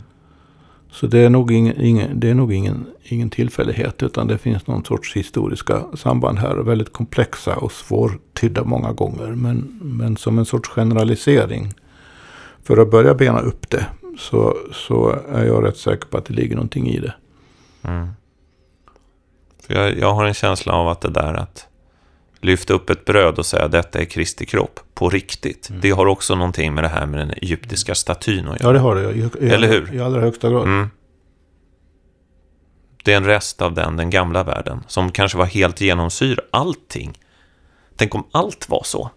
Så 0.92 1.06
det 1.06 1.18
är 1.18 1.30
nog, 1.30 1.52
ingen, 1.52 1.80
ingen, 1.80 2.20
det 2.20 2.30
är 2.30 2.34
nog 2.34 2.52
ingen, 2.52 2.86
ingen 3.02 3.30
tillfällighet 3.30 4.02
utan 4.02 4.26
det 4.26 4.38
finns 4.38 4.66
någon 4.66 4.84
sorts 4.84 5.16
historiska 5.16 5.82
samband 5.94 6.38
här. 6.38 6.56
Väldigt 6.56 6.92
komplexa 6.92 7.56
och 7.56 7.72
svårtydda 7.72 8.64
många 8.64 8.92
gånger. 8.92 9.26
Men, 9.26 9.80
men 9.82 10.16
som 10.16 10.38
en 10.38 10.44
sorts 10.44 10.68
generalisering. 10.68 11.72
För 12.62 12.76
att 12.76 12.90
börja 12.90 13.14
bena 13.14 13.40
upp 13.40 13.70
det 13.70 13.86
så, 14.18 14.56
så 14.72 15.08
är 15.32 15.44
jag 15.44 15.64
rätt 15.64 15.76
säker 15.76 16.06
på 16.06 16.18
att 16.18 16.24
det 16.24 16.34
ligger 16.34 16.54
någonting 16.56 16.88
i 16.88 16.98
det. 16.98 17.14
Mm. 17.82 18.08
För 19.66 19.74
jag, 19.74 19.98
jag 19.98 20.12
har 20.14 20.24
en 20.24 20.34
känsla 20.34 20.72
av 20.72 20.88
att 20.88 21.00
det 21.00 21.10
där 21.10 21.34
att 21.34 21.66
lyfta 22.40 22.74
upp 22.74 22.90
ett 22.90 23.04
bröd 23.04 23.38
och 23.38 23.46
säga 23.46 23.68
detta 23.68 23.98
är 23.98 24.04
Kristi 24.04 24.46
kropp 24.46 24.80
på 24.94 25.10
riktigt. 25.10 25.68
Det 25.82 25.90
har 25.90 26.06
också 26.06 26.34
någonting 26.34 26.74
med 26.74 26.84
det 26.84 26.88
här 26.88 27.06
med 27.06 27.20
den 27.20 27.30
egyptiska 27.30 27.94
statyn 27.94 28.48
att 28.48 28.56
Ja, 28.60 28.64
göra. 28.64 28.72
det 28.72 28.78
har 28.78 28.94
det. 28.96 29.12
I, 29.12 29.46
i, 29.46 29.50
Eller 29.50 29.68
hur? 29.68 29.94
I 29.94 30.00
allra 30.00 30.20
högsta 30.20 30.50
grad. 30.50 30.62
Mm. 30.62 30.90
Det 33.04 33.12
är 33.12 33.16
en 33.16 33.24
rest 33.26 33.62
av 33.62 33.74
den, 33.74 33.96
den 33.96 34.10
gamla 34.10 34.44
världen, 34.44 34.84
som 34.86 35.12
kanske 35.12 35.38
var 35.38 35.44
helt 35.46 35.80
genomsyr 35.80 36.40
allting. 36.50 37.18
Tänk 37.96 38.14
om 38.14 38.24
allt 38.32 38.68
var 38.68 38.82
så. 38.84 39.10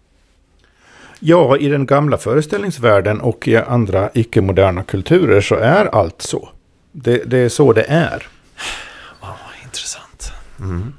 Ja, 1.26 1.56
i 1.56 1.68
den 1.68 1.86
gamla 1.86 2.18
föreställningsvärlden 2.18 3.20
och 3.20 3.48
i 3.48 3.56
andra 3.56 4.10
icke-moderna 4.14 4.82
kulturer 4.82 5.40
så 5.40 5.54
är 5.54 5.84
allt 5.84 6.22
så. 6.22 6.48
Det, 6.92 7.22
det 7.26 7.38
är 7.38 7.48
så 7.48 7.72
det 7.72 7.84
är. 7.88 8.26
Ja, 9.20 9.36
intressant. 9.64 10.32
Mm. 10.58 10.92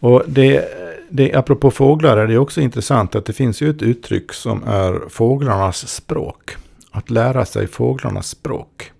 Och 0.00 0.22
det, 0.26 0.68
det, 1.08 1.34
apropå 1.34 1.70
fåglar 1.70 2.16
är 2.16 2.26
det 2.26 2.38
också 2.38 2.60
intressant 2.60 3.14
att 3.14 3.26
det 3.26 3.32
finns 3.32 3.60
ju 3.60 3.70
ett 3.70 3.82
uttryck 3.82 4.32
som 4.32 4.62
är 4.66 5.08
fåglarnas 5.08 5.88
språk. 5.88 6.56
Att 6.90 7.10
lära 7.10 7.44
sig 7.44 7.66
fåglarnas 7.66 8.28
språk. 8.28 8.92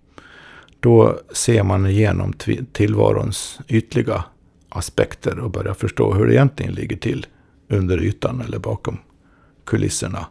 Då 0.81 1.19
ser 1.33 1.63
man 1.63 1.87
igenom 1.87 2.33
tillvarons 2.73 3.61
ytliga 3.69 4.25
aspekter 4.69 5.39
och 5.39 5.51
börjar 5.51 5.75
förstå 5.75 6.15
hur 6.15 6.27
det 6.27 6.35
egentligen 6.35 6.75
ligger 6.75 6.97
till 6.97 7.27
under 7.69 8.03
ytan 8.03 8.43
eller 8.47 8.59
bakom 8.59 8.99
kulisserna. 9.65 10.27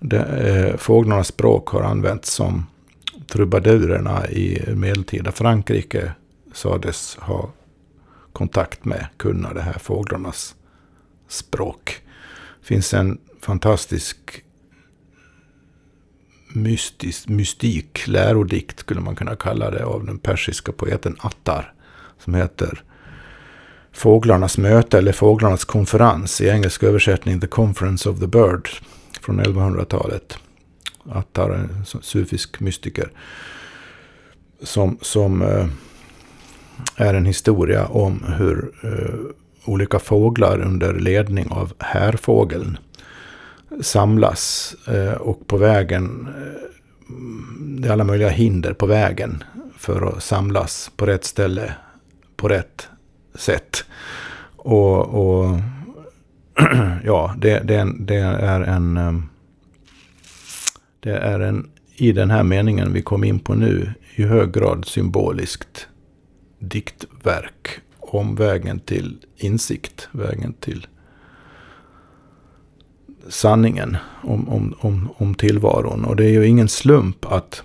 De, 0.00 0.16
eh, 0.16 0.76
fåglarnas 0.76 1.26
språk 1.26 1.68
har 1.68 1.82
använts 1.82 2.32
som 2.32 2.66
trubadurerna 3.28 4.28
i 4.28 4.74
medeltida 4.74 5.32
Frankrike 5.32 6.12
sades 6.52 7.16
ha 7.16 7.50
kontakt 8.32 8.84
med, 8.84 9.06
kunna 9.16 9.52
det 9.52 9.60
här 9.60 9.78
fåglarnas 9.78 10.54
språk. 11.28 12.02
Det 12.60 12.66
finns 12.66 12.94
en 12.94 13.18
fantastisk 13.40 14.44
mystisk, 16.48 17.28
mystik, 17.28 18.06
lärodikt 18.06 18.80
skulle 18.80 19.00
man 19.00 19.16
kunna 19.16 19.36
kalla 19.36 19.70
det, 19.70 19.84
av 19.84 20.06
den 20.06 20.18
persiska 20.18 20.72
poeten 20.72 21.16
Attar. 21.20 21.72
Som 22.18 22.34
heter 22.34 22.82
Fåglarnas 23.92 24.58
möte 24.58 24.98
eller 24.98 25.12
Fåglarnas 25.12 25.64
konferens. 25.64 26.40
I 26.40 26.48
engelsk 26.48 26.82
översättning 26.82 27.40
The 27.40 27.46
Conference 27.46 28.08
of 28.08 28.20
the 28.20 28.26
Bird 28.26 28.68
från 29.20 29.40
1100-talet. 29.40 30.38
Attar 31.10 31.50
en 31.50 31.84
sufisk 32.02 32.60
mystiker. 32.60 33.12
Som, 34.62 34.98
som 35.00 35.42
eh, 35.42 35.66
är 36.96 37.14
en 37.14 37.26
historia 37.26 37.86
om 37.86 38.24
hur 38.36 38.72
eh, 38.82 39.34
olika 39.64 39.98
fåglar 39.98 40.60
under 40.60 40.94
ledning 40.94 41.50
av 41.50 41.72
härfågeln 41.78 42.78
samlas 43.80 44.74
eh, 44.86 45.12
och 45.12 45.46
på 45.46 45.56
vägen, 45.56 46.28
eh, 46.28 46.68
det 47.80 47.88
är 47.88 47.92
alla 47.92 48.04
möjliga 48.04 48.28
hinder 48.28 48.72
på 48.72 48.86
vägen 48.86 49.44
för 49.76 50.16
att 50.16 50.22
samlas 50.22 50.90
på 50.96 51.06
rätt 51.06 51.24
ställe 51.24 51.74
på 52.36 52.48
rätt 52.48 52.88
sätt. 53.34 53.84
Och, 54.56 54.98
och 54.98 55.58
ja, 57.04 57.34
det, 57.38 57.60
det, 57.60 57.74
är 57.74 57.80
en- 57.80 58.06
det 58.06 58.16
är 58.16 58.60
en, 58.60 58.94
det 61.00 61.10
är 61.16 61.40
en, 61.40 61.70
i 61.96 62.12
den 62.12 62.30
här 62.30 62.42
meningen 62.42 62.92
vi 62.92 63.02
kom 63.02 63.24
in 63.24 63.38
på 63.38 63.54
nu, 63.54 63.92
i 64.14 64.22
hög 64.22 64.52
grad 64.52 64.84
symboliskt 64.84 65.88
diktverk 66.58 67.68
om 67.98 68.34
vägen 68.34 68.80
till 68.80 69.16
insikt, 69.36 70.08
vägen 70.12 70.52
till 70.52 70.86
sanningen 73.28 73.96
om, 74.22 74.48
om, 74.48 74.74
om, 74.80 75.08
om 75.16 75.34
tillvaron. 75.34 76.04
Och 76.04 76.16
det 76.16 76.24
är 76.24 76.30
ju 76.30 76.46
ingen 76.46 76.68
slump 76.68 77.26
att, 77.32 77.62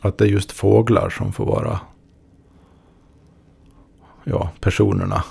att 0.00 0.18
det 0.18 0.24
är 0.24 0.28
just 0.28 0.52
fåglar 0.52 1.10
som 1.10 1.32
får 1.32 1.46
vara 1.46 1.80
ja, 4.24 4.50
personerna. 4.60 5.24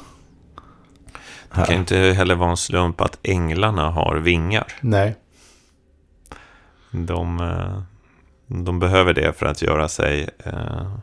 Det 1.55 1.65
kan 1.65 1.75
inte 1.75 1.97
heller 1.97 2.35
vara 2.35 2.49
en 2.49 2.57
slump 2.57 3.01
att 3.01 3.19
änglarna 3.23 3.89
har 3.89 4.15
vingar. 4.15 4.67
Nej. 4.81 5.15
De, 6.91 7.39
eh, 7.39 7.81
de 8.47 8.79
behöver 8.79 9.13
det 9.13 9.33
för 9.33 9.45
att 9.45 9.61
göra 9.61 9.87
sig 9.87 10.29
eh, 10.37 10.97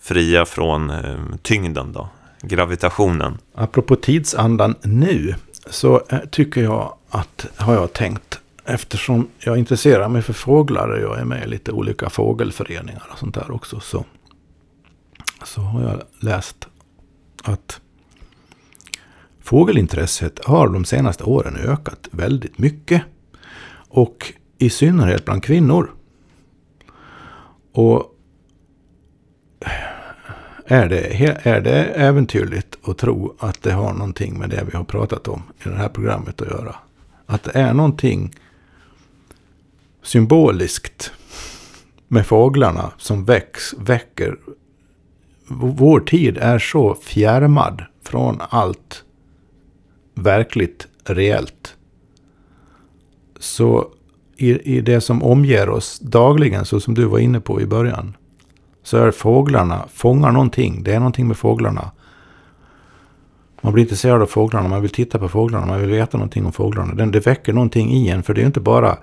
fria 0.00 0.44
från 0.44 0.90
eh, 0.90 1.16
tyngden, 1.42 1.92
då, 1.92 2.08
gravitationen. 2.42 3.38
Apropå 3.54 3.96
tidsandan 3.96 4.74
nu 4.82 5.34
så 5.70 6.02
tycker 6.30 6.62
jag 6.62 6.94
att, 7.10 7.46
har 7.56 7.74
jag 7.74 7.92
tänkt, 7.92 8.40
eftersom 8.64 9.28
jag 9.38 9.58
intresserar 9.58 10.08
mig 10.08 10.22
för 10.22 10.32
fåglar 10.32 10.88
och 10.88 11.00
jag 11.00 11.20
är 11.20 11.24
med 11.24 11.44
i 11.44 11.48
lite 11.48 11.72
olika 11.72 12.10
fågelföreningar 12.10 13.08
och 13.12 13.18
sånt 13.18 13.34
där 13.34 13.50
också, 13.50 13.80
så, 13.80 14.04
så 15.44 15.60
har 15.60 15.82
jag 15.82 16.02
läst 16.20 16.68
att 17.42 17.80
fågelintresset 19.48 20.44
har 20.44 20.68
de 20.68 20.84
senaste 20.84 21.24
åren 21.24 21.56
ökat 21.56 22.08
väldigt 22.10 22.58
mycket. 22.58 23.02
Och 23.88 24.32
i 24.58 24.70
synnerhet 24.70 25.24
bland 25.24 25.42
kvinnor. 25.42 25.90
Och 27.72 28.14
är 30.66 30.88
det, 30.88 31.36
är 31.42 31.60
det 31.60 31.84
äventyrligt 31.84 32.78
att 32.88 32.98
tro 32.98 33.36
att 33.38 33.62
det 33.62 33.72
har 33.72 33.92
någonting 33.92 34.38
med 34.38 34.50
det 34.50 34.64
vi 34.70 34.76
har 34.76 34.84
pratat 34.84 35.28
om 35.28 35.42
i 35.64 35.68
det 35.68 35.76
här 35.76 35.88
programmet 35.88 36.42
att 36.42 36.48
göra? 36.48 36.74
Att 37.26 37.42
det 37.42 37.58
är 37.58 37.74
någonting 37.74 38.34
symboliskt 40.02 41.12
med 42.08 42.26
fåglarna 42.26 42.92
som 42.98 43.24
väcks, 43.24 43.74
väcker. 43.78 44.36
Vår 45.60 46.00
tid 46.00 46.38
är 46.38 46.58
så 46.58 46.94
fjärmad 46.94 47.84
från 48.02 48.40
allt 48.48 49.04
verkligt 50.22 50.86
reellt. 51.04 51.74
Så 53.38 53.88
i, 54.36 54.76
i 54.76 54.80
det 54.80 55.00
som 55.00 55.22
omger 55.22 55.68
oss 55.68 55.98
dagligen, 55.98 56.64
så 56.64 56.80
som 56.80 56.94
du 56.94 57.04
var 57.04 57.18
inne 57.18 57.40
på 57.40 57.60
i 57.60 57.66
början, 57.66 58.16
så 58.82 58.96
är 58.96 59.10
fåglarna, 59.10 59.88
fångar 59.92 60.32
någonting. 60.32 60.82
Det 60.82 60.94
är 60.94 60.98
någonting 60.98 61.28
med 61.28 61.36
fåglarna. 61.36 61.90
Man 63.60 63.72
blir 63.72 63.84
intresserad 63.84 64.22
av 64.22 64.26
fåglarna, 64.26 64.68
man 64.68 64.82
vill 64.82 64.90
titta 64.90 65.18
på 65.18 65.28
fåglarna, 65.28 65.66
man 65.66 65.80
vill 65.80 65.90
veta 65.90 66.18
någonting 66.18 66.46
om 66.46 66.52
fåglarna. 66.52 66.94
Det, 66.94 67.06
det 67.10 67.26
väcker 67.26 67.52
någonting 67.52 67.92
i 67.92 68.08
en, 68.08 68.22
för 68.22 68.34
det 68.34 68.40
är 68.40 68.46
inte 68.46 68.60
bara... 68.60 68.98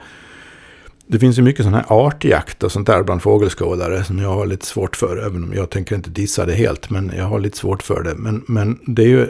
Det 1.07 1.19
finns 1.19 1.37
ju 1.37 1.41
mycket 1.41 1.65
sån 1.65 1.73
här 1.73 1.85
artjakt 1.87 2.63
och 2.63 2.71
sånt 2.71 2.87
där 2.87 3.03
bland 3.03 3.21
fågelskådare 3.21 4.03
som 4.03 4.19
jag 4.19 4.29
har 4.29 4.45
lite 4.45 4.65
svårt 4.65 4.95
för. 4.95 5.25
Även 5.25 5.43
om 5.43 5.53
jag 5.53 5.69
tänker 5.69 5.95
inte 5.95 6.09
dissa 6.09 6.45
det 6.45 6.53
helt, 6.53 6.89
men 6.89 7.11
jag 7.17 7.25
har 7.25 7.39
lite 7.39 7.57
svårt 7.57 7.83
för 7.83 8.03
det. 8.03 8.15
Men, 8.15 8.43
men 8.47 8.79
det 8.85 9.03
är 9.03 9.07
ju 9.07 9.27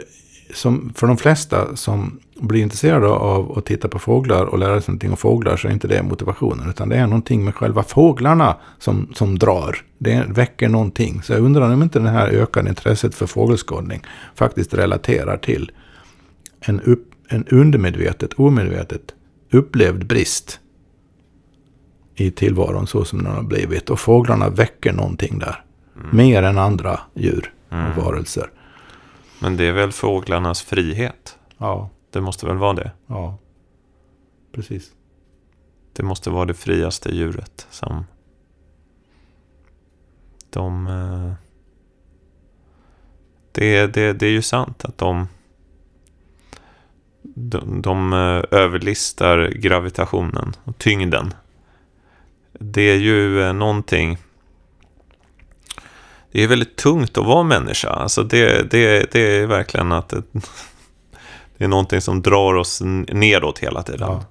som 0.54 0.92
för 0.94 1.06
de 1.06 1.16
flesta 1.16 1.76
som 1.76 2.20
blir 2.40 2.62
intresserade 2.62 3.08
av 3.08 3.58
att 3.58 3.64
titta 3.64 3.88
på 3.88 3.98
fåglar 3.98 4.44
och 4.44 4.58
lära 4.58 4.80
sig 4.80 4.92
någonting 4.92 5.10
om 5.10 5.16
fåglar 5.16 5.56
så 5.56 5.68
är 5.68 5.72
inte 5.72 5.88
det 5.88 6.02
motivationen. 6.02 6.70
Utan 6.70 6.88
det 6.88 6.96
är 6.96 7.06
någonting 7.06 7.44
med 7.44 7.54
själva 7.54 7.82
fåglarna 7.82 8.56
som, 8.78 9.08
som 9.14 9.38
drar. 9.38 9.76
Det 9.98 10.24
väcker 10.28 10.68
någonting. 10.68 11.22
Så 11.22 11.32
jag 11.32 11.40
undrar 11.40 11.72
om 11.72 11.82
inte 11.82 11.98
det 11.98 12.08
här 12.08 12.28
ökade 12.28 12.68
intresset 12.68 13.14
för 13.14 13.26
fågelskådning 13.26 14.02
faktiskt 14.34 14.74
relaterar 14.74 15.36
till 15.36 15.70
en, 16.60 16.80
upp, 16.80 17.10
en 17.28 17.44
undermedvetet, 17.44 18.32
omedvetet 18.32 19.14
upplevd 19.52 20.06
brist 20.06 20.60
i 22.14 22.30
tillvaron 22.30 22.86
så 22.86 23.04
som 23.04 23.24
den 23.24 23.32
har 23.32 23.42
blivit. 23.42 23.90
Och 23.90 24.00
fåglarna 24.00 24.48
väcker 24.48 24.92
någonting 24.92 25.38
där. 25.38 25.64
Mm. 25.96 26.16
Mer 26.16 26.42
än 26.42 26.58
andra 26.58 27.00
djur 27.14 27.52
och 27.68 27.74
mm. 27.74 27.96
varelser. 27.96 28.50
Men 29.38 29.56
det 29.56 29.64
är 29.64 29.72
väl 29.72 29.92
fåglarnas 29.92 30.62
frihet? 30.62 31.38
Ja. 31.58 31.90
Det 32.10 32.20
måste 32.20 32.46
väl 32.46 32.56
vara 32.56 32.72
det? 32.72 32.90
Ja, 33.06 33.38
precis. 34.52 34.92
Det 35.92 36.02
måste 36.02 36.30
vara 36.30 36.44
det 36.44 36.54
friaste 36.54 37.14
djuret 37.14 37.66
som 37.70 38.04
de... 40.50 40.86
Eh, 40.86 41.32
det, 43.52 43.86
det, 43.86 44.12
det 44.12 44.26
är 44.26 44.30
ju 44.30 44.42
sant 44.42 44.84
att 44.84 44.98
de, 44.98 45.28
de, 47.22 47.82
de 47.82 48.12
eh, 48.12 48.58
överlistar 48.60 49.52
gravitationen 49.54 50.52
och 50.64 50.78
tyngden. 50.78 51.34
Det 52.52 52.82
är 52.82 52.96
ju 52.96 53.42
eh, 53.42 53.52
någonting 53.52 54.18
det 56.36 56.42
är 56.42 56.48
väldigt 56.48 56.76
tungt 56.76 57.18
att 57.18 57.26
vara 57.26 57.42
människa. 57.42 57.88
Alltså 57.88 58.22
det, 58.22 58.70
det, 58.70 59.12
det 59.12 59.38
är 59.38 59.46
verkligen 59.46 59.92
att 59.92 60.08
det, 60.08 60.22
det 61.58 61.64
är 61.64 61.68
någonting 61.68 62.00
som 62.00 62.22
drar 62.22 62.54
oss 62.54 62.82
nedåt 63.08 63.58
hela 63.58 63.82
tiden. 63.82 64.08
Ja. 64.08 64.24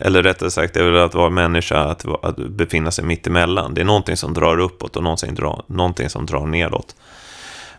Eller 0.00 0.22
rättare 0.22 0.50
sagt, 0.50 0.74
det 0.74 0.80
är 0.80 0.90
väl 0.90 1.02
att 1.02 1.14
vara 1.14 1.30
människa, 1.30 1.78
att, 1.78 2.24
att 2.24 2.36
befinna 2.36 2.90
sig 2.90 3.04
mitt 3.04 3.26
emellan. 3.26 3.74
Det 3.74 3.80
är 3.80 3.84
någonting 3.84 4.16
som 4.16 4.34
drar 4.34 4.60
uppåt 4.60 4.96
och 4.96 5.02
någonting, 5.02 5.34
drar, 5.34 5.62
någonting 5.66 6.08
som 6.08 6.26
drar 6.26 6.46
nedåt. 6.46 6.96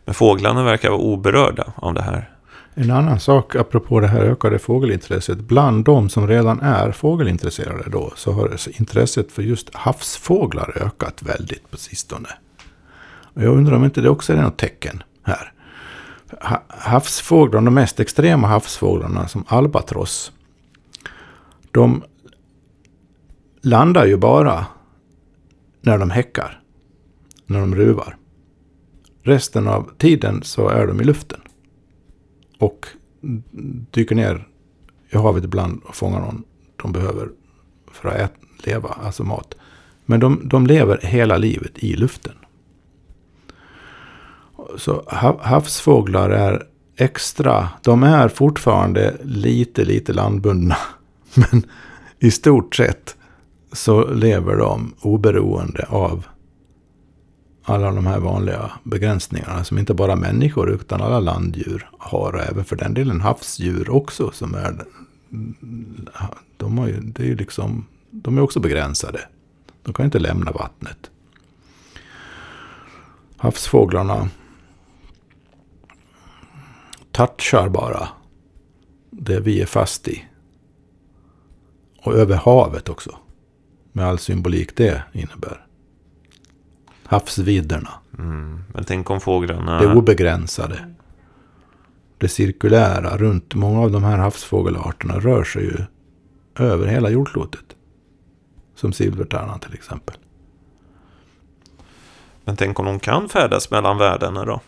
Men 0.06 0.14
fåglarna 0.14 0.64
verkar 0.64 0.90
vara 0.90 1.02
oberörda 1.02 1.74
av 1.76 1.94
det 1.94 2.02
här. 2.02 2.30
En 2.74 2.92
annan 2.92 3.20
sak 3.20 3.56
apropå 3.56 4.00
det 4.00 4.08
här 4.08 4.22
ökade 4.22 4.60
fågelintresset. 4.60 5.38
Bland 5.38 5.86
de 5.86 6.10
som 6.10 6.28
redan 6.28 6.60
är 6.60 6.92
fågelintresserade 6.92 7.90
då 7.90 8.14
så 8.16 8.32
har 8.32 8.58
intresset 8.80 9.32
för 9.32 9.42
just 9.42 9.76
havsfåglar 9.76 10.78
ökat 10.82 11.24
väldigt 11.24 11.72
på 11.72 11.78
sistone. 11.78 12.30
Och 13.38 13.44
jag 13.44 13.58
undrar 13.58 13.76
om 13.76 13.86
inte 13.86 14.02
det 14.02 14.10
också 14.10 14.34
är 14.34 14.42
något 14.42 14.58
tecken 14.58 15.04
här. 15.24 15.54
Havsfåglarna, 16.68 17.66
de 17.66 17.74
mest 17.74 18.00
extrema 18.00 18.48
havsfåglarna 18.48 19.28
som 19.28 19.44
albatross. 19.48 20.32
De 21.72 22.04
landar 23.62 24.06
ju 24.06 24.18
bara 24.18 24.66
när 25.82 25.98
de 25.98 26.10
häckar. 26.10 26.62
När 27.46 27.60
de 27.60 27.76
ruvar. 27.76 28.18
Resten 29.24 29.68
av 29.68 29.90
tiden 29.98 30.44
så 30.44 30.70
är 30.70 30.88
de 30.88 31.02
i 31.02 31.04
luften. 31.04 31.42
Och 32.60 32.88
dyker 33.92 34.16
ner 34.16 34.48
i 35.10 35.18
havet 35.18 35.44
ibland 35.44 35.82
och 35.84 35.96
fångar 35.96 36.20
någon 36.20 36.44
de 36.76 36.92
behöver 36.92 37.30
för 37.92 38.10
att 38.10 38.16
äta, 38.16 38.34
leva, 38.58 38.90
alltså 38.90 39.24
mat. 39.24 39.56
Men 40.06 40.20
de, 40.20 40.42
de 40.50 40.68
lever 40.68 41.00
hela 41.04 41.38
livet 41.38 41.84
i 41.84 41.96
luften 41.96 42.34
så 44.78 45.04
havsfåglar 45.42 46.30
är 46.30 46.64
extra. 46.98 47.70
De 47.84 48.04
är 48.04 48.28
fortfarande 48.28 49.18
lite, 49.24 49.86
lite 49.86 50.14
landbundna. 50.14 50.78
Men 51.34 51.64
i 52.20 52.32
stort 52.32 52.76
sett 52.76 53.16
så 53.72 54.14
lever 54.14 54.56
de 54.56 54.94
oberoende 55.02 55.86
av 55.90 56.26
alla 57.64 57.92
de 57.92 58.08
här 58.08 58.20
vanliga 58.20 58.72
begränsningarna 58.84 59.64
som 59.64 59.78
inte 59.78 59.94
bara 59.94 60.16
människor 60.16 60.70
utan 60.72 61.02
alla 61.02 61.20
landdjur 61.20 61.90
har. 61.98 62.34
Och 62.36 62.42
även 62.42 62.66
för 62.66 62.76
den 62.76 62.94
delen 62.94 63.22
havsdjur 63.22 63.90
också 63.90 64.32
som 64.32 64.56
är... 64.56 64.86
De, 66.58 66.78
har 66.78 66.88
ju, 66.88 67.00
det 67.00 67.24
är 67.24 67.28
ju 67.28 67.36
liksom, 67.36 67.86
de 68.12 68.38
är 68.38 68.42
också 68.42 68.60
begränsade. 68.60 69.20
De 69.84 69.94
kan 69.94 70.06
inte 70.06 70.20
lämna 70.20 70.52
vattnet. 70.52 71.12
Havsfåglarna 73.38 74.30
touchar 77.18 77.70
bara 77.70 78.10
det 79.10 79.40
vi 79.40 79.62
är 79.62 79.66
fast 79.66 80.08
i. 80.08 80.26
Och 82.04 82.14
över 82.14 82.36
havet 82.36 82.90
också. 82.90 83.18
Med 83.92 84.06
all 84.06 84.20
symbolik 84.20 84.76
det 84.76 85.04
innebär. 85.14 85.66
Havsvidderna. 87.04 87.90
Mm. 88.18 88.64
Men 88.74 88.84
tänk 88.84 89.10
om 89.10 89.22
fåglarna... 89.22 89.80
Det 89.82 89.94
obegränsade. 89.94 90.96
Det 92.18 92.28
cirkulära 92.28 93.18
runt 93.18 93.56
många 93.56 93.82
av 93.82 93.92
de 93.92 94.04
här 94.04 94.18
havsfågelarterna 94.18 95.20
rör 95.20 95.44
sig 95.44 95.64
ju 95.64 95.78
över 96.56 96.88
hela 96.88 97.10
jordklotet. 97.10 97.76
Som 98.76 98.94
silvertärnan 98.94 99.60
till 99.60 99.74
exempel. 99.74 100.16
Men 102.46 102.56
tänk 102.56 102.80
om 102.80 102.86
de 102.86 103.00
kan 103.00 103.30
färdas 103.30 103.72
mellan 103.72 103.98
världarna 103.98 104.46
då? 104.46 104.62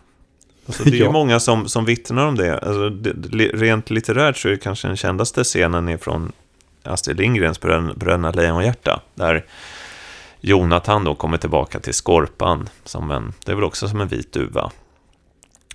Alltså, 0.69 0.83
det 0.83 0.89
är 0.89 0.93
ja. 0.99 1.05
ju 1.05 1.11
många 1.11 1.39
som, 1.39 1.67
som 1.67 1.85
vittnar 1.85 2.25
om 2.25 2.35
det. 2.35 2.59
Alltså, 2.59 2.89
det. 2.89 3.47
Rent 3.53 3.89
litterärt 3.89 4.37
så 4.37 4.47
är 4.47 4.51
det 4.51 4.57
kanske 4.57 4.87
den 4.87 4.97
kändaste 4.97 5.43
scenen 5.43 5.99
från 5.99 6.31
Astrid 6.83 7.17
Lindgrens 7.17 7.59
Bröderna 7.61 8.31
Lejonhjärta. 8.31 9.01
Där 9.15 9.45
Jonathan 10.41 11.03
då 11.03 11.15
kommer 11.15 11.37
tillbaka 11.37 11.79
till 11.79 11.93
Skorpan. 11.93 12.69
Som 12.85 13.11
en, 13.11 13.33
det 13.45 13.51
är 13.51 13.55
väl 13.55 13.63
också 13.63 13.87
som 13.87 14.01
en 14.01 14.07
vit 14.07 14.33
duva. 14.33 14.71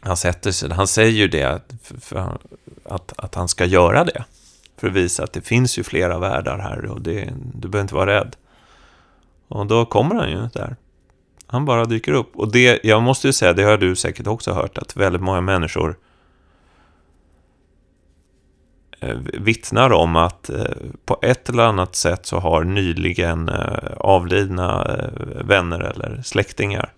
Han 0.00 0.16
sätter 0.16 0.52
sig, 0.52 0.70
han 0.70 0.86
säger 0.86 1.10
ju 1.12 1.28
det, 1.28 1.60
för, 1.82 2.00
för, 2.00 2.38
att, 2.84 3.12
att 3.16 3.34
han 3.34 3.48
ska 3.48 3.64
göra 3.64 4.04
det. 4.04 4.24
För 4.76 4.88
att 4.88 4.94
visa 4.94 5.24
att 5.24 5.32
det 5.32 5.40
finns 5.40 5.78
ju 5.78 5.82
flera 5.82 6.18
världar 6.18 6.58
här 6.58 6.86
och 6.86 7.00
det, 7.00 7.32
du 7.54 7.68
behöver 7.68 7.84
inte 7.84 7.94
vara 7.94 8.14
rädd. 8.14 8.36
Och 9.48 9.66
då 9.66 9.84
kommer 9.84 10.14
han 10.14 10.30
ju 10.30 10.48
där. 10.52 10.76
Han 11.54 11.64
bara 11.64 11.84
dyker 11.84 12.12
upp. 12.12 12.36
Och 12.36 12.52
det, 12.52 12.80
jag 12.84 13.02
måste 13.02 13.26
ju 13.26 13.32
säga, 13.32 13.52
det 13.52 13.62
har 13.62 13.78
du 13.78 13.96
säkert 13.96 14.26
också 14.26 14.52
hört, 14.52 14.78
att 14.78 14.96
väldigt 14.96 15.22
många 15.22 15.40
människor 15.40 15.96
eh, 19.00 19.16
vittnar 19.32 19.92
om 19.92 20.16
att 20.16 20.50
eh, 20.50 20.64
på 21.04 21.18
ett 21.22 21.48
eller 21.48 21.62
annat 21.62 21.96
sätt 21.96 22.26
så 22.26 22.38
har 22.38 22.64
nyligen 22.64 23.48
eh, 23.48 23.92
avlidna 23.96 25.00
vänner 25.44 25.80
eller 25.80 26.22
släktingar 26.24 26.92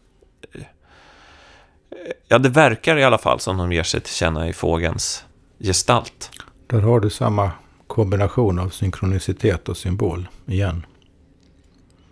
Ja, 2.28 2.38
det 2.38 2.48
verkar 2.48 2.96
i 2.96 3.04
alla 3.04 3.18
fall 3.18 3.40
som 3.40 3.56
de 3.56 3.72
ger 3.72 3.82
sig 3.82 4.00
till 4.00 4.14
känna 4.14 4.48
i 4.48 4.52
fågens 4.52 5.24
gestalt. 5.58 6.30
Där 6.66 6.80
har 6.80 7.00
du 7.00 7.10
samma 7.10 7.50
kombination 7.86 8.58
av 8.58 8.68
synkronicitet 8.68 9.68
och 9.68 9.76
symbol 9.76 10.28
igen. 10.46 10.86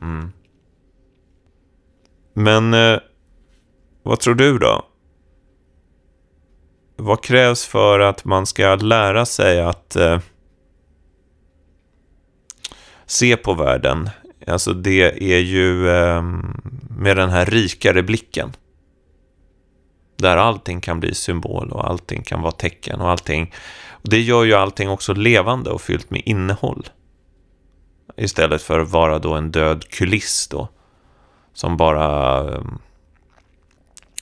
Mm. 0.03 0.32
Men 2.35 2.74
eh, 2.74 2.99
vad 4.03 4.20
tror 4.20 4.35
du 4.35 4.59
då? 4.59 4.85
Vad 6.97 7.22
krävs 7.22 7.66
för 7.66 8.01
att 8.01 8.24
man 8.24 8.47
ska 8.47 8.74
lära 8.74 9.26
sig 9.26 9.61
att 9.61 9.97
eh, 9.97 10.18
se 13.07 13.37
på 13.37 13.55
världen? 13.55 14.11
Alltså 14.47 14.72
det 14.72 15.32
är 15.35 15.39
ju 15.39 15.89
eh, 15.89 16.22
med 16.99 17.16
den 17.16 17.30
här 17.30 17.47
rikare 17.47 18.03
blicken. 18.03 18.53
Där 20.16 20.37
allting 20.37 20.80
kan 20.80 21.01
bli 21.01 21.14
symbol 21.14 21.70
och 21.70 21.89
allting 21.89 22.22
kan 22.22 22.43
vara 22.43 22.53
tecken 22.53 23.01
och 23.01 23.11
allting. 23.11 23.55
Och 23.89 24.09
det 24.09 24.20
gör 24.20 24.45
ju 24.45 24.55
allting 24.55 24.89
också 24.91 25.14
levande 25.14 25.70
och 25.70 25.80
fyllt 25.80 26.11
med 26.11 26.22
innehåll. 26.24 26.87
Istället 28.16 28.62
för 28.62 28.80
att 28.80 28.91
vara 28.91 29.18
då 29.18 29.35
en 29.35 29.51
död 29.51 29.89
kuliss 29.89 30.49
då. 30.49 30.68
Som 31.55 31.76
bara 31.76 32.38
eh, 32.52 32.62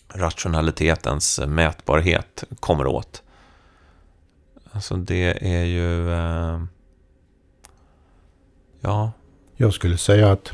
rationalitetens 0.09 1.41
mätbarhet 1.47 2.45
kommer 2.61 2.87
åt. 2.87 3.23
Alltså 4.73 4.97
det 4.97 5.47
är 5.55 5.65
ju... 5.65 6.09
Uh, 6.09 6.65
ja. 8.81 9.13
Jag 9.57 9.75
skulle 9.75 9.99
säga 9.99 10.33
att 10.33 10.53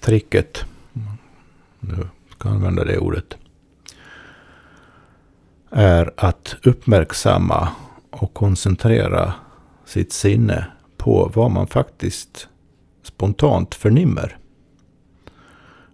tricket, 0.00 0.64
nu 1.80 2.08
ska 2.30 2.48
jag 2.48 2.56
använda 2.56 2.84
det 2.84 2.98
ordet, 2.98 3.36
är 5.70 6.12
att 6.16 6.56
uppmärksamma 6.62 7.68
och 8.10 8.34
koncentrera 8.34 9.34
sitt 9.84 10.12
sinne 10.12 10.66
på 10.96 11.30
vad 11.34 11.50
man 11.50 11.66
faktiskt 11.66 12.48
spontant 13.08 13.74
förnimmer. 13.74 14.38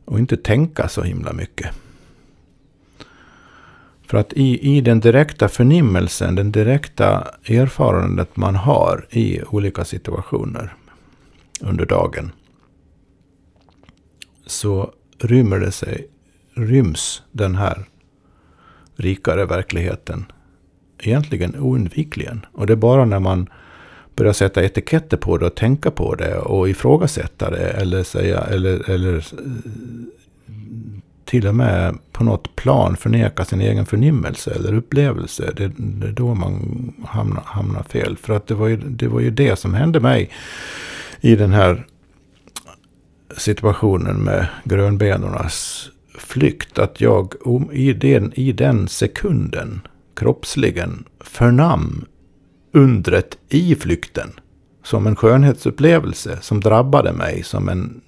Och 0.05 0.19
inte 0.19 0.37
tänka 0.37 0.89
så 0.89 1.03
himla 1.03 1.33
mycket. 1.33 1.71
För 4.07 4.19
att 4.19 4.33
i, 4.33 4.77
i 4.77 4.81
den 4.81 5.01
direkta 5.01 5.49
förnimmelsen, 5.49 6.35
den 6.35 6.53
direkta 6.53 7.29
erfarenhet 7.45 8.37
man 8.37 8.55
har 8.55 9.07
i 9.11 9.43
olika 9.43 9.85
situationer 9.85 10.75
under 11.61 11.87
dagen. 11.87 12.33
Så 14.47 14.93
rymmer 15.19 15.59
det 15.59 15.73
sig 15.73 16.09
ryms 16.55 17.23
den 17.33 17.55
här 17.55 17.85
rikare 18.97 19.47
verkligheten 19.47 20.27
egentligen 20.99 21.57
oundvikligen. 21.57 22.47
Och 22.53 22.67
det 22.67 22.73
är 22.73 22.77
bara 22.77 23.05
när 23.05 23.21
man 23.21 23.49
Börja 24.17 24.33
sätta 24.33 24.65
etiketter 24.65 25.17
på 25.17 25.39
det 25.39 25.47
och 25.47 25.55
tänka 25.55 25.91
på 25.91 26.15
det 26.15 26.37
och 26.39 26.69
ifrågasätta 26.69 27.51
det 27.51 27.71
eller 27.71 28.03
säga 28.03 28.41
eller, 28.41 28.91
eller 28.91 29.17
eh, 29.17 29.23
till 31.25 31.47
och 31.47 31.55
med 31.55 31.99
på 32.13 32.25
något 32.25 32.57
plan 32.57 32.97
förneka 32.97 33.45
sin 33.45 33.61
egen 33.61 33.87
förnimmelse 33.87 34.51
eller 34.55 34.75
upplevelse. 34.75 35.53
Det, 35.57 35.73
det 35.77 36.07
är 36.07 36.13
då 36.13 36.35
man 36.35 36.93
hamnar, 37.07 37.43
hamnar 37.47 37.83
fel. 37.83 38.17
För 38.17 38.37
att 38.37 38.47
det 38.47 38.55
var, 38.55 38.69
ju, 38.69 38.77
det 38.77 39.09
var 39.09 39.21
ju 39.21 39.31
det 39.31 39.57
som 39.59 39.75
hände 39.75 40.01
mig 40.01 40.31
i 41.21 41.37
den 41.37 41.53
här 41.53 41.87
situationen 43.37 44.17
med 44.17 44.47
grönbenornas 44.65 45.89
flykt 46.19 46.79
att 46.79 47.01
jag 47.01 47.35
i 47.73 47.93
den, 47.93 48.33
i 48.35 48.53
den 48.53 48.89
sekunden 48.89 49.81
kroppsligen 50.15 51.05
förnam 51.21 52.05
undret 52.75 53.39
i 53.49 53.75
flykten. 53.75 54.31
Som 54.83 55.07
en 55.07 55.17
skönhetsupplevelse 55.17 56.39
som 56.41 56.61
drabbade 56.61 57.13
mig 57.13 57.43
som 57.43 57.69
en, 57.69 58.01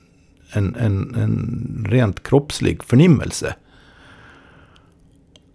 en, 0.53 0.75
en, 0.75 1.14
en 1.14 1.87
rent 1.91 2.23
kroppslig 2.23 2.85
förnimmelse. 2.85 3.55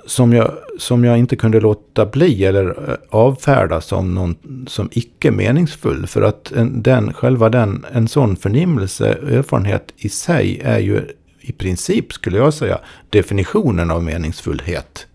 Som 0.05 0.33
jag, 0.33 0.51
som 0.79 1.03
jag 1.03 1.17
inte 1.17 1.35
kunde 1.35 1.59
låta 1.59 2.05
bli 2.05 2.45
eller 2.45 2.89
eh, 2.89 2.95
avfärda 3.09 3.81
som, 3.81 4.15
någon, 4.15 4.35
som 4.67 4.89
icke 4.91 5.31
meningsfull. 5.31 6.07
För 6.07 6.21
att 6.21 6.51
en, 6.51 6.81
den, 6.81 7.13
själva 7.13 7.49
den, 7.49 7.85
en 7.91 8.07
sån 8.07 8.35
förnimmelse, 8.35 9.07
erfarenhet 9.07 9.93
i 9.97 10.09
sig 10.09 10.59
är 10.63 10.79
ju 10.79 11.01
i 11.41 11.51
princip, 11.51 12.13
skulle 12.13 12.37
jag 12.37 12.53
säga, 12.53 12.79
definitionen 13.09 13.91
av 13.91 14.03
meningsfullhet. 14.03 15.07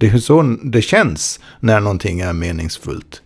Det 0.00 0.08
är 0.08 0.18
så 0.18 0.56
det 0.62 0.82
känns 0.82 1.40
när 1.60 1.80
någonting 1.80 2.20
är 2.20 2.32
meningsfullt. 2.32 3.22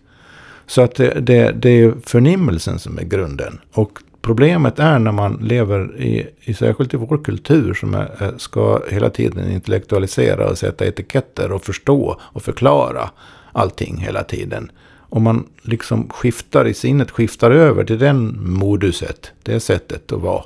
Så 0.67 0.81
att 0.81 0.95
det, 0.95 1.19
det, 1.19 1.51
det 1.51 1.69
är 1.69 1.93
förnimmelsen 2.05 2.79
som 2.79 2.97
är 2.97 3.03
grunden. 3.03 3.59
Och 3.73 3.99
problemet 4.21 4.79
är 4.79 4.99
när 4.99 5.11
man 5.11 5.33
lever 5.41 6.01
i, 6.01 6.27
i 6.39 6.53
särskilt 6.53 6.93
i 6.93 6.97
vår 6.97 7.23
kultur 7.23 7.73
som 7.73 7.93
är, 7.93 8.33
ska 8.37 8.81
hela 8.89 9.09
tiden 9.09 9.51
intellektualisera 9.51 10.49
och 10.49 10.57
sätta 10.57 10.85
etiketter 10.85 11.51
och 11.51 11.63
förstå 11.63 12.19
och 12.21 12.43
förklara 12.43 13.09
allting 13.51 13.97
hela 13.97 14.23
tiden. 14.23 14.71
Om 15.09 15.23
man 15.23 15.47
liksom 15.61 16.09
skiftar 16.09 16.67
i 16.67 16.73
sinnet, 16.73 17.11
skiftar 17.11 17.51
över 17.51 17.83
till 17.83 17.99
den 17.99 18.37
moduset, 18.41 19.31
det 19.43 19.59
sättet 19.59 20.11
att 20.11 20.21
vara 20.21 20.43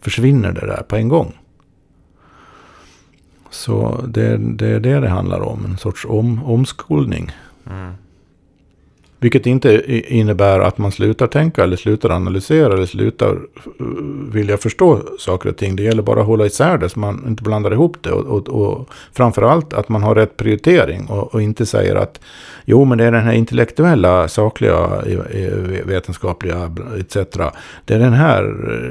försvinner 0.00 0.52
det 0.52 0.66
där 0.66 0.82
på 0.88 0.96
en 0.96 1.08
gång. 1.08 1.34
Så 3.64 4.04
det, 4.08 4.36
det 4.36 4.66
är 4.66 4.80
det 4.80 5.00
det 5.00 5.08
handlar 5.08 5.40
om, 5.40 5.64
en 5.64 5.76
sorts 5.76 6.04
om, 6.04 6.44
omskolning. 6.44 7.30
Mm. 7.70 7.92
Vilket 9.24 9.46
inte 9.46 10.02
innebär 10.14 10.60
att 10.60 10.78
man 10.78 10.92
slutar 10.92 11.26
tänka 11.26 11.62
eller 11.62 11.76
slutar 11.76 12.10
analysera 12.10 12.74
eller 12.74 12.86
slutar 12.86 13.30
eh, 13.30 13.86
vilja 14.32 14.56
förstå 14.56 15.00
saker 15.18 15.48
och 15.48 15.56
ting. 15.56 15.76
Det 15.76 15.82
gäller 15.82 16.02
bara 16.02 16.20
att 16.20 16.26
hålla 16.26 16.46
isär 16.46 16.78
det 16.78 16.88
så 16.88 16.98
man 16.98 17.24
inte 17.28 17.42
blandar 17.42 17.72
ihop 17.72 17.96
det. 18.00 18.10
Och, 18.10 18.26
och, 18.26 18.48
och 18.48 18.88
framförallt 19.12 19.72
att 19.72 19.88
man 19.88 20.02
har 20.02 20.14
rätt 20.14 20.36
prioritering 20.36 21.06
och, 21.06 21.34
och, 21.34 21.42
inte 21.42 21.66
säger 21.66 21.94
att 21.94 22.20
jo 22.64 22.84
men 22.84 22.98
det 22.98 23.04
är 23.04 23.12
den 23.12 23.24
här 23.24 23.32
intellektuella, 23.32 24.28
sakliga, 24.28 25.02
eh, 25.06 25.42
eh, 25.42 25.56
vetenskapliga 25.84 26.72
etc. 26.98 27.16
Det 27.84 27.94
är 27.94 27.98
den 27.98 28.12
här 28.12 28.42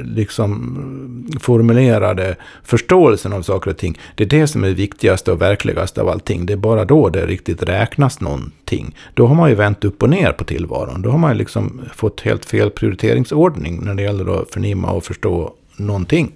liksom 0.04 1.34
formulerade 1.40 2.36
förståelsen 2.64 3.32
av 3.32 3.42
saker 3.42 3.70
och 3.70 3.76
ting. 3.76 3.98
Det 4.14 4.24
är 4.24 4.28
det 4.28 4.46
som 4.46 4.64
är 4.64 4.70
viktigast 4.70 5.28
och 5.28 5.42
verkligast 5.42 5.98
av 5.98 6.08
allting. 6.08 6.46
Det 6.46 6.52
är 6.52 6.56
bara 6.56 6.84
då 6.84 7.08
det 7.08 7.26
riktigt 7.26 7.62
räknas 7.62 8.20
någonting. 8.20 8.96
Då 9.14 9.26
har 9.26 9.34
man 9.34 9.48
ju 9.48 9.54
vänt 9.54 9.84
upp 9.84 10.02
och 10.02 10.10
ner 10.10 10.23
ner 10.24 10.32
på 10.32 10.44
tillvaron. 10.44 11.02
Då 11.02 11.10
har 11.10 11.18
man 11.18 11.38
liksom 11.38 11.80
fått 11.94 12.20
helt 12.20 12.44
fel 12.44 12.70
prioriteringsordning 12.70 13.84
när 13.84 13.94
det 13.94 14.02
gäller 14.02 14.42
att 14.42 14.50
förnimma 14.50 14.90
och 14.90 15.04
förstå 15.04 15.54
någonting 15.76 16.32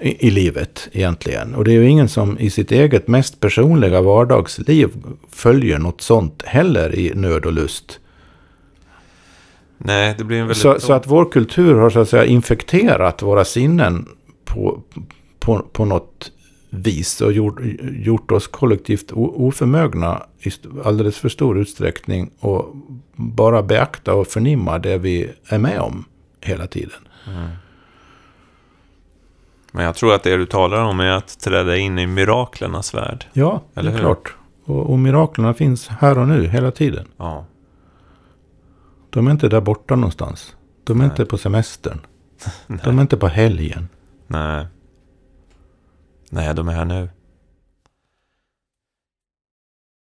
i, 0.00 0.26
i 0.26 0.30
livet 0.30 0.88
egentligen. 0.92 1.54
Och 1.54 1.64
det 1.64 1.70
är 1.70 1.74
ju 1.74 1.88
ingen 1.88 2.08
som 2.08 2.38
i 2.38 2.50
sitt 2.50 2.72
eget 2.72 3.08
mest 3.08 3.40
personliga 3.40 4.00
vardagsliv 4.00 4.88
följer 5.30 5.78
något 5.78 6.00
sånt 6.00 6.42
heller 6.46 6.98
i 6.98 7.14
nöd 7.14 7.46
och 7.46 7.52
lust. 7.52 8.00
Nej, 9.78 10.14
det 10.18 10.24
blir 10.24 10.36
en 10.36 10.46
väldigt... 10.46 10.62
Så, 10.62 10.80
så, 10.80 10.92
att 10.92 11.06
vår 11.06 11.32
kultur 11.32 11.74
har 11.74 11.90
så 11.90 12.00
att 12.00 12.08
säga 12.08 12.24
infekterat 12.24 13.22
våra 13.22 13.44
sinnen 13.44 14.08
på, 14.44 14.82
på, 15.38 15.64
på 15.72 15.84
något 15.84 16.32
vis 16.70 17.20
och 17.20 17.32
gjort, 17.32 17.60
gjort 17.80 18.32
oss 18.32 18.46
kollektivt 18.46 19.12
oförmögna 19.12 20.22
i 20.38 20.50
alldeles 20.84 21.18
för 21.18 21.28
stor 21.28 21.58
utsträckning 21.58 22.30
och 22.40 22.76
bara 23.16 23.62
beakta 23.62 24.14
och 24.14 24.26
förnimma 24.26 24.78
det 24.78 24.98
vi 24.98 25.30
är 25.48 25.58
med 25.58 25.80
om 25.80 26.04
hela 26.40 26.66
tiden. 26.66 27.08
Mm. 27.26 27.48
Men 29.72 29.84
jag 29.84 29.94
tror 29.94 30.14
att 30.14 30.22
det 30.22 30.36
du 30.36 30.46
talar 30.46 30.82
om 30.84 31.00
är 31.00 31.10
att 31.10 31.40
träda 31.40 31.76
in 31.76 31.98
i 31.98 32.06
miraklernas 32.06 32.94
värld. 32.94 33.26
Ja, 33.32 33.62
Eller 33.74 33.90
det 33.90 33.96
är 33.96 33.98
hur? 33.98 34.04
klart. 34.04 34.34
Och, 34.64 34.90
och 34.90 34.98
miraklerna 34.98 35.54
finns 35.54 35.88
här 35.88 36.18
och 36.18 36.28
nu 36.28 36.46
hela 36.46 36.70
tiden. 36.70 37.08
Ja. 37.16 37.44
De 39.10 39.26
är 39.26 39.30
inte 39.30 39.48
där 39.48 39.60
borta 39.60 39.96
någonstans. 39.96 40.56
De 40.84 40.92
är 40.92 41.04
Nej. 41.04 41.10
inte 41.10 41.24
på 41.24 41.38
semestern. 41.38 42.00
De 42.84 42.98
är 42.98 43.02
inte 43.02 43.16
på 43.16 43.28
helgen. 43.28 43.88
Nej. 44.26 44.66
Nej, 46.30 46.54
de 46.54 46.68
är 46.68 46.72
här 46.72 46.84
nu. 46.84 47.08